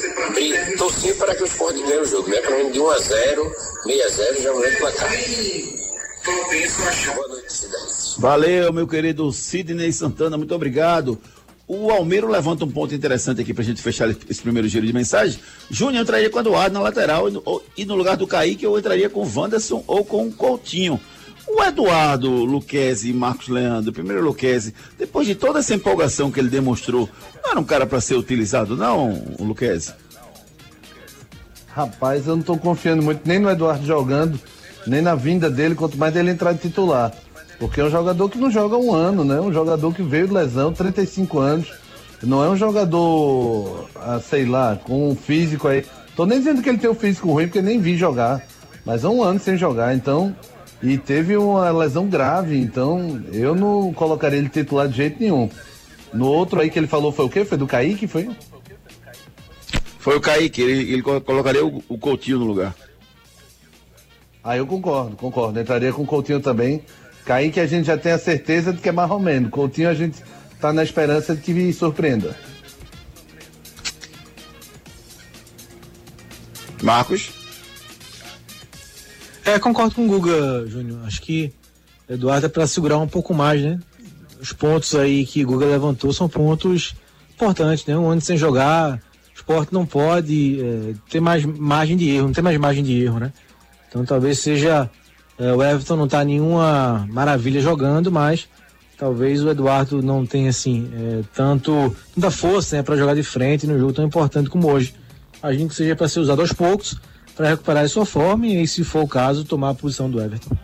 Torcer 0.77 1.15
para 1.17 1.35
que 1.35 1.43
o 1.43 1.45
Sport 1.45 1.75
ganhe 1.75 1.99
o 1.99 2.05
jogo, 2.05 2.29
né? 2.29 2.41
Pelo 2.41 2.57
menos 2.57 2.73
de 2.73 2.79
1 2.79 2.89
a 2.89 2.97
0 2.97 3.55
6 3.83 4.01
a 4.01 4.09
0 4.09 4.41
já 4.41 4.53
mudou 4.53 4.69
o 4.69 4.77
placar. 4.77 5.11
Boa 6.23 7.41
Valeu, 8.19 8.73
meu 8.73 8.87
querido 8.87 9.31
Sidney 9.31 9.91
Santana, 9.91 10.37
muito 10.37 10.53
obrigado. 10.53 11.19
O 11.67 11.89
Almeiro 11.89 12.27
levanta 12.27 12.65
um 12.65 12.69
ponto 12.69 12.93
interessante 12.93 13.41
aqui 13.41 13.53
para 13.53 13.63
a 13.63 13.65
gente 13.65 13.81
fechar 13.81 14.09
esse 14.09 14.41
primeiro 14.41 14.67
giro 14.67 14.85
de 14.85 14.91
mensagem. 14.91 15.39
Júnior 15.69 16.03
entraria 16.03 16.29
com 16.29 16.39
Eduardo 16.39 16.73
na 16.73 16.81
lateral 16.81 17.27
e 17.77 17.85
no, 17.85 17.95
lugar 17.95 18.17
do 18.17 18.27
Kaique 18.27 18.65
eu 18.65 18.77
entraria 18.77 19.09
com 19.09 19.25
Wanderson 19.25 19.83
ou 19.87 20.03
com 20.03 20.27
o 20.27 20.33
Coutinho. 20.33 20.99
O 21.53 21.63
Eduardo 21.63 22.29
Luquezzi 22.29 23.09
e 23.09 23.13
Marcos 23.13 23.49
Leandro, 23.49 23.91
primeiro 23.91 24.23
Luquezzi, 24.23 24.73
depois 24.97 25.27
de 25.27 25.35
toda 25.35 25.59
essa 25.59 25.75
empolgação 25.75 26.31
que 26.31 26.39
ele 26.39 26.49
demonstrou, 26.49 27.09
não 27.43 27.51
era 27.51 27.59
um 27.59 27.63
cara 27.63 27.85
para 27.85 27.99
ser 27.99 28.15
utilizado, 28.15 28.77
não, 28.77 29.21
o 29.37 29.43
Luquezzi? 29.43 29.93
Rapaz, 31.67 32.25
eu 32.25 32.33
não 32.33 32.41
estou 32.41 32.57
confiando 32.57 33.03
muito 33.03 33.21
nem 33.25 33.39
no 33.39 33.49
Eduardo 33.49 33.85
jogando, 33.85 34.39
nem 34.87 35.01
na 35.01 35.13
vinda 35.13 35.49
dele, 35.49 35.75
quanto 35.75 35.97
mais 35.97 36.13
dele 36.13 36.31
entrar 36.31 36.53
de 36.53 36.59
titular. 36.59 37.11
Porque 37.59 37.79
é 37.79 37.83
um 37.83 37.91
jogador 37.91 38.29
que 38.29 38.37
não 38.37 38.49
joga 38.49 38.77
um 38.77 38.93
ano, 38.93 39.23
né? 39.23 39.39
Um 39.39 39.53
jogador 39.53 39.93
que 39.93 40.01
veio 40.01 40.27
de 40.27 40.33
lesão, 40.33 40.73
35 40.73 41.39
anos. 41.39 41.71
Não 42.23 42.43
é 42.43 42.49
um 42.49 42.55
jogador, 42.55 43.89
ah, 43.95 44.19
sei 44.19 44.45
lá, 44.45 44.79
com 44.83 45.09
um 45.09 45.15
físico 45.15 45.67
aí. 45.67 45.85
Tô 46.15 46.25
nem 46.25 46.39
dizendo 46.39 46.61
que 46.61 46.69
ele 46.69 46.77
tem 46.77 46.89
um 46.89 46.95
físico 46.95 47.31
ruim, 47.31 47.47
porque 47.47 47.61
nem 47.61 47.79
vi 47.79 47.95
jogar. 47.97 48.41
Mas 48.85 49.03
é 49.03 49.07
um 49.07 49.23
ano 49.23 49.39
sem 49.39 49.57
jogar, 49.57 49.95
então. 49.95 50.35
E 50.83 50.97
teve 50.97 51.37
uma 51.37 51.69
lesão 51.69 52.07
grave, 52.07 52.57
então 52.57 53.23
eu 53.31 53.53
não 53.53 53.93
colocaria 53.93 54.39
ele 54.39 54.49
titular 54.49 54.87
de 54.87 54.97
jeito 54.97 55.19
nenhum. 55.19 55.49
No 56.11 56.27
outro 56.27 56.59
aí 56.59 56.69
que 56.69 56.79
ele 56.79 56.87
falou 56.87 57.11
foi 57.11 57.25
o 57.25 57.29
quê? 57.29 57.45
Foi 57.45 57.57
do 57.57 57.67
Kaique? 57.67 58.07
Foi? 58.07 58.29
Foi 59.99 60.17
o 60.17 60.21
Kaique, 60.21 60.61
ele, 60.61 60.93
ele 60.93 61.01
colocaria 61.03 61.63
o, 61.63 61.83
o 61.87 61.97
Coutinho 61.97 62.39
no 62.39 62.45
lugar. 62.45 62.75
Ah, 64.43 64.57
eu 64.57 64.65
concordo, 64.65 65.15
concordo. 65.15 65.59
Entraria 65.59 65.93
com 65.93 66.01
o 66.01 66.07
Coutinho 66.07 66.39
também. 66.39 66.83
Kaique 67.25 67.59
a 67.59 67.67
gente 67.67 67.85
já 67.85 67.97
tem 67.97 68.11
a 68.11 68.17
certeza 68.17 68.73
de 68.73 68.81
que 68.81 68.89
é 68.89 68.91
mais 68.91 69.11
ou 69.11 69.19
menos. 69.19 69.51
Coutinho 69.51 69.89
a 69.89 69.93
gente 69.93 70.17
está 70.55 70.73
na 70.73 70.83
esperança 70.83 71.35
de 71.35 71.41
que 71.41 71.73
surpreenda. 71.73 72.35
Marcos? 76.81 77.40
É, 79.45 79.57
concordo 79.57 79.95
com 79.95 80.05
o 80.05 80.07
Guga, 80.07 80.65
Júnior. 80.67 80.99
Acho 81.05 81.21
que 81.21 81.51
Eduardo 82.07 82.45
é 82.45 82.49
para 82.49 82.67
segurar 82.67 82.97
um 82.99 83.07
pouco 83.07 83.33
mais, 83.33 83.61
né? 83.61 83.79
Os 84.39 84.53
pontos 84.53 84.95
aí 84.95 85.25
que 85.25 85.43
o 85.43 85.47
Guga 85.47 85.65
levantou 85.65 86.13
são 86.13 86.29
pontos 86.29 86.93
importantes, 87.33 87.85
né? 87.85 87.97
Um 87.97 88.09
ano 88.09 88.21
sem 88.21 88.37
jogar, 88.37 88.95
o 88.95 89.35
esporte 89.35 89.73
não 89.73 89.85
pode 89.85 90.61
é, 90.61 90.93
ter 91.09 91.19
mais 91.19 91.43
margem 91.45 91.97
de 91.97 92.09
erro, 92.09 92.27
não 92.27 92.33
tem 92.33 92.43
mais 92.43 92.57
margem 92.57 92.83
de 92.83 93.01
erro, 93.01 93.19
né? 93.19 93.33
Então 93.87 94.05
talvez 94.05 94.39
seja 94.39 94.89
é, 95.39 95.53
o 95.53 95.63
Everton 95.63 95.95
não 95.95 96.05
está 96.05 96.23
nenhuma 96.23 97.07
maravilha 97.09 97.61
jogando, 97.61 98.11
mas 98.11 98.47
talvez 98.97 99.43
o 99.43 99.49
Eduardo 99.49 100.03
não 100.03 100.23
tenha 100.25 100.51
assim 100.51 100.91
é, 100.93 101.23
tanto 101.33 101.95
tanta 102.13 102.29
força 102.29 102.77
né, 102.77 102.83
para 102.83 102.95
jogar 102.95 103.15
de 103.15 103.23
frente 103.23 103.65
num 103.65 103.79
jogo 103.79 103.93
tão 103.93 104.05
importante 104.05 104.49
como 104.49 104.71
hoje. 104.71 104.93
Imagino 105.41 105.69
que 105.69 105.75
seja 105.75 105.95
para 105.95 106.07
ser 106.07 106.19
usado 106.19 106.41
aos 106.41 106.53
poucos 106.53 106.99
para 107.41 107.49
recuperar 107.49 107.83
a 107.83 107.87
sua 107.87 108.05
forma 108.05 108.45
e, 108.45 108.67
se 108.67 108.83
for 108.83 109.03
o 109.03 109.07
caso, 109.07 109.43
tomar 109.43 109.71
a 109.71 109.73
posição 109.73 110.07
do 110.07 110.21
Everton. 110.21 110.55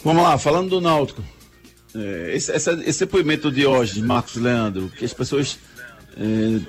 Vamos 0.02 0.22
lá, 0.22 0.38
falando 0.38 0.70
do 0.70 0.80
Náutico. 0.80 1.22
É, 1.94 2.32
esse, 2.34 2.52
esse, 2.52 3.00
depoimento 3.00 3.50
de 3.50 3.66
hoje, 3.66 4.00
Marcos 4.00 4.36
Leandro, 4.36 4.90
que 4.96 5.04
as 5.04 5.12
pessoas 5.12 5.58
é, 6.16 6.60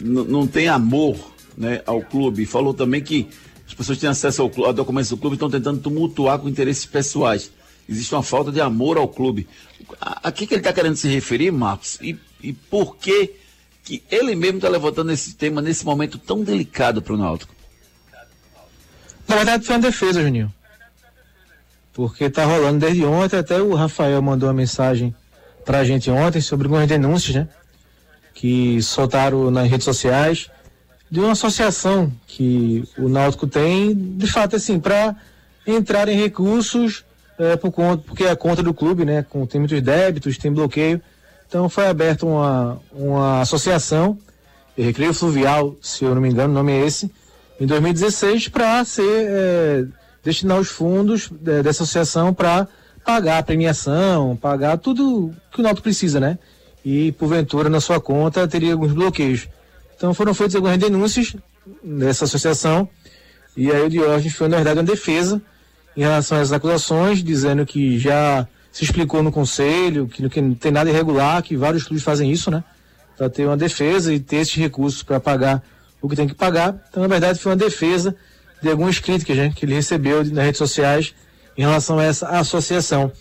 não 0.00 0.46
têm 0.46 0.68
amor 0.68 1.34
né, 1.56 1.82
ao 1.84 2.00
clube. 2.00 2.46
Falou 2.46 2.72
também 2.72 3.02
que 3.02 3.28
as 3.66 3.74
pessoas 3.74 3.98
têm 3.98 4.08
acesso 4.08 4.42
ao, 4.42 4.66
a 4.66 4.72
documentos 4.72 5.10
do 5.10 5.18
clube 5.18 5.34
e 5.34 5.36
estão 5.36 5.50
tentando 5.50 5.80
tumultuar 5.80 6.38
com 6.38 6.48
interesses 6.48 6.86
pessoais. 6.86 7.50
Existe 7.86 8.14
uma 8.14 8.22
falta 8.22 8.50
de 8.50 8.60
amor 8.60 8.96
ao 8.96 9.08
clube. 9.08 9.46
A, 10.00 10.28
a 10.28 10.32
que, 10.32 10.46
que 10.46 10.54
ele 10.54 10.60
está 10.60 10.72
querendo 10.72 10.96
se 10.96 11.08
referir, 11.08 11.50
Marcos? 11.50 11.98
E, 12.00 12.18
e 12.42 12.54
por 12.54 12.96
que, 12.96 13.34
que 13.84 14.02
ele 14.10 14.34
mesmo 14.34 14.58
está 14.58 14.70
levantando 14.70 15.12
esse 15.12 15.34
tema 15.34 15.60
nesse 15.60 15.84
momento 15.84 16.16
tão 16.16 16.42
delicado 16.42 17.02
para 17.02 17.12
o 17.12 17.18
Náutico? 17.18 17.54
Na 19.28 19.36
verdade, 19.36 19.66
foi 19.66 19.76
uma 19.76 19.82
defesa, 19.82 20.22
Juninho 20.22 20.52
porque 21.92 22.30
tá 22.30 22.44
rolando 22.44 22.78
desde 22.78 23.04
ontem, 23.04 23.38
até 23.38 23.60
o 23.60 23.74
Rafael 23.74 24.20
mandou 24.22 24.48
uma 24.48 24.54
mensagem 24.54 25.14
pra 25.64 25.84
gente 25.84 26.10
ontem 26.10 26.40
sobre 26.40 26.66
algumas 26.66 26.88
denúncias, 26.88 27.36
né? 27.36 27.48
Que 28.34 28.82
soltaram 28.82 29.50
nas 29.50 29.68
redes 29.68 29.84
sociais 29.84 30.50
de 31.10 31.20
uma 31.20 31.32
associação 31.32 32.10
que 32.26 32.88
o 32.96 33.08
Náutico 33.08 33.46
tem, 33.46 33.94
de 33.94 34.26
fato, 34.26 34.56
assim, 34.56 34.80
para 34.80 35.14
entrar 35.66 36.08
em 36.08 36.16
recursos 36.16 37.04
é, 37.38 37.56
por 37.56 37.70
conta, 37.70 38.02
porque 38.06 38.24
é 38.24 38.30
a 38.30 38.36
conta 38.36 38.62
do 38.62 38.72
clube, 38.72 39.04
né? 39.04 39.24
Com, 39.28 39.46
tem 39.46 39.60
muitos 39.60 39.80
débitos, 39.82 40.38
tem 40.38 40.50
bloqueio. 40.50 41.00
Então 41.46 41.68
foi 41.68 41.86
aberta 41.86 42.24
uma, 42.24 42.80
uma 42.92 43.40
associação, 43.42 44.18
Recreio 44.76 45.12
Fluvial, 45.12 45.76
se 45.82 46.02
eu 46.02 46.14
não 46.14 46.22
me 46.22 46.30
engano, 46.30 46.50
o 46.50 46.54
nome 46.54 46.72
é 46.72 46.86
esse, 46.86 47.10
em 47.60 47.66
2016, 47.66 48.48
para 48.48 48.82
ser. 48.84 49.02
É, 49.04 49.84
destinar 50.22 50.58
os 50.58 50.68
fundos 50.68 51.30
é, 51.46 51.62
dessa 51.62 51.82
associação 51.82 52.32
para 52.32 52.68
pagar 53.04 53.38
a 53.38 53.42
premiação, 53.42 54.36
pagar 54.36 54.78
tudo 54.78 55.34
que 55.50 55.60
o 55.60 55.62
Náutico 55.62 55.82
precisa, 55.82 56.20
né? 56.20 56.38
E, 56.84 57.12
porventura, 57.12 57.68
na 57.68 57.80
sua 57.80 58.00
conta, 58.00 58.46
teria 58.46 58.72
alguns 58.72 58.92
bloqueios. 58.92 59.48
Então 59.96 60.14
foram 60.14 60.34
feitas 60.34 60.54
algumas 60.54 60.78
denúncias 60.78 61.34
dessa 61.82 62.24
associação 62.24 62.88
e 63.56 63.70
aí 63.70 63.82
o 63.82 63.90
Diógenes 63.90 64.34
foi, 64.34 64.48
na 64.48 64.56
verdade, 64.56 64.78
uma 64.78 64.84
defesa 64.84 65.40
em 65.96 66.00
relação 66.00 66.38
essas 66.38 66.52
acusações, 66.52 67.22
dizendo 67.22 67.66
que 67.66 67.98
já 67.98 68.46
se 68.70 68.84
explicou 68.84 69.22
no 69.22 69.30
conselho, 69.30 70.08
que 70.08 70.22
não 70.40 70.54
tem 70.54 70.72
nada 70.72 70.88
irregular, 70.88 71.42
que 71.42 71.56
vários 71.56 71.84
clubes 71.84 72.02
fazem 72.02 72.30
isso, 72.30 72.50
né? 72.50 72.64
Para 73.16 73.28
ter 73.28 73.44
uma 73.44 73.56
defesa 73.56 74.12
e 74.12 74.18
ter 74.18 74.36
esses 74.36 74.56
recursos 74.56 75.02
para 75.02 75.20
pagar 75.20 75.62
o 76.00 76.08
que 76.08 76.16
tem 76.16 76.26
que 76.26 76.34
pagar. 76.34 76.82
Então, 76.88 77.02
na 77.02 77.08
verdade, 77.08 77.38
foi 77.38 77.52
uma 77.52 77.56
defesa 77.56 78.16
de 78.62 78.70
algumas 78.70 78.98
críticas 78.98 79.36
né, 79.36 79.52
que 79.54 79.64
ele 79.64 79.74
recebeu 79.74 80.24
nas 80.24 80.44
redes 80.44 80.58
sociais 80.58 81.14
em 81.58 81.62
relação 81.62 81.98
a 81.98 82.04
essa 82.04 82.28
associação. 82.28 83.12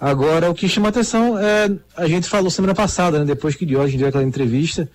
Agora, 0.00 0.50
o 0.50 0.54
que 0.54 0.68
chama 0.68 0.88
atenção 0.88 1.38
é, 1.38 1.70
a 1.96 2.08
gente 2.08 2.28
falou 2.28 2.50
semana 2.50 2.74
passada, 2.74 3.18
né, 3.18 3.24
depois 3.24 3.54
que 3.54 3.66
Diógenes 3.66 3.98
deu 3.98 4.08
aquela 4.08 4.24
entrevista, 4.24 4.88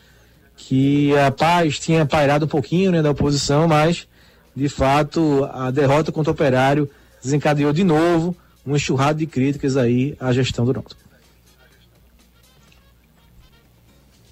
que 0.58 1.16
a 1.18 1.32
paz 1.32 1.80
tinha 1.80 2.06
pairado 2.06 2.45
um 2.45 2.47
pouquinho 2.47 2.91
né, 2.91 3.02
da 3.02 3.12
oposição, 3.12 3.68
mas, 3.68 4.08
de 4.56 4.68
fato, 4.68 5.47
a 5.54 5.72
derrota 5.72 6.12
contra 6.12 6.32
o 6.32 6.34
Operário 6.34 6.89
desencadeou 7.22 7.72
de 7.72 7.84
novo 7.84 8.36
um 8.66 8.76
enxurrado 8.76 9.20
de 9.20 9.26
críticas 9.26 9.78
aí 9.78 10.16
à 10.20 10.32
gestão 10.34 10.66
do 10.66 10.74
Náutico. 10.74 11.02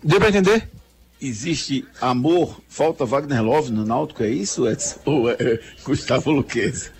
Deu 0.03 0.19
para 0.19 0.29
entender? 0.29 0.69
Existe 1.21 1.85
amor, 2.01 2.61
falta 2.67 3.05
Wagner 3.05 3.43
Love 3.43 3.71
no 3.71 3.85
Náutico, 3.85 4.23
é 4.23 4.29
isso, 4.29 4.67
Edson? 4.67 4.99
Ou 5.05 5.29
é 5.29 5.59
Gustavo 5.83 6.31
Luquez? 6.31 6.91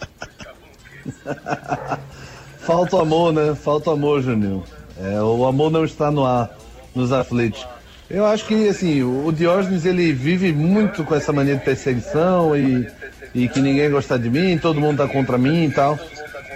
falta 2.60 3.02
amor, 3.02 3.34
né? 3.34 3.56
Falta 3.56 3.92
amor, 3.92 4.22
Juninho. 4.22 4.64
É, 4.98 5.22
o 5.22 5.46
amor 5.46 5.72
não 5.72 5.86
está 5.86 6.12
no 6.12 6.26
ar, 6.26 6.58
nos 6.94 7.12
aflitos. 7.12 7.66
Eu 8.10 8.26
acho 8.26 8.46
que, 8.48 8.68
assim, 8.68 9.04
o 9.04 9.32
Diógenes, 9.32 9.86
ele 9.86 10.12
vive 10.12 10.52
muito 10.52 11.04
com 11.04 11.14
essa 11.14 11.32
mania 11.32 11.56
de 11.56 11.64
perseguição 11.64 12.58
e, 12.58 12.88
e 13.36 13.48
que 13.48 13.62
ninguém 13.62 13.90
gosta 13.90 14.18
de 14.18 14.30
mim, 14.30 14.58
todo 14.58 14.82
mundo 14.82 14.98
tá 14.98 15.08
contra 15.08 15.38
mim 15.38 15.66
e 15.66 15.72
tal. 15.72 15.98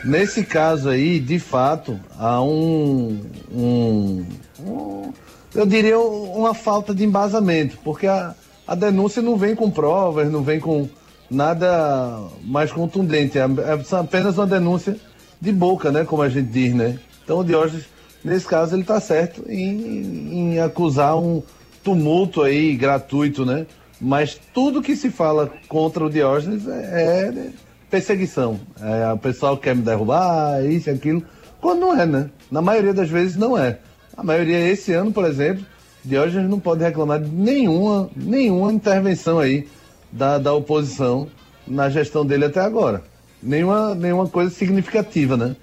Nesse 0.04 0.44
caso 0.44 0.90
aí, 0.90 1.20
de 1.20 1.40
fato, 1.40 2.00
há 2.18 2.42
um, 2.42 3.22
um, 3.52 4.26
um 4.60 5.14
eu 5.56 5.66
diria, 5.66 6.00
uma 6.00 6.54
falta 6.54 6.94
de 6.94 7.04
embasamento, 7.04 7.78
porque 7.84 8.08
a, 8.08 8.34
a 8.68 8.76
denúncia 8.76 9.22
não 9.22 9.36
vem 9.38 9.56
com 9.56 9.70
provas, 9.70 10.32
não 10.32 10.42
vem 10.42 10.60
com 10.60 10.90
nada 11.30 12.20
mais 12.44 12.72
contundente, 12.72 13.38
é, 13.38 13.42
é 13.42 13.98
apenas 13.98 14.38
uma 14.38 14.48
denúncia 14.48 14.96
de 15.40 15.52
boca, 15.52 15.92
né, 15.92 16.04
como 16.06 16.22
a 16.22 16.30
gente 16.30 16.50
diz, 16.50 16.74
né? 16.74 16.98
Então 17.24 17.40
o 17.40 17.44
Diógenes, 17.44 17.86
nesse 18.24 18.46
caso, 18.46 18.76
ele 18.76 18.82
está 18.82 19.00
certo 19.00 19.44
em, 19.50 20.54
em 20.54 20.60
acusar 20.60 21.18
um 21.18 21.42
tumulto 21.84 22.42
aí 22.42 22.76
gratuito, 22.76 23.46
né? 23.46 23.66
Mas 24.00 24.40
tudo 24.54 24.82
que 24.82 24.96
se 24.96 25.10
fala 25.10 25.52
contra 25.68 26.04
o 26.04 26.10
Diógenes 26.10 26.68
é, 26.68 27.32
é 27.32 27.50
perseguição. 27.90 28.60
É, 28.82 29.12
o 29.14 29.18
pessoal 29.18 29.58
quer 29.58 29.76
me 29.76 29.82
derrubar, 29.82 30.64
isso 30.66 30.90
e 30.90 30.94
aquilo, 30.94 31.24
quando 31.62 31.80
não 31.80 32.00
é, 32.00 32.06
né? 32.06 32.30
Na 32.52 32.62
maioria 32.62 32.94
das 32.94 33.10
vezes 33.10 33.36
não 33.36 33.58
é. 33.58 33.80
A 34.16 34.24
maioria, 34.24 34.70
esse 34.70 34.94
ano, 34.94 35.12
por 35.12 35.26
exemplo, 35.26 35.66
Diógenes 36.06 36.50
não 36.50 36.60
pode 36.60 36.84
reclamar 36.84 37.22
de 37.22 37.30
nenhuma, 37.30 38.10
nenhuma 38.16 38.74
intervenção 38.74 39.40
aí 39.40 39.68
da, 40.12 40.38
da 40.38 40.54
oposição 40.54 41.30
na 41.66 41.90
gestão 41.90 42.26
dele 42.26 42.46
até 42.46 42.60
agora. 42.60 43.02
Nenhuma, 43.42 43.96
nenhuma 43.96 44.28
coisa 44.28 44.52
significativa, 44.52 45.38
né? 45.38 45.56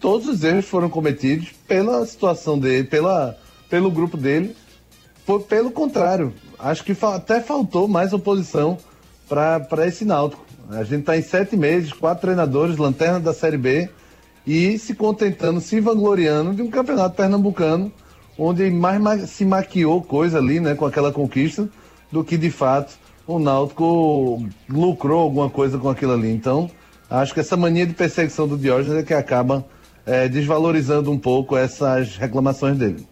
Todos 0.00 0.28
os 0.28 0.42
erros 0.42 0.64
foram 0.64 0.88
cometidos 0.88 1.50
pela 1.68 2.04
situação 2.06 2.58
dele, 2.58 2.84
pela, 2.84 3.38
pelo 3.68 3.90
grupo 3.90 4.16
dele. 4.16 4.56
Por, 5.26 5.42
pelo 5.42 5.70
contrário, 5.70 6.32
acho 6.58 6.82
que 6.82 6.94
fa 6.94 7.14
até 7.14 7.40
faltou 7.40 7.86
mais 7.86 8.12
oposição 8.12 8.78
para 9.28 9.86
esse 9.86 10.04
Náutico. 10.04 10.44
A 10.70 10.82
gente 10.82 11.00
está 11.00 11.16
em 11.16 11.22
sete 11.22 11.56
meses, 11.56 11.92
quatro 11.92 12.22
treinadores, 12.22 12.76
lanterna 12.78 13.20
da 13.20 13.32
Série 13.32 13.58
B 13.58 13.90
e 14.46 14.78
se 14.78 14.94
contentando, 14.94 15.60
se 15.60 15.80
vangloriando 15.80 16.54
de 16.54 16.62
um 16.62 16.70
campeonato 16.70 17.16
pernambucano 17.16 17.92
onde 18.38 18.70
mais 18.70 19.30
se 19.30 19.44
maquiou 19.44 20.02
coisa 20.02 20.38
ali, 20.38 20.58
né, 20.58 20.74
com 20.74 20.86
aquela 20.86 21.12
conquista, 21.12 21.68
do 22.10 22.24
que 22.24 22.36
de 22.36 22.50
fato 22.50 22.98
o 23.26 23.38
Náutico 23.38 24.44
lucrou 24.68 25.20
alguma 25.20 25.48
coisa 25.48 25.78
com 25.78 25.88
aquilo 25.88 26.12
ali. 26.12 26.30
Então, 26.30 26.70
acho 27.08 27.32
que 27.32 27.40
essa 27.40 27.56
mania 27.56 27.86
de 27.86 27.94
perseguição 27.94 28.48
do 28.48 28.56
Diógenes 28.56 28.98
é 28.98 29.02
que 29.02 29.14
acaba 29.14 29.64
é, 30.04 30.28
desvalorizando 30.28 31.10
um 31.10 31.18
pouco 31.18 31.56
essas 31.56 32.16
reclamações 32.16 32.76
dele. 32.76 33.06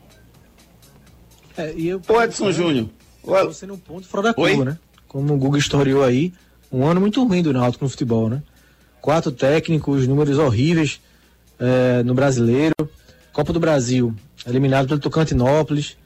É, 1.56 1.72
e 1.74 1.88
eu, 1.88 2.00
o 2.08 2.22
Edson 2.22 2.50
Júnior. 2.50 2.88
Você 3.22 3.66
num 3.66 3.76
ponto 3.76 4.08
fora 4.08 4.24
da 4.24 4.34
curva, 4.34 4.64
né? 4.64 4.78
Como 5.06 5.34
o 5.34 5.36
Google 5.36 5.58
historiou 5.58 6.02
aí, 6.02 6.32
um 6.72 6.86
ano 6.86 7.00
muito 7.00 7.22
ruim 7.24 7.42
do 7.42 7.52
Náutico 7.52 7.84
no 7.84 7.90
futebol, 7.90 8.28
né? 8.28 8.42
Quatro 9.00 9.30
técnicos, 9.30 10.06
números 10.06 10.38
horríveis 10.38 11.00
é, 11.60 12.02
no 12.02 12.14
brasileiro. 12.14 12.74
Copa 13.32 13.52
do 13.52 13.60
Brasil, 13.60 14.14
eliminado 14.46 14.88
pelo 14.88 14.98
Tocantinópolis. 14.98 15.96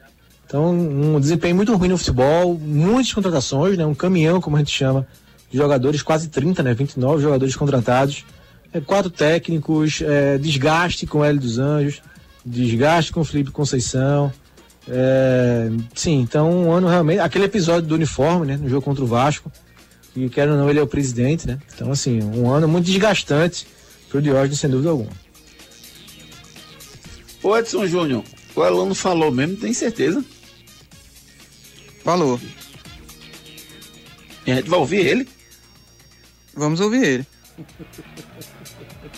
Então, 0.45 0.71
um 0.71 1.19
desempenho 1.19 1.55
muito 1.55 1.75
ruim 1.75 1.89
no 1.89 1.97
futebol, 1.97 2.55
muitas 2.59 3.11
contratações, 3.11 3.77
né? 3.77 3.85
Um 3.85 3.95
caminhão, 3.95 4.39
como 4.39 4.55
a 4.55 4.59
gente 4.59 4.71
chama, 4.71 5.07
de 5.49 5.57
jogadores, 5.57 6.03
quase 6.03 6.27
30, 6.29 6.61
né? 6.61 6.73
29 6.73 7.23
jogadores 7.23 7.55
contratados. 7.55 8.23
É, 8.71 8.79
quatro 8.79 9.09
técnicos, 9.09 10.01
é, 10.01 10.37
desgaste 10.37 11.07
com 11.07 11.19
o 11.19 11.23
Hélio 11.23 11.41
dos 11.41 11.57
Anjos, 11.57 12.01
desgaste 12.45 13.11
com 13.11 13.21
o 13.21 13.25
Felipe 13.25 13.49
Conceição. 13.49 14.31
É, 14.87 15.71
sim, 15.95 16.19
então 16.19 16.51
um 16.51 16.71
ano 16.71 16.87
realmente. 16.87 17.19
Aquele 17.19 17.45
episódio 17.45 17.89
do 17.89 17.95
uniforme, 17.95 18.45
né? 18.45 18.57
No 18.57 18.69
jogo 18.69 18.83
contra 18.83 19.03
o 19.03 19.07
Vasco. 19.07 19.51
Que 20.13 20.29
quer 20.29 20.47
ou 20.47 20.55
não, 20.55 20.69
ele 20.69 20.79
é 20.79 20.81
o 20.83 20.87
presidente, 20.87 21.47
né? 21.47 21.57
Então, 21.73 21.91
assim, 21.91 22.21
um 22.21 22.49
ano 22.49 22.67
muito 22.67 22.85
desgastante 22.85 23.67
pro 24.09 24.21
Diógenes, 24.21 24.59
sem 24.59 24.69
dúvida 24.69 24.91
alguma. 24.91 25.24
Ô 27.45 27.55
Edson 27.55 27.85
Júnior, 27.85 28.23
o 28.55 28.63
aluno 28.63 28.95
falou 28.95 29.29
mesmo, 29.29 29.55
tem 29.55 29.71
certeza? 29.71 30.25
Falou. 32.03 32.41
E 34.47 34.51
a 34.51 34.55
gente 34.55 34.67
vai 34.67 34.79
ouvir 34.79 35.05
ele? 35.05 35.27
Vamos 36.55 36.79
ouvir 36.79 37.03
ele. 37.03 37.27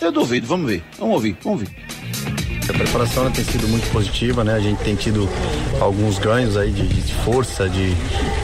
Eu 0.02 0.12
duvido, 0.12 0.46
vamos 0.46 0.70
ver. 0.70 0.84
Vamos 1.00 1.14
ouvir, 1.16 1.38
vamos 1.42 1.62
ouvir. 1.62 1.74
A 2.70 2.74
preparação 2.74 3.32
tem 3.32 3.46
sido 3.46 3.66
muito 3.70 3.90
positiva, 3.94 4.44
né? 4.44 4.56
A 4.56 4.60
gente 4.60 4.84
tem 4.84 4.94
tido 4.94 5.30
alguns 5.80 6.20
ganhos 6.20 6.58
aí 6.58 6.70
de, 6.70 6.86
de 6.86 7.14
força, 7.24 7.70
de, 7.70 7.94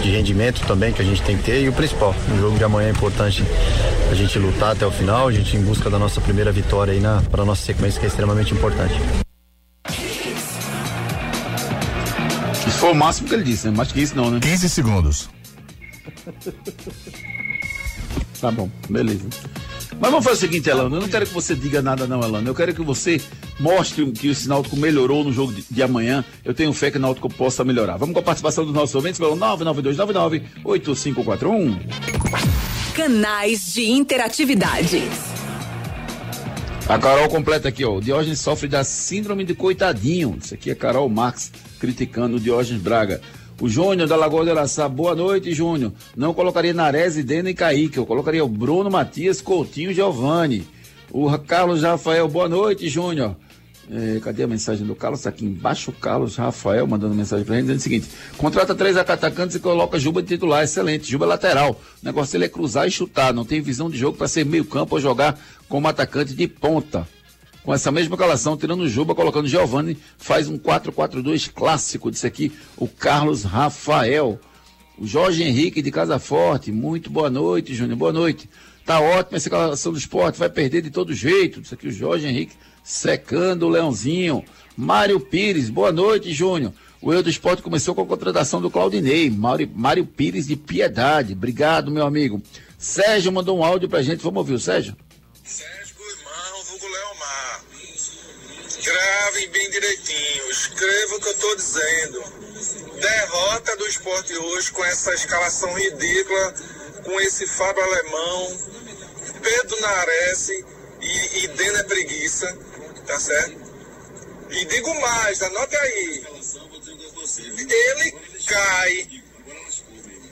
de, 0.02 0.12
rendimento 0.12 0.66
também 0.66 0.94
que 0.94 1.02
a 1.02 1.06
gente 1.06 1.22
tem 1.24 1.36
que 1.36 1.44
ter. 1.44 1.62
E 1.62 1.68
o 1.68 1.74
principal, 1.74 2.16
no 2.30 2.40
jogo 2.40 2.58
de 2.58 2.64
amanhã 2.64 2.88
é 2.88 2.92
importante 2.92 3.44
a 4.10 4.16
gente 4.16 4.40
lutar 4.40 4.72
até 4.72 4.88
o 4.88 4.92
final, 4.92 5.28
a 5.28 5.32
gente 5.34 5.58
em 5.58 5.62
busca 5.62 5.90
da 5.90 6.00
nossa 6.00 6.22
primeira 6.22 6.54
vitória 6.54 6.94
aí 6.94 7.02
na 7.02 7.22
para 7.24 7.44
nossa 7.44 7.66
sequência 7.66 8.00
que 8.00 8.06
é 8.06 8.10
extremamente 8.10 8.54
importante. 8.54 8.94
Foi 12.84 12.92
o 12.92 12.96
máximo 12.96 13.30
que 13.30 13.36
ele 13.36 13.44
disse, 13.44 13.68
né? 13.68 13.74
Mais 13.78 13.94
que 13.94 14.02
isso 14.02 14.14
não, 14.14 14.30
né? 14.30 14.42
15 14.42 14.68
segundos. 14.68 15.30
tá 18.42 18.52
bom, 18.52 18.70
beleza. 18.90 19.24
Mas 20.02 20.12
vamos 20.12 20.26
fazer 20.26 20.36
o 20.36 20.40
seguinte, 20.40 20.70
Elano. 20.70 20.98
Eu 20.98 21.02
não 21.02 21.08
quero 21.08 21.26
que 21.26 21.34
você 21.34 21.56
diga 21.56 21.82
nada, 21.82 22.06
não, 22.06 22.22
Elano. 22.22 22.46
Eu 22.46 22.54
quero 22.54 22.74
que 22.74 22.82
você 22.82 23.22
mostre 23.58 24.12
que 24.12 24.30
o 24.30 24.36
Náutico 24.48 24.76
melhorou 24.76 25.24
no 25.24 25.32
jogo 25.32 25.54
de, 25.54 25.64
de, 25.72 25.82
amanhã. 25.82 26.26
Eu 26.44 26.54
tenho 26.54 26.74
fé 26.74 26.92
que 26.92 26.98
o 26.98 27.00
Náutico 27.00 27.30
possa 27.30 27.64
melhorar. 27.64 27.96
Vamos 27.96 28.14
com 28.14 28.20
a 28.20 28.24
participação 28.24 28.66
dos 28.66 28.74
nossos 28.74 28.94
ouvintes 28.96 29.18
pelo 29.18 29.38
99299-8541. 29.38 31.80
Canais 32.94 33.74
de 33.74 33.92
interatividade. 33.92 35.02
A 36.88 37.00
Carol 37.00 37.30
completa 37.30 37.70
aqui, 37.70 37.86
ó. 37.86 37.96
O 37.96 38.02
Diógenes 38.02 38.42
sofre 38.42 38.68
da 38.68 38.84
síndrome 38.84 39.46
de 39.46 39.56
coitadinho. 39.56 40.38
Isso 40.42 40.54
aqui 40.54 40.70
é 40.70 40.76
Carol 40.76 41.08
Marx 41.08 41.50
criticando 41.80 42.36
o 42.36 42.40
Diógenes 42.40 42.82
Braga. 42.82 43.22
O 43.62 43.70
Júnior 43.70 44.08
da 44.08 44.18
Lagoa 44.18 44.44
de 44.44 44.52
Araçá, 44.52 44.90
boa 44.90 45.16
noite, 45.16 45.54
Júnior. 45.54 45.94
Não 46.16 46.34
colocaria 46.34 46.74
Nares, 46.74 47.16
Dena 47.24 47.50
e 47.50 47.54
Kaique. 47.54 47.98
Eu 47.98 48.06
colocaria 48.06 48.44
o 48.44 48.50
Bruno, 48.50 48.92
Matias, 48.92 49.40
Coutinho 49.40 49.92
e 49.92 49.94
Giovanni. 49.94 50.68
O 51.10 51.32
Carlos 51.40 51.84
Rafael, 51.84 52.28
boa 52.28 52.50
noite, 52.50 52.90
Júnior. 52.90 53.38
É, 53.92 54.20
cadê 54.22 54.44
a 54.44 54.48
mensagem 54.48 54.88
do 54.88 54.96
Carlos? 54.96 55.22
Tá 55.22 55.30
aqui 55.30 55.46
embaixo 55.46 55.92
o 55.92 55.94
Carlos 55.94 56.38
Rafael 56.38 56.88
mandando 56.88 57.14
mensagem 57.14 57.46
pra 57.46 57.56
gente 57.56 57.66
dizendo 57.66 57.80
o 57.80 57.82
seguinte: 57.82 58.10
contrata 58.38 58.74
três 58.74 58.96
atacantes 58.96 59.56
e 59.58 59.60
coloca 59.60 60.00
Juba 60.00 60.22
de 60.22 60.30
titular. 60.30 60.64
Excelente. 60.64 61.10
Juba 61.10 61.26
é 61.26 61.30
lateral. 61.30 61.72
O 61.72 62.06
negócio 62.06 62.32
dele 62.32 62.46
é 62.46 62.50
cruzar 62.50 62.88
e 62.88 62.92
chutar. 62.92 63.34
Não 63.34 63.44
tem 63.44 63.62
visão 63.62 63.90
de 63.90 63.98
jogo 63.98 64.18
para 64.18 64.28
ser 64.28 64.46
meio-campo 64.46 64.96
ou 64.96 65.02
jogar 65.02 65.38
como 65.74 65.88
atacante 65.88 66.36
de 66.36 66.48
ponta 66.48 67.08
com 67.64 67.74
essa 67.74 67.92
mesma 67.92 68.16
calação, 68.16 68.56
tirando 68.56 68.82
o 68.82 68.88
Juba, 68.88 69.16
colocando 69.16 69.48
Giovanni, 69.48 69.98
faz 70.20 70.48
um 70.48 70.56
4-4-2 70.56 71.52
clássico. 71.52 72.12
Disse 72.12 72.28
aqui 72.28 72.52
o 72.78 72.88
Carlos 72.88 73.42
Rafael. 73.42 74.40
O 75.00 75.08
Jorge 75.08 75.42
Henrique 75.42 75.82
de 75.82 75.90
Casa 75.90 76.20
Forte, 76.20 76.72
muito 76.72 77.10
boa 77.10 77.28
noite, 77.28 77.74
Júnior, 77.74 77.98
boa 77.98 78.14
noite. 78.14 78.48
Tá 78.86 79.00
ótima 79.00 79.38
essa 79.38 79.50
calação 79.50 79.92
do 79.92 79.98
esporte, 79.98 80.38
vai 80.38 80.48
perder 80.48 80.84
de 80.84 80.92
todo 80.92 81.12
jeito. 81.12 81.60
Disse 81.60 81.74
aqui 81.74 81.88
o 81.88 81.92
Jorge 81.92 82.28
Henrique 82.28 82.54
secando 82.84 83.66
o 83.66 83.70
Leãozinho. 83.70 84.44
Mário 84.78 85.20
Pires, 85.20 85.72
boa 85.72 85.92
noite, 85.92 86.32
Júnior. 86.32 86.72
O 87.02 87.12
erro 87.12 87.24
do 87.24 87.32
esporte 87.32 87.64
começou 87.64 87.96
com 87.96 88.04
a 88.04 88.06
contratação 88.06 88.62
do 88.62 88.70
Claudinei. 88.70 89.28
Mário, 89.28 89.68
Mário 89.74 90.06
Pires 90.06 90.46
de 90.46 90.56
Piedade. 90.56 91.34
Obrigado, 91.34 91.90
meu 91.90 92.06
amigo. 92.06 92.40
Sérgio 92.78 93.32
mandou 93.32 93.58
um 93.58 93.64
áudio 93.64 93.90
pra 93.90 94.04
gente. 94.04 94.22
Vamos 94.22 94.38
ouvir 94.38 94.54
o 94.54 94.60
Sérgio? 94.60 94.96
Gravem 98.84 99.50
bem 99.50 99.70
direitinho, 99.72 100.50
escreva 100.50 101.16
o 101.16 101.20
que 101.20 101.28
eu 101.28 101.32
estou 101.34 101.56
dizendo. 101.56 102.24
Derrota 103.00 103.76
do 103.76 103.88
esporte 103.88 104.38
hoje 104.38 104.72
com 104.72 104.86
essa 104.86 105.14
escalação 105.14 105.74
ridícula, 105.74 106.54
com 107.04 107.20
esse 107.20 107.46
Fábio 107.46 107.84
Alemão, 107.84 108.60
Pedro 109.42 109.82
Nares 109.82 110.50
e, 110.50 110.66
e 111.02 111.48
Dena 111.50 111.84
Preguiça, 111.84 112.58
tá 113.06 113.20
certo? 113.20 113.62
E 114.50 114.66
digo 114.66 114.94
mais, 115.02 115.42
anote 115.42 115.76
aí. 115.76 116.26
Ele 117.58 118.12
cai 118.48 119.22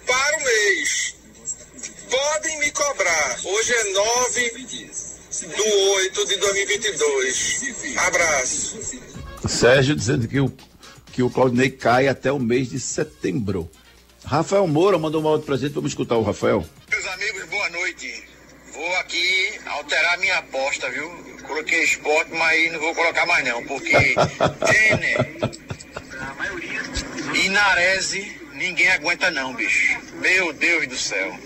para 0.05 0.37
o 0.37 0.43
mês. 0.43 1.15
Podem 2.09 2.59
me 2.59 2.71
cobrar. 2.71 3.39
Hoje 3.43 3.73
é 3.73 3.83
9 3.85 4.51
do 5.39 5.91
8 5.95 6.25
de 6.27 6.37
2022. 6.37 7.97
Abraço. 7.97 9.01
Sérgio 9.47 9.95
dizendo 9.95 10.27
que 10.27 10.39
o, 10.39 10.53
que 11.11 11.23
o 11.23 11.29
Claudinei 11.29 11.69
cai 11.69 12.07
até 12.07 12.31
o 12.31 12.39
mês 12.39 12.69
de 12.69 12.79
setembro. 12.79 13.69
Rafael 14.25 14.67
Moura 14.67 14.99
mandou 14.99 15.23
um 15.23 15.27
áudio 15.27 15.45
pra 15.45 15.57
gente, 15.57 15.73
vamos 15.73 15.91
escutar 15.91 16.17
o 16.17 16.21
Rafael. 16.21 16.65
Meus 16.89 17.07
amigos, 17.07 17.45
boa 17.45 17.69
noite. 17.69 18.23
Vou 18.73 18.95
aqui 18.97 19.59
alterar 19.65 20.17
minha 20.19 20.37
aposta, 20.37 20.89
viu? 20.89 21.09
Coloquei 21.47 21.83
esporte, 21.83 22.31
mas 22.31 22.71
não 22.71 22.79
vou 22.79 22.93
colocar 22.93 23.25
mais 23.25 23.45
não, 23.45 23.65
porque 23.65 23.91
Denner 24.71 25.51
e 27.33 27.49
Narese 27.49 28.41
ninguém 28.53 28.89
aguenta 28.91 29.31
não, 29.31 29.53
bicho. 29.53 29.99
Meu 30.15 30.53
Deus 30.53 30.87
do 30.87 30.97
céu. 30.97 31.37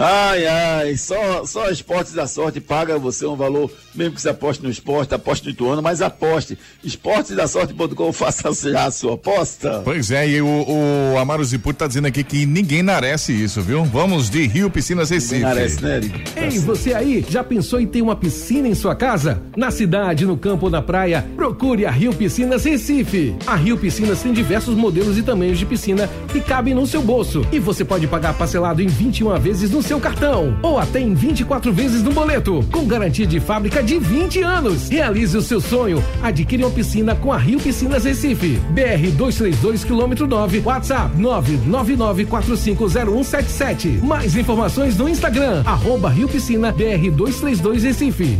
Ai, 0.00 0.46
ai, 0.46 0.96
só, 0.96 1.44
só 1.44 1.68
Esportes 1.70 2.12
da 2.12 2.28
Sorte 2.28 2.60
paga 2.60 2.96
você 3.00 3.26
um 3.26 3.34
valor, 3.34 3.68
mesmo 3.92 4.14
que 4.14 4.22
você 4.22 4.28
aposte 4.28 4.62
no 4.62 4.70
esporte, 4.70 5.12
aposte 5.12 5.46
no 5.46 5.50
Ituano, 5.50 5.82
mas 5.82 6.00
aposte. 6.00 6.56
Esportesdasorte.com, 6.84 8.12
faça 8.14 8.52
já 8.70 8.84
a 8.84 8.90
sua 8.92 9.14
aposta. 9.14 9.82
Pois 9.84 10.12
é, 10.12 10.28
e 10.28 10.40
o, 10.40 10.46
o 10.46 11.18
Amaro 11.18 11.44
Ziputo 11.44 11.80
tá 11.80 11.88
dizendo 11.88 12.06
aqui 12.06 12.22
que 12.22 12.46
ninguém 12.46 12.80
merece 12.80 13.32
isso, 13.32 13.60
viu? 13.60 13.84
Vamos 13.84 14.30
de 14.30 14.46
Rio 14.46 14.70
Piscinas 14.70 15.10
Recife. 15.10 15.34
Ninguém 15.34 15.54
merece, 15.54 15.82
né, 15.82 16.00
Ei, 16.36 16.58
você 16.60 16.94
aí, 16.94 17.26
já 17.28 17.42
pensou 17.42 17.80
em 17.80 17.86
ter 17.86 18.00
uma 18.00 18.14
piscina 18.14 18.68
em 18.68 18.76
sua 18.76 18.94
casa? 18.94 19.42
Na 19.56 19.72
cidade, 19.72 20.24
no 20.24 20.36
campo 20.36 20.66
ou 20.66 20.70
na 20.70 20.80
praia, 20.80 21.26
procure 21.34 21.84
a 21.84 21.90
Rio 21.90 22.14
Piscinas 22.14 22.64
Recife. 22.64 23.34
A 23.44 23.56
Rio 23.56 23.76
Piscinas 23.76 24.22
tem 24.22 24.32
diversos 24.32 24.76
modelos 24.76 25.18
e 25.18 25.22
tamanhos 25.24 25.58
de 25.58 25.66
piscina 25.66 26.08
que 26.30 26.40
cabem 26.40 26.72
no 26.72 26.86
seu 26.86 27.02
bolso. 27.02 27.44
E 27.50 27.58
você 27.58 27.84
pode 27.84 28.06
pagar 28.06 28.34
parcelado 28.34 28.80
em 28.80 28.86
21 28.86 29.36
vezes 29.40 29.72
no 29.72 29.82
seu 29.88 29.98
cartão 29.98 30.56
ou 30.62 30.78
até 30.78 31.00
em 31.00 31.14
24 31.14 31.72
vezes 31.72 32.02
no 32.02 32.12
boleto, 32.12 32.62
com 32.70 32.86
garantia 32.86 33.26
de 33.26 33.40
fábrica 33.40 33.82
de 33.82 33.98
20 33.98 34.42
anos. 34.42 34.90
Realize 34.90 35.34
o 35.34 35.40
seu 35.40 35.62
sonho. 35.62 36.04
Adquire 36.22 36.62
uma 36.62 36.70
piscina 36.70 37.14
com 37.14 37.32
a 37.32 37.38
Rio 37.38 37.58
Piscinas 37.58 38.04
Recife. 38.04 38.60
BR 38.70 39.10
232 39.16 39.84
km 39.84 40.26
9, 40.28 40.62
WhatsApp 40.62 41.16
999450177. 41.16 44.02
Mais 44.02 44.36
informações 44.36 44.98
no 44.98 45.08
Instagram, 45.08 45.62
arroba 45.64 46.10
Rio 46.10 46.28
Piscina 46.28 46.70
BR 46.70 47.10
232 47.10 47.84
Recife. 47.84 48.38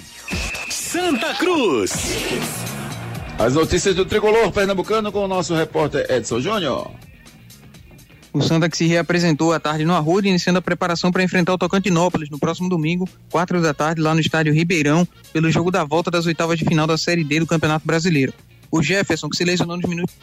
Santa 0.68 1.32
Cruz. 1.34 1.92
As 3.38 3.54
notícias 3.54 3.94
do 3.94 4.04
tricolor 4.04 4.50
pernambucano 4.50 5.12
com 5.12 5.24
o 5.24 5.28
nosso 5.28 5.54
repórter 5.54 6.04
Edson 6.10 6.40
Júnior. 6.40 6.90
O 8.32 8.42
Santa 8.42 8.68
que 8.68 8.76
se 8.76 8.86
reapresentou 8.86 9.52
à 9.52 9.60
tarde 9.60 9.84
no 9.84 9.94
Arruda, 9.94 10.26
iniciando 10.26 10.58
a 10.58 10.62
preparação 10.62 11.12
para 11.12 11.22
enfrentar 11.22 11.54
o 11.54 11.58
Tocantinópolis 11.58 12.28
no 12.28 12.40
próximo 12.40 12.68
domingo, 12.68 13.08
quatro 13.30 13.62
da 13.62 13.72
tarde, 13.72 14.00
lá 14.00 14.14
no 14.14 14.20
estádio 14.20 14.52
Ribeirão, 14.52 15.06
pelo 15.32 15.48
jogo 15.50 15.70
da 15.70 15.84
volta 15.84 16.10
das 16.10 16.26
oitavas 16.26 16.58
de 16.58 16.64
final 16.64 16.88
da 16.88 16.98
Série 16.98 17.22
D 17.22 17.38
do 17.38 17.46
Campeonato 17.46 17.86
Brasileiro. 17.86 18.34
O 18.68 18.82
Jefferson, 18.82 19.28
que 19.28 19.36
se 19.36 19.44
lesionou 19.44 19.76
nos 19.76 19.88
minutos 19.88 20.14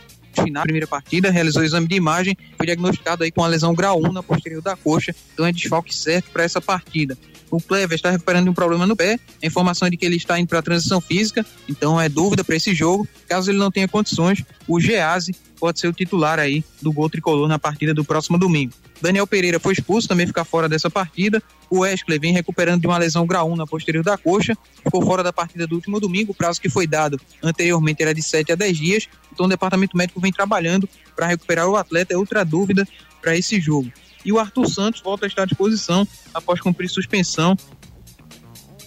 final 0.42 0.62
da 0.62 0.66
primeira 0.66 0.88
partida, 0.88 1.32
realizou 1.32 1.62
o 1.62 1.66
exame 1.66 1.88
de 1.88 1.96
imagem, 1.96 2.38
foi 2.58 2.66
diagnosticado 2.66 3.24
aí 3.24 3.32
com 3.32 3.44
a 3.44 3.48
lesão 3.48 3.74
grau 3.74 4.00
1 4.00 4.12
na 4.12 4.24
posterior 4.24 4.62
da 4.62 4.76
coxa, 4.76 5.16
então 5.34 5.46
é 5.46 5.52
desfalque 5.52 5.96
certo 5.96 6.32
para 6.32 6.44
essa 6.44 6.62
partida. 6.62 7.18
O 7.54 7.62
Clever 7.62 7.94
está 7.94 8.10
recuperando 8.10 8.50
um 8.50 8.54
problema 8.54 8.88
no 8.88 8.96
pé, 8.96 9.20
a 9.44 9.46
informação 9.46 9.88
é 9.88 9.92
de 9.92 9.96
que 9.96 10.04
ele 10.04 10.16
está 10.16 10.40
indo 10.40 10.48
para 10.48 10.58
a 10.58 10.62
transição 10.64 11.00
física, 11.00 11.46
então 11.70 12.02
é 12.02 12.10
dúvida 12.10 12.44
para 12.44 12.56
esse 12.56 12.74
jogo. 12.74 13.08
Caso 13.30 13.52
ele 13.52 13.60
não 13.60 13.70
tenha 13.70 13.88
condições, 13.88 14.44
o 14.68 14.80
Gease 14.80 15.36
pode 15.60 15.80
ser 15.80 15.88
o 15.88 15.94
titular 15.94 16.40
aí 16.40 16.64
do 16.82 16.92
gol 16.92 17.08
tricolor 17.12 17.48
na 17.48 17.60
partida 17.60 17.94
do 17.94 18.04
próximo 18.04 18.40
domingo. 18.40 18.74
Daniel 19.00 19.28
Pereira 19.28 19.60
foi 19.60 19.74
expulso, 19.74 20.08
também 20.08 20.26
fica 20.26 20.44
fora 20.44 20.68
dessa 20.68 20.90
partida. 20.90 21.44
O 21.70 21.82
Wesley 21.82 22.18
vem 22.18 22.34
recuperando 22.34 22.82
de 22.82 22.88
uma 22.88 22.98
lesão 22.98 23.28
grau 23.28 23.52
1 23.52 23.56
na 23.56 23.68
posterior 23.68 24.04
da 24.04 24.18
coxa, 24.18 24.58
ficou 24.84 25.06
fora 25.06 25.22
da 25.22 25.32
partida 25.32 25.68
do 25.68 25.76
último 25.76 26.00
domingo. 26.00 26.32
O 26.32 26.36
prazo 26.36 26.60
que 26.60 26.70
foi 26.70 26.88
dado 26.88 27.22
anteriormente 27.44 28.02
era 28.02 28.16
de 28.16 28.24
7 28.24 28.52
a 28.52 28.56
10 28.56 28.78
dias, 28.78 29.08
então 29.32 29.46
o 29.46 29.50
departamento 29.50 29.96
médico 29.96 30.20
vem 30.20 30.32
trabalhando 30.32 30.90
para 31.16 31.28
recuperar 31.28 31.68
o 31.68 31.76
atleta. 31.76 32.16
É 32.16 32.18
outra 32.18 32.44
dúvida 32.44 32.88
para 33.22 33.38
esse 33.38 33.62
jogo. 33.62 33.92
E 34.26 34.32
o 34.32 34.40
Arthur 34.40 34.68
Santos 34.68 35.02
volta 35.02 35.26
a 35.26 35.28
estar 35.28 35.44
à 35.44 35.46
disposição 35.46 36.08
após 36.34 36.62
cumprir 36.62 36.90
suspensão 36.90 37.56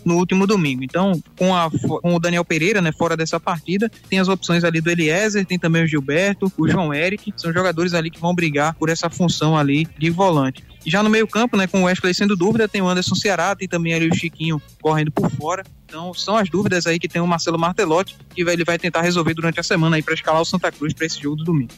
no 0.07 0.17
último 0.19 0.47
domingo. 0.47 0.85
Então, 0.85 1.21
com, 1.37 1.55
a, 1.55 1.69
com 1.69 2.15
o 2.15 2.21
Daniel 2.21 2.45
Pereira, 2.45 2.81
né, 2.81 2.93
fora 2.93 3.17
dessa 3.17 3.41
partida, 3.41 3.91
tem 4.09 4.21
as 4.21 4.29
opções 4.29 4.63
ali 4.63 4.81
do 4.81 4.89
Eliezer, 4.89 5.45
tem 5.45 5.59
também 5.59 5.83
o 5.83 5.87
Gilberto, 5.87 6.51
o 6.57 6.69
João 6.69 6.95
Eric, 6.95 7.35
são 7.37 7.53
jogadores 7.53 7.93
ali 7.93 8.09
que 8.09 8.21
vão 8.21 8.33
brigar 8.33 8.75
por 8.75 8.89
essa 8.89 9.11
função 9.11 9.59
ali 9.59 9.85
de 9.99 10.09
volante. 10.09 10.63
Já 10.87 11.03
no 11.03 11.11
meio-campo, 11.11 11.57
né, 11.57 11.67
com 11.67 11.83
o 11.83 11.85
Wesley 11.87 12.15
sendo 12.15 12.37
dúvida, 12.37 12.69
tem 12.69 12.81
o 12.81 12.89
Anderson 12.89 13.17
Ceará, 13.17 13.57
tem 13.57 13.67
também 13.67 13.93
ali 13.93 14.09
o 14.09 14.15
Chiquinho 14.15 14.63
correndo 14.81 15.11
por 15.11 15.29
fora. 15.29 15.65
Então, 15.85 16.15
são 16.15 16.37
as 16.37 16.49
dúvidas 16.49 16.87
aí 16.87 17.01
que 17.01 17.09
tem 17.09 17.21
o 17.21 17.27
Marcelo 17.27 17.59
Martelotti, 17.59 18.17
que 18.33 18.43
ele 18.43 18.65
vai 18.65 18.79
tentar 18.79 19.01
resolver 19.01 19.35
durante 19.35 19.59
a 19.59 19.65
semana 19.65 19.97
aí 19.97 20.03
para 20.03 20.15
escalar 20.15 20.41
o 20.41 20.45
Santa 20.45 20.71
Cruz 20.71 20.95
para 20.95 21.07
esse 21.07 21.21
jogo 21.21 21.35
do 21.35 21.45
domingo. 21.45 21.73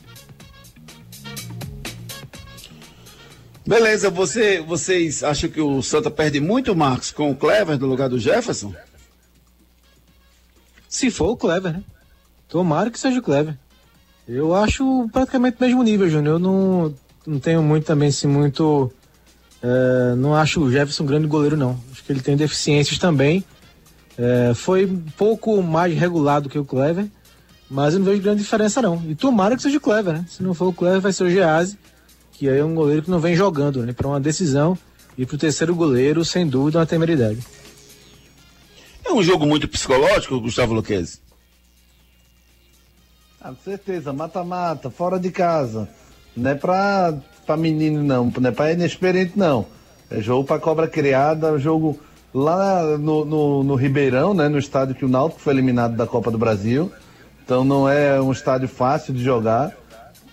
Beleza, 3.68 4.08
você, 4.08 4.62
vocês 4.62 5.22
acham 5.22 5.50
que 5.50 5.60
o 5.60 5.82
Santa 5.82 6.10
perde 6.10 6.40
muito, 6.40 6.74
Marcos, 6.74 7.10
com 7.10 7.30
o 7.30 7.36
Clever 7.36 7.78
no 7.78 7.86
lugar 7.86 8.08
do 8.08 8.18
Jefferson? 8.18 8.72
Se 10.88 11.10
for 11.10 11.32
o 11.32 11.36
Clever, 11.36 11.74
né? 11.74 11.82
Tomara 12.48 12.90
que 12.90 12.98
seja 12.98 13.18
o 13.18 13.22
Clever. 13.22 13.54
Eu 14.26 14.54
acho 14.54 15.06
praticamente 15.12 15.58
o 15.60 15.62
mesmo 15.62 15.82
nível, 15.82 16.08
Júnior. 16.08 16.36
Eu 16.36 16.38
não, 16.38 16.94
não 17.26 17.38
tenho 17.38 17.62
muito 17.62 17.84
também, 17.84 18.08
assim, 18.08 18.26
muito. 18.26 18.90
É, 19.62 20.14
não 20.16 20.34
acho 20.34 20.62
o 20.62 20.72
Jefferson 20.72 21.02
um 21.02 21.06
grande 21.06 21.26
goleiro, 21.26 21.54
não. 21.54 21.78
Acho 21.92 22.02
que 22.02 22.10
ele 22.10 22.22
tem 22.22 22.38
deficiências 22.38 22.98
também. 22.98 23.44
É, 24.16 24.54
foi 24.54 24.86
um 24.86 25.04
pouco 25.14 25.62
mais 25.62 25.94
regulado 25.94 26.48
que 26.48 26.58
o 26.58 26.64
Clever, 26.64 27.06
mas 27.70 27.92
eu 27.92 28.00
não 28.00 28.06
vejo 28.06 28.22
grande 28.22 28.40
diferença, 28.40 28.80
não. 28.80 29.04
E 29.06 29.14
tomara 29.14 29.56
que 29.56 29.62
seja 29.62 29.76
o 29.76 29.80
Clever, 29.80 30.14
né? 30.14 30.24
Se 30.26 30.42
não 30.42 30.54
for 30.54 30.68
o 30.68 30.72
Clever, 30.72 31.02
vai 31.02 31.12
ser 31.12 31.24
o 31.24 31.30
Gease 31.30 31.76
que 32.38 32.48
aí 32.48 32.58
é 32.58 32.64
um 32.64 32.74
goleiro 32.74 33.02
que 33.02 33.10
não 33.10 33.18
vem 33.18 33.34
jogando, 33.34 33.84
né? 33.84 33.92
Para 33.92 34.06
uma 34.06 34.20
decisão 34.20 34.78
e 35.16 35.26
para 35.26 35.34
o 35.34 35.38
terceiro 35.38 35.74
goleiro, 35.74 36.24
sem 36.24 36.46
dúvida, 36.46 36.78
uma 36.78 36.86
temeridade. 36.86 37.40
É 39.04 39.12
um 39.12 39.20
jogo 39.20 39.44
muito 39.44 39.66
psicológico, 39.66 40.40
Gustavo 40.40 40.72
Luquezzi? 40.72 41.18
Ah, 43.40 43.48
com 43.48 43.62
certeza, 43.64 44.12
mata-mata, 44.12 44.88
fora 44.88 45.18
de 45.18 45.32
casa. 45.32 45.88
Não 46.36 46.50
é 46.50 46.54
para 46.54 47.56
menino, 47.56 48.04
não, 48.04 48.32
não 48.38 48.50
é 48.50 48.52
para 48.52 48.72
inexperiente, 48.72 49.32
não. 49.36 49.66
É 50.08 50.20
jogo 50.20 50.44
para 50.44 50.60
cobra 50.60 50.86
criada, 50.86 51.58
jogo 51.58 51.98
lá 52.32 52.96
no, 52.98 53.24
no, 53.24 53.64
no, 53.64 53.74
Ribeirão, 53.74 54.32
né, 54.32 54.48
no 54.48 54.58
estádio 54.58 54.94
que 54.94 55.04
o 55.04 55.08
Náutico 55.08 55.40
foi 55.40 55.54
eliminado 55.54 55.96
da 55.96 56.06
Copa 56.06 56.30
do 56.30 56.38
Brasil. 56.38 56.92
Então 57.44 57.64
não 57.64 57.88
é 57.88 58.20
um 58.20 58.30
estádio 58.30 58.68
fácil 58.68 59.12
de 59.12 59.24
jogar. 59.24 59.76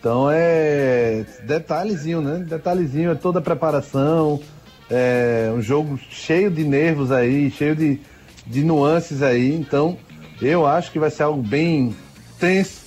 Então 0.06 0.30
é 0.30 1.26
detalhezinho, 1.48 2.22
né? 2.22 2.46
Detalhezinho, 2.48 3.10
é 3.10 3.16
toda 3.16 3.40
a 3.40 3.42
preparação, 3.42 4.40
é 4.88 5.52
um 5.52 5.60
jogo 5.60 6.00
cheio 6.12 6.52
de 6.52 6.64
nervos 6.64 7.12
aí, 7.12 7.50
cheio 7.50 7.76
de, 7.76 8.00
de 8.46 8.64
nuances 8.64 9.24
aí. 9.24 9.52
Então 9.56 9.98
eu 10.40 10.68
acho 10.68 10.92
que 10.92 11.00
vai 11.00 11.10
ser 11.10 11.24
algo 11.24 11.42
bem 11.42 11.96
tenso, 12.40 12.82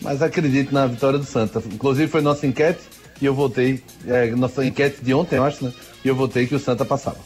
mas 0.00 0.22
acredito 0.22 0.72
na 0.72 0.86
vitória 0.86 1.18
do 1.18 1.24
Santa. 1.24 1.60
Inclusive 1.74 2.06
foi 2.06 2.20
nossa 2.20 2.46
enquete 2.46 2.82
e 3.20 3.26
eu 3.26 3.34
votei, 3.34 3.82
é, 4.06 4.30
nossa 4.30 4.64
enquete 4.64 5.02
de 5.02 5.12
ontem, 5.12 5.38
eu 5.38 5.44
acho, 5.44 5.64
né? 5.64 5.72
E 6.04 6.06
eu 6.06 6.14
votei 6.14 6.46
que 6.46 6.54
o 6.54 6.60
Santa 6.60 6.84
passava. 6.84 7.18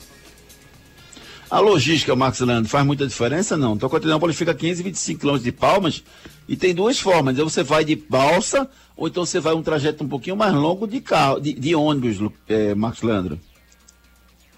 A 1.54 1.60
logística, 1.60 2.16
Marcos 2.16 2.40
Leandro, 2.40 2.68
faz 2.68 2.84
muita 2.84 3.06
diferença 3.06 3.56
não? 3.56 3.74
Então, 3.74 3.88
Tocantinópolis 3.88 4.34
fica 4.34 4.52
15, 4.52 4.82
25 4.82 5.20
quilômetros 5.20 5.44
de 5.44 5.52
Palmas 5.52 6.02
e 6.48 6.56
tem 6.56 6.74
duas 6.74 6.98
formas. 6.98 7.38
Ou 7.38 7.48
você 7.48 7.62
vai 7.62 7.84
de 7.84 7.94
balsa 7.94 8.68
ou 8.96 9.06
então 9.06 9.24
você 9.24 9.38
vai 9.38 9.54
um 9.54 9.62
trajeto 9.62 10.02
um 10.02 10.08
pouquinho 10.08 10.34
mais 10.34 10.52
longo 10.52 10.84
de 10.84 11.00
carro, 11.00 11.38
de, 11.38 11.52
de 11.52 11.72
ônibus, 11.72 12.18
é, 12.48 12.74
Marcos 12.74 13.02
Leandro. 13.02 13.38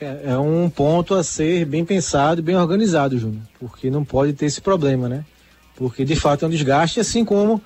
É, 0.01 0.23
é, 0.25 0.39
um 0.39 0.71
ponto 0.71 1.15
a 1.15 1.23
ser 1.23 1.67
bem 1.67 1.85
pensado 1.85 2.41
e 2.41 2.43
bem 2.43 2.57
organizado, 2.57 3.19
Júnior, 3.19 3.43
porque 3.61 3.91
não 3.91 4.03
pode 4.03 4.33
ter 4.33 4.47
esse 4.47 4.63
problema, 4.63 5.07
né? 5.07 5.27
Porque 5.77 6.03
de 6.03 6.17
fato 6.17 6.47
é 6.47 6.49
um 6.49 6.51
desgaste, 6.51 6.99
assim 6.99 7.27
como 7.27 7.61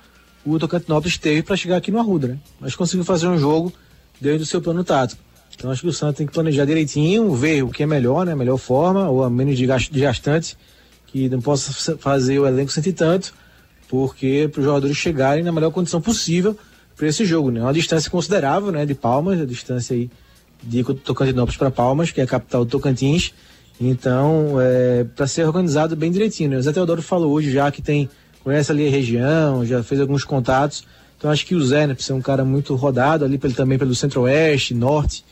o 0.45 0.59
Tocantinópolis 0.59 1.17
teve 1.17 1.41
para 1.41 1.55
chegar 1.55 1.77
aqui 1.77 1.89
no 1.89 1.99
Arruda, 1.99 2.27
né? 2.27 2.39
Mas 2.59 2.75
conseguiu 2.75 3.05
fazer 3.05 3.29
um 3.29 3.37
jogo 3.37 3.71
dentro 4.19 4.39
do 4.39 4.45
seu 4.45 4.61
plano 4.61 4.83
tático. 4.83 5.30
Então 5.61 5.69
acho 5.69 5.83
que 5.83 5.87
o 5.87 5.93
Santos 5.93 6.17
tem 6.17 6.25
que 6.25 6.33
planejar 6.33 6.65
direitinho, 6.65 7.35
ver 7.35 7.63
o 7.63 7.69
que 7.69 7.83
é 7.83 7.85
melhor, 7.85 8.25
né? 8.25 8.33
Melhor 8.33 8.57
forma, 8.57 9.07
ou 9.07 9.23
a 9.23 9.29
menos 9.29 9.55
desgastante, 9.55 10.57
que 11.05 11.29
não 11.29 11.39
possa 11.39 11.95
fazer 11.97 12.39
o 12.39 12.47
elenco 12.47 12.71
sentir 12.71 12.93
tanto, 12.93 13.31
porque 13.87 14.49
para 14.51 14.59
os 14.59 14.65
jogadores 14.65 14.97
chegarem 14.97 15.43
na 15.43 15.51
melhor 15.51 15.69
condição 15.69 16.01
possível 16.01 16.57
para 16.97 17.07
esse 17.07 17.25
jogo, 17.25 17.51
né? 17.51 17.61
Uma 17.61 17.73
distância 17.73 18.09
considerável, 18.09 18.71
né? 18.71 18.87
De 18.87 18.95
Palmas, 18.95 19.39
a 19.39 19.45
distância 19.45 19.95
aí 19.95 20.09
de 20.63 20.83
Tocantinópolis 20.83 21.57
para 21.57 21.69
Palmas, 21.69 22.09
que 22.09 22.19
é 22.19 22.23
a 22.23 22.27
capital 22.27 22.65
do 22.65 22.71
Tocantins. 22.71 23.31
Então, 23.79 24.55
é, 24.59 25.03
para 25.15 25.27
ser 25.27 25.45
organizado 25.45 25.95
bem 25.95 26.11
direitinho. 26.11 26.49
Né? 26.49 26.57
O 26.57 26.61
Zé 26.63 26.73
Teodoro 26.73 27.03
falou 27.03 27.33
hoje 27.33 27.51
já 27.51 27.69
que 27.71 27.83
tem 27.83 28.09
conhece 28.43 28.71
ali 28.71 28.87
a 28.87 28.89
região, 28.89 29.63
já 29.63 29.83
fez 29.83 30.01
alguns 30.01 30.23
contatos. 30.23 30.85
Então 31.19 31.29
acho 31.29 31.45
que 31.45 31.53
o 31.53 31.63
Zé, 31.63 31.85
né, 31.85 31.93
por 31.93 32.01
ser 32.01 32.13
um 32.13 32.21
cara 32.21 32.43
muito 32.43 32.73
rodado 32.73 33.23
ali 33.23 33.37
pelo, 33.37 33.53
também 33.53 33.77
pelo 33.77 33.93
centro-oeste, 33.93 34.73
norte, 34.73 35.23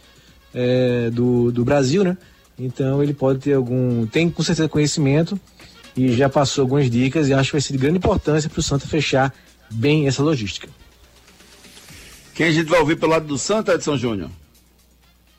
é, 0.53 1.09
do, 1.09 1.51
do 1.51 1.63
Brasil, 1.63 2.03
né? 2.03 2.17
Então 2.57 3.01
ele 3.01 3.13
pode 3.13 3.39
ter 3.39 3.53
algum. 3.53 4.05
tem 4.05 4.29
com 4.29 4.43
certeza 4.43 4.67
conhecimento 4.67 5.39
e 5.95 6.13
já 6.13 6.29
passou 6.29 6.63
algumas 6.63 6.89
dicas 6.89 7.27
e 7.27 7.33
acho 7.33 7.49
que 7.49 7.53
vai 7.53 7.61
ser 7.61 7.73
de 7.73 7.79
grande 7.79 7.97
importância 7.97 8.49
para 8.49 8.59
o 8.59 8.63
Santa 8.63 8.85
fechar 8.85 9.33
bem 9.71 10.07
essa 10.07 10.21
logística. 10.21 10.67
Quem 12.33 12.47
a 12.47 12.51
gente 12.51 12.69
vai 12.69 12.79
ouvir 12.79 12.97
pelo 12.97 13.11
lado 13.11 13.27
do 13.27 13.37
Santa, 13.37 13.73
Edson 13.73 13.97
Júnior? 13.97 14.29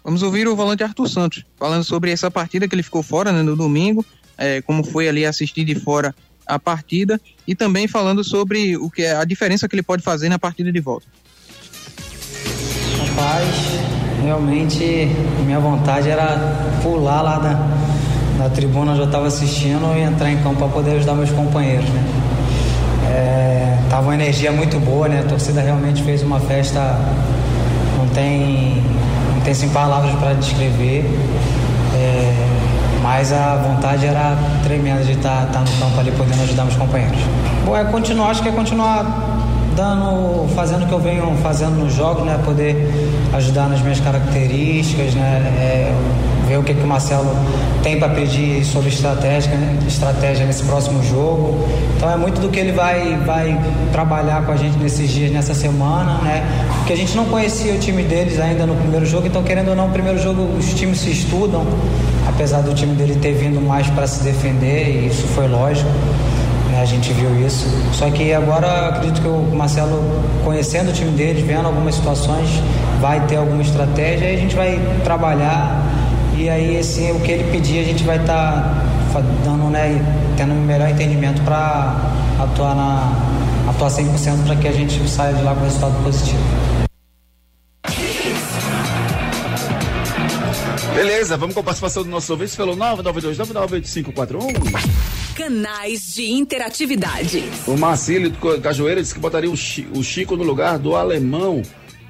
Vamos 0.05 0.23
ouvir 0.23 0.49
o 0.49 0.57
volante 0.57 0.83
Arthur 0.83 1.09
Santos, 1.09 1.45
falando 1.59 1.85
sobre 1.85 2.11
essa 2.11 2.31
partida 2.31 2.67
que 2.67 2.75
ele 2.75 2.83
ficou 2.83 3.03
fora 3.03 3.33
né, 3.33 3.43
no 3.43 3.55
domingo, 3.55 4.05
é, 4.37 4.63
como 4.63 4.83
foi 4.83 5.09
ali 5.09 5.27
assistir 5.27 5.65
de 5.65 5.75
fora 5.75 6.15
a 6.47 6.59
partida, 6.59 7.21
e 7.47 7.55
também 7.55 7.87
falando 7.87 8.25
sobre 8.25 8.77
o 8.77 8.91
que 8.91 9.03
é 9.03 9.15
a 9.15 9.25
diferença 9.25 9.69
que 9.69 9.75
ele 9.75 9.83
pode 9.83 10.03
fazer 10.03 10.29
na 10.29 10.39
partida 10.39 10.73
de 10.73 10.81
volta. 10.81 11.07
Rapaz, 12.99 13.47
realmente 14.23 15.15
minha 15.45 15.59
vontade 15.59 16.09
era 16.09 16.57
pular 16.83 17.23
lá 17.23 17.39
da, 17.39 18.45
da 18.45 18.51
tribuna 18.51 18.93
onde 18.93 19.01
eu 19.01 19.07
estava 19.07 19.27
assistindo 19.27 19.97
e 19.97 20.03
entrar 20.03 20.31
em 20.31 20.39
campo 20.39 20.57
para 20.57 20.69
poder 20.69 20.97
ajudar 20.97 21.15
meus 21.15 21.31
companheiros, 21.31 21.89
né? 21.89 22.05
É, 23.09 23.79
tava 23.89 24.03
uma 24.03 24.15
energia 24.15 24.53
muito 24.53 24.79
boa, 24.79 25.09
né? 25.09 25.23
A 25.25 25.29
torcida 25.29 25.61
realmente 25.61 26.03
fez 26.03 26.23
uma 26.23 26.39
festa, 26.41 26.97
não 27.99 28.07
tem, 28.09 28.83
não 29.35 29.41
tem 29.43 29.55
sem 29.55 29.69
palavras 29.71 30.15
para 30.15 30.35
descrever. 30.35 31.05
É, 31.95 32.51
mas 33.03 33.33
a 33.33 33.57
vontade 33.57 34.07
era 34.07 34.37
tremenda 34.63 35.03
de 35.03 35.13
estar 35.13 35.47
tá, 35.47 35.53
tá 35.53 35.61
no 35.61 35.71
campo 35.79 36.01
ali 36.01 36.13
podendo 36.13 36.43
ajudar 36.43 36.65
meus 36.65 36.77
companheiros. 36.77 37.19
Bom, 37.65 37.77
é 37.77 37.85
continuar, 37.85 38.31
acho 38.31 38.43
que 38.43 38.49
é 38.49 38.53
continuar 38.53 39.50
dando, 39.81 40.47
fazendo 40.55 40.85
o 40.85 40.87
que 40.87 40.93
eu 40.93 41.01
venho 41.01 41.35
fazendo 41.43 41.77
nos 41.77 41.95
jogos, 41.95 42.25
né? 42.25 42.39
Poder 42.45 42.77
ajudar 43.33 43.67
nas 43.67 43.81
minhas 43.81 43.99
características, 43.99 45.15
né? 45.15 45.43
É, 45.59 45.95
ver 46.47 46.59
o 46.59 46.63
que, 46.63 46.75
que 46.75 46.83
o 46.83 46.87
Marcelo 46.87 47.31
tem 47.83 47.99
para 47.99 48.09
pedir 48.11 48.63
sobre 48.65 48.91
estratégia, 48.91 49.53
né? 49.55 49.79
estratégia 49.89 50.45
nesse 50.45 50.65
próximo 50.65 51.03
jogo. 51.03 51.67
Então 51.97 52.11
é 52.11 52.17
muito 52.17 52.41
do 52.41 52.51
que 52.51 52.59
ele 52.59 52.73
vai, 52.73 53.17
vai 53.25 53.59
trabalhar 53.91 54.45
com 54.45 54.53
a 54.53 54.57
gente 54.57 54.77
nesses 54.77 55.09
dias, 55.09 55.33
nessa 55.33 55.55
semana, 55.55 56.19
né? 56.19 56.45
Porque 56.79 56.93
a 56.93 56.97
gente 56.97 57.17
não 57.17 57.25
conhecia 57.25 57.73
o 57.73 57.79
time 57.79 58.03
deles 58.03 58.39
ainda 58.39 58.67
no 58.67 58.75
primeiro 58.75 59.07
jogo, 59.07 59.29
então 59.29 59.43
querendo 59.43 59.69
ou 59.71 59.77
não, 59.77 59.87
no 59.87 59.93
primeiro 59.93 60.19
jogo 60.19 60.43
os 60.59 60.75
times 60.75 60.99
se 60.99 61.11
estudam, 61.11 61.65
apesar 62.29 62.61
do 62.61 62.75
time 62.75 62.95
dele 62.95 63.15
ter 63.15 63.33
vindo 63.33 63.61
mais 63.61 63.87
para 63.89 64.07
se 64.07 64.23
defender, 64.25 64.89
e 64.89 65.07
isso 65.07 65.27
foi 65.29 65.49
lógico 65.49 65.89
a 66.79 66.85
gente 66.85 67.13
viu 67.13 67.47
isso. 67.47 67.67
Só 67.93 68.11
que 68.11 68.33
agora 68.33 68.89
acredito 68.89 69.21
que 69.21 69.29
o 69.29 69.55
Marcelo, 69.55 70.03
conhecendo 70.45 70.91
o 70.91 70.93
time 70.93 71.11
dele, 71.13 71.43
vendo 71.43 71.67
algumas 71.67 71.95
situações, 71.95 72.49
vai 73.01 73.25
ter 73.27 73.37
alguma 73.37 73.63
estratégia 73.63 74.31
e 74.31 74.35
a 74.35 74.39
gente 74.39 74.55
vai 74.55 74.81
trabalhar. 75.05 75.83
E 76.37 76.49
aí, 76.49 76.79
assim, 76.79 77.11
o 77.13 77.21
que 77.21 77.33
ele 77.33 77.51
pedir, 77.51 77.81
a 77.81 77.85
gente 77.85 78.05
vai 78.05 78.19
estar 78.19 78.85
tá 79.13 79.21
dando, 79.45 79.71
né, 79.71 80.01
tendo 80.37 80.53
um 80.53 80.63
melhor 80.63 80.89
entendimento 80.89 81.43
para 81.43 81.97
atuar 82.39 82.75
na, 82.75 83.13
atuar 83.69 83.91
100% 83.91 84.47
para 84.47 84.57
que 84.57 84.69
a 84.69 84.73
gente 84.73 85.07
saia 85.09 85.35
de 85.35 85.43
lá 85.43 85.55
com 85.55 85.65
resultado 85.65 86.03
positivo. 86.03 86.41
Beleza, 90.95 91.37
vamos 91.37 91.55
com 91.55 91.61
a 91.61 91.65
participação 91.65 92.03
do 92.03 92.11
nosso 92.11 92.33
ouvinte 92.33 92.57
pelo 92.57 92.77
992-99541. 92.77 95.20
Canais 95.35 96.15
de 96.15 96.31
interatividade. 96.31 97.43
O 97.67 97.77
Marcílio 97.77 98.31
Cajueira 98.63 99.01
disse 99.01 99.15
que 99.15 99.21
botaria 99.21 99.51
o, 99.51 99.57
Chi- 99.57 99.89
o 99.95 100.03
Chico 100.03 100.37
no 100.37 100.43
lugar 100.45 100.79
do 100.79 100.95
alemão. 100.95 101.63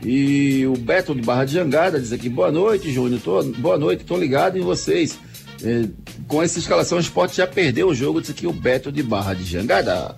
E 0.02 0.66
o 0.66 0.72
Beto 0.76 1.14
de 1.14 1.20
Barra 1.20 1.44
de 1.44 1.52
Jangada 1.54 2.00
diz 2.00 2.12
aqui: 2.12 2.28
boa 2.28 2.50
noite, 2.50 2.90
Júnior. 2.92 3.20
Tô, 3.22 3.42
boa 3.42 3.76
noite, 3.78 4.04
tô 4.04 4.16
ligado 4.16 4.56
em 4.58 4.62
vocês. 4.62 5.18
É, 5.62 5.84
com 6.26 6.42
essa 6.42 6.58
escalação, 6.58 6.96
o 6.96 7.00
esporte 7.00 7.36
já 7.36 7.46
perdeu 7.46 7.88
o 7.88 7.94
jogo, 7.94 8.20
disse 8.20 8.32
aqui 8.32 8.46
o 8.46 8.52
Beto 8.52 8.90
de 8.90 9.02
Barra 9.02 9.34
de 9.34 9.44
Jangada. 9.44 10.16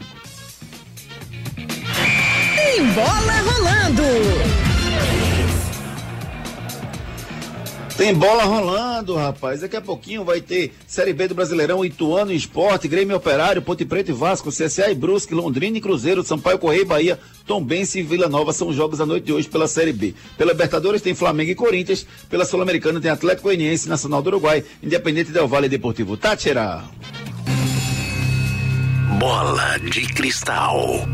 Tem 2.55 2.85
bola 2.95 3.33
rolando. 3.43 4.72
Tem 7.97 8.15
bola 8.15 8.45
rolando, 8.45 9.15
rapaz. 9.15 9.61
Daqui 9.61 9.77
a 9.77 9.81
pouquinho 9.81 10.25
vai 10.25 10.41
ter 10.41 10.73
Série 10.87 11.13
B 11.13 11.29
do 11.29 11.35
Brasileirão, 11.35 11.85
Ituano 11.85 12.33
Esporte, 12.33 12.89
Grêmio 12.89 13.17
Operário, 13.17 13.61
Ponte 13.61 13.85
Preta 13.85 14.11
e 14.11 14.15
Vasco, 14.15 14.51
CSA 14.51 14.91
e 14.91 14.95
Brusque, 14.95 15.35
Londrina 15.35 15.77
e 15.77 15.81
Cruzeiro, 15.81 16.23
Sampaio 16.23 16.59
Correia 16.59 16.83
e 16.83 16.87
Bahia, 16.87 17.21
Tombense 17.47 18.01
e 18.01 18.03
Vila 18.03 18.29
Nova 18.29 18.53
são 18.53 18.69
os 18.69 18.77
jogos 18.77 18.99
da 18.99 19.07
noite 19.07 19.25
de 19.25 19.33
hoje 19.33 19.49
pela 19.49 19.69
Série 19.69 19.93
B. 19.93 20.15
Pela 20.39 20.53
Libertadores 20.53 21.03
tem 21.03 21.15
Flamengo 21.15 21.51
e 21.51 21.55
Corinthians, 21.55 22.07
pela 22.31 22.45
Sul-Americana 22.45 23.01
tem 23.01 23.11
Atlético 23.11 23.45
Goianiense, 23.45 23.89
Nacional 23.89 24.23
do 24.23 24.29
Uruguai, 24.29 24.65
Independente 24.83 25.31
Del 25.31 25.47
Vale 25.47 25.67
e 25.67 25.71
Deportivo 25.71 26.17
Táchira. 26.17 26.83
Bola 29.19 29.79
de 29.79 30.07
cristal. 30.07 31.07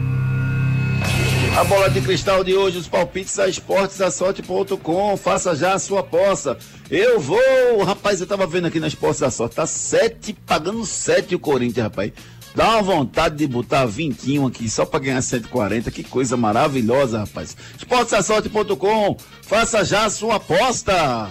A 1.56 1.64
bola 1.64 1.90
de 1.90 2.00
cristal 2.00 2.44
de 2.44 2.54
hoje, 2.54 2.78
os 2.78 2.86
palpites 2.86 3.38
a 3.38 3.48
esportesasorte.com. 3.48 5.16
Faça 5.16 5.56
já 5.56 5.74
a 5.74 5.78
sua 5.78 6.00
aposta. 6.00 6.56
Eu 6.90 7.18
vou, 7.18 7.82
rapaz, 7.84 8.20
eu 8.20 8.26
tava 8.26 8.46
vendo 8.46 8.66
aqui 8.66 8.78
na 8.78 8.86
Esportes 8.86 9.20
da 9.20 9.30
Sorte, 9.30 9.56
tá 9.56 9.66
sete, 9.66 10.32
pagando 10.32 10.84
sete 10.86 11.34
o 11.34 11.38
Corinthians, 11.38 11.84
rapaz. 11.84 12.12
Dá 12.54 12.70
uma 12.70 12.82
vontade 12.82 13.36
de 13.36 13.46
botar 13.46 13.86
vintinho 13.86 14.46
aqui 14.46 14.70
só 14.70 14.84
pra 14.84 15.00
ganhar 15.00 15.20
140, 15.20 15.90
que 15.90 16.02
coisa 16.02 16.36
maravilhosa, 16.36 17.20
rapaz. 17.20 17.56
Esportesasorte.com, 17.76 19.16
faça 19.42 19.84
já 19.84 20.06
a 20.06 20.10
sua 20.10 20.36
aposta. 20.36 21.30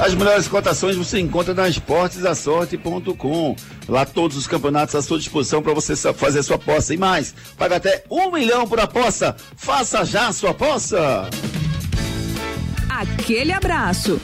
As 0.00 0.14
melhores 0.14 0.48
cotações 0.48 0.96
você 0.96 1.20
encontra 1.20 1.52
na 1.52 1.68
esportesasorte.com. 1.68 3.54
Lá 3.86 4.06
todos 4.06 4.34
os 4.34 4.46
campeonatos 4.46 4.94
à 4.94 5.02
sua 5.02 5.18
disposição 5.18 5.62
para 5.62 5.74
você 5.74 5.94
fazer 6.14 6.42
sua 6.42 6.56
aposta. 6.56 6.94
E 6.94 6.96
mais, 6.96 7.34
paga 7.58 7.76
até 7.76 8.02
um 8.10 8.30
milhão 8.32 8.66
por 8.66 8.80
aposta. 8.80 9.36
Faça 9.56 10.02
já 10.06 10.28
a 10.28 10.32
sua 10.32 10.52
aposta. 10.52 11.28
Aquele 12.88 13.52
abraço. 13.52 14.18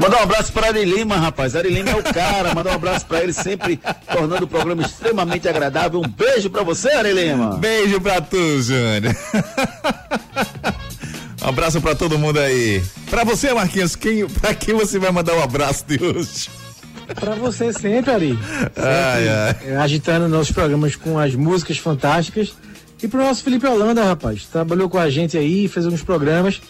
Mandar 0.00 0.18
um 0.18 0.22
abraço 0.22 0.52
para 0.52 0.68
Ari 0.68 0.84
Lima, 0.84 1.16
rapaz. 1.16 1.56
Ari 1.56 1.70
Lima 1.70 1.90
é 1.90 1.96
o 1.96 2.02
cara. 2.02 2.54
Mandar 2.54 2.70
um 2.70 2.74
abraço 2.74 3.06
para 3.06 3.24
ele, 3.24 3.32
sempre 3.32 3.80
tornando 4.12 4.44
o 4.44 4.48
programa 4.48 4.82
extremamente 4.82 5.48
agradável. 5.48 6.00
Um 6.00 6.08
beijo 6.08 6.48
para 6.48 6.62
você, 6.62 6.90
Ari 6.92 7.12
Lima. 7.12 7.56
Beijo 7.56 8.00
pra 8.00 8.20
tu, 8.20 8.62
Júnior. 8.62 9.16
Um 11.46 11.50
abraço 11.50 11.80
pra 11.80 11.94
todo 11.94 12.18
mundo 12.18 12.40
aí. 12.40 12.82
Pra 13.08 13.22
você, 13.22 13.54
Marquinhos, 13.54 13.94
quem, 13.94 14.26
pra 14.26 14.52
quem 14.52 14.74
você 14.74 14.98
vai 14.98 15.12
mandar 15.12 15.32
um 15.36 15.42
abraço 15.42 15.84
de 15.86 16.02
hoje? 16.02 16.50
Pra 17.14 17.36
você 17.36 17.72
sempre, 17.72 18.10
Ari. 18.10 18.38
Ai, 18.74 19.28
ai. 19.28 19.56
É, 19.64 19.76
agitando 19.76 20.28
nossos 20.28 20.50
programas 20.50 20.96
com 20.96 21.16
as 21.16 21.36
músicas 21.36 21.78
fantásticas. 21.78 22.52
E 23.00 23.06
pro 23.06 23.20
nosso 23.20 23.44
Felipe 23.44 23.64
Holanda, 23.64 24.02
rapaz. 24.02 24.44
Trabalhou 24.46 24.90
com 24.90 24.98
a 24.98 25.08
gente 25.08 25.38
aí, 25.38 25.68
fez 25.68 25.86
alguns 25.86 26.02
programas, 26.02 26.60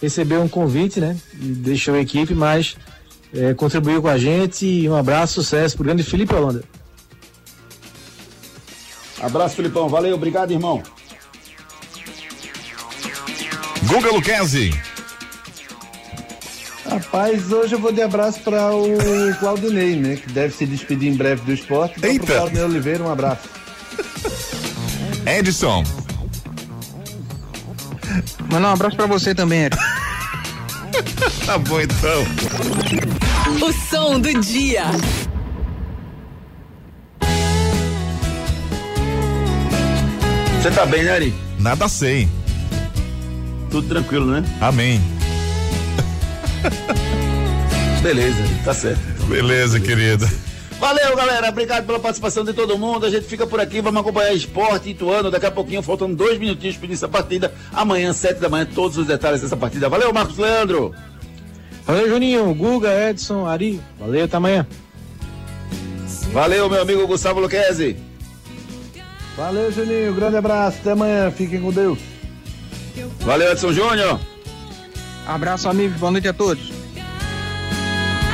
recebeu 0.00 0.40
um 0.40 0.48
convite, 0.48 0.98
né? 0.98 1.14
E 1.34 1.48
deixou 1.48 1.94
a 1.94 2.00
equipe, 2.00 2.32
mas 2.34 2.74
é, 3.34 3.52
contribuiu 3.52 4.00
com 4.00 4.08
a 4.08 4.16
gente. 4.16 4.64
E 4.64 4.88
um 4.88 4.96
abraço, 4.96 5.34
sucesso 5.34 5.76
pro 5.76 5.84
grande 5.84 6.02
Felipe 6.02 6.34
Holanda. 6.34 6.64
Abraço, 9.20 9.56
Filipão. 9.56 9.90
Valeu, 9.90 10.14
obrigado, 10.14 10.52
irmão. 10.52 10.82
Guga 13.92 14.10
Luquezzi. 14.10 14.72
Rapaz, 16.88 17.52
hoje 17.52 17.74
eu 17.74 17.78
vou 17.78 17.92
de 17.92 18.00
abraço 18.00 18.40
para 18.40 18.74
o 18.74 18.88
Claudinei, 19.38 19.96
né? 19.96 20.16
Que 20.16 20.32
deve 20.32 20.54
se 20.54 20.64
despedir 20.64 21.12
em 21.12 21.14
breve 21.14 21.42
do 21.42 21.52
esporte. 21.52 21.96
Então, 21.98 22.10
Eita. 22.10 22.24
pro 22.24 22.34
Claudinei 22.36 22.64
Oliveira, 22.64 23.04
um 23.04 23.12
abraço. 23.12 23.50
Edson. 25.26 25.84
Manda 28.50 28.68
um 28.68 28.72
abraço 28.72 28.96
pra 28.96 29.04
você 29.04 29.34
também, 29.34 29.64
Eric. 29.64 29.76
tá 31.44 31.58
bom 31.58 31.78
então. 31.78 32.24
O 33.60 33.72
som 33.90 34.18
do 34.18 34.40
dia. 34.40 34.84
Você 40.62 40.70
tá 40.70 40.86
bem, 40.86 41.02
né, 41.02 41.12
Ari? 41.12 41.34
Nada 41.58 41.86
sei. 41.88 42.26
Tudo 43.72 43.88
tranquilo, 43.88 44.26
né? 44.26 44.44
Amém. 44.60 45.00
Beleza, 48.02 48.42
tá 48.64 48.74
certo. 48.74 49.00
Beleza, 49.26 49.80
querida. 49.80 50.30
Valeu, 50.78 51.16
galera. 51.16 51.48
Obrigado 51.48 51.86
pela 51.86 51.98
participação 51.98 52.44
de 52.44 52.52
todo 52.52 52.76
mundo. 52.76 53.06
A 53.06 53.10
gente 53.10 53.26
fica 53.26 53.46
por 53.46 53.58
aqui. 53.60 53.80
Vamos 53.80 54.02
acompanhar 54.02 54.34
esporte 54.34 54.90
Ituano. 54.90 55.30
Daqui 55.30 55.46
a 55.46 55.50
pouquinho, 55.50 55.82
faltando 55.82 56.14
dois 56.14 56.38
minutinhos 56.38 56.76
para 56.76 56.86
início 56.86 57.08
da 57.08 57.12
partida. 57.12 57.54
Amanhã, 57.72 58.12
sete 58.12 58.40
da 58.40 58.48
manhã, 58.50 58.66
todos 58.66 58.98
os 58.98 59.06
detalhes 59.06 59.40
dessa 59.40 59.56
partida. 59.56 59.88
Valeu, 59.88 60.12
Marcos 60.12 60.36
Leandro. 60.36 60.94
Valeu, 61.86 62.10
Juninho, 62.10 62.52
Guga, 62.54 63.08
Edson, 63.08 63.46
Ari. 63.46 63.80
Valeu, 63.98 64.24
até 64.26 64.36
amanhã. 64.36 64.66
Valeu, 66.30 66.68
meu 66.68 66.82
amigo 66.82 67.06
Gustavo 67.06 67.40
Luquezzi. 67.40 67.96
Valeu, 69.34 69.72
Juninho. 69.72 70.12
Grande 70.12 70.36
abraço. 70.36 70.76
Até 70.80 70.90
amanhã. 70.90 71.30
Fiquem 71.30 71.60
com 71.60 71.70
Deus. 71.72 72.11
Valeu, 73.24 73.52
Edson 73.52 73.72
Júnior. 73.72 74.20
Abraço, 75.26 75.68
amigos. 75.68 75.96
Boa 75.98 76.12
noite 76.12 76.28
a 76.28 76.32
todos. 76.32 76.72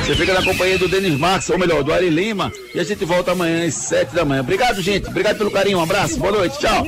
Você 0.03 0.15
fica 0.15 0.33
na 0.33 0.43
companhia 0.43 0.77
do 0.79 0.87
Denis 0.87 1.19
Marques, 1.19 1.49
ou 1.51 1.59
melhor, 1.59 1.83
do 1.83 1.93
Ari 1.93 2.09
Lima. 2.09 2.51
E 2.73 2.79
a 2.79 2.83
gente 2.83 3.05
volta 3.05 3.31
amanhã 3.31 3.67
às 3.67 3.75
sete 3.75 4.15
da 4.15 4.25
manhã. 4.25 4.41
Obrigado, 4.41 4.81
gente. 4.81 5.07
Obrigado 5.07 5.37
pelo 5.37 5.51
carinho. 5.51 5.77
Um 5.77 5.83
abraço. 5.83 6.17
Boa 6.17 6.31
noite. 6.31 6.57
Tchau. 6.57 6.83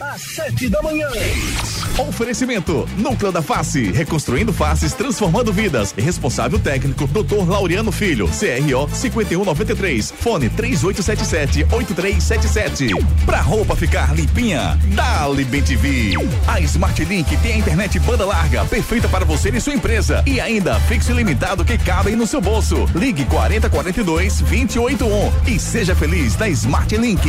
Às 0.00 0.22
sete 0.22 0.70
da 0.70 0.80
manhã. 0.80 1.08
Oferecimento: 1.98 2.88
Núcleo 2.96 3.30
da 3.30 3.42
Face, 3.42 3.90
reconstruindo 3.90 4.50
faces, 4.52 4.94
transformando 4.94 5.52
vidas. 5.52 5.92
Responsável 5.96 6.58
técnico: 6.58 7.06
Dr. 7.06 7.46
Laureano 7.46 7.92
Filho, 7.92 8.26
CRO 8.28 8.88
5193, 8.92 10.10
fone 10.10 10.50
3877-8377. 10.50 12.96
Pra 13.26 13.42
roupa 13.42 13.76
ficar 13.76 14.16
limpinha, 14.16 14.78
Dali 14.94 15.44
Bem 15.44 15.62
TV. 15.62 16.14
A 16.46 16.58
Smart 16.60 17.04
Link 17.04 17.36
tem 17.38 17.54
a 17.54 17.58
internet 17.58 17.98
banda 18.00 18.24
larga, 18.24 18.64
perfeita 18.64 19.06
para 19.08 19.26
você 19.26 19.50
e 19.50 19.60
sua 19.60 19.74
empresa. 19.74 20.22
E 20.26 20.40
ainda 20.40 20.80
fixo 20.80 21.12
ilimitado 21.12 21.64
que 21.64 21.76
cabem 21.76 22.16
no 22.16 22.26
seu 22.26 22.40
bolso. 22.40 22.88
Ligue 22.94 23.26
4042 23.26 24.40
281 24.40 25.30
e 25.46 25.58
seja 25.58 25.94
feliz 25.94 26.38
na 26.38 26.48
Smart 26.48 26.96
Link. 26.96 27.28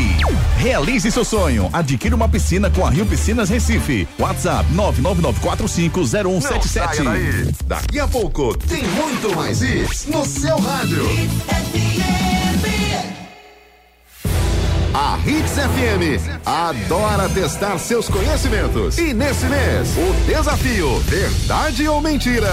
Realize 0.57 1.11
seu 1.11 1.25
sonho. 1.25 1.69
Adquira 1.73 2.15
uma 2.15 2.29
piscina 2.29 2.69
com 2.69 2.85
a 2.85 2.89
Rio 2.89 3.05
Piscinas 3.05 3.49
Recife. 3.49 4.07
WhatsApp 4.17 4.52
999450177. 4.73 6.67
Saia 6.67 7.03
daí. 7.03 7.51
Daqui 7.65 7.99
a 7.99 8.07
pouco 8.07 8.57
tem 8.57 8.83
muito 8.83 9.35
mais 9.35 9.61
isso 9.61 10.11
no 10.11 10.25
seu 10.25 10.57
rádio. 10.57 11.03
A 14.93 15.17
Hits 15.25 15.53
FM 15.53 16.21
adora 16.45 17.27
testar 17.29 17.79
seus 17.79 18.07
conhecimentos. 18.07 18.95
E 18.99 19.11
nesse 19.11 19.45
mês, 19.47 19.89
o 19.97 20.13
desafio 20.27 20.99
Verdade 20.99 21.87
ou 21.87 21.99
Mentira? 21.99 22.51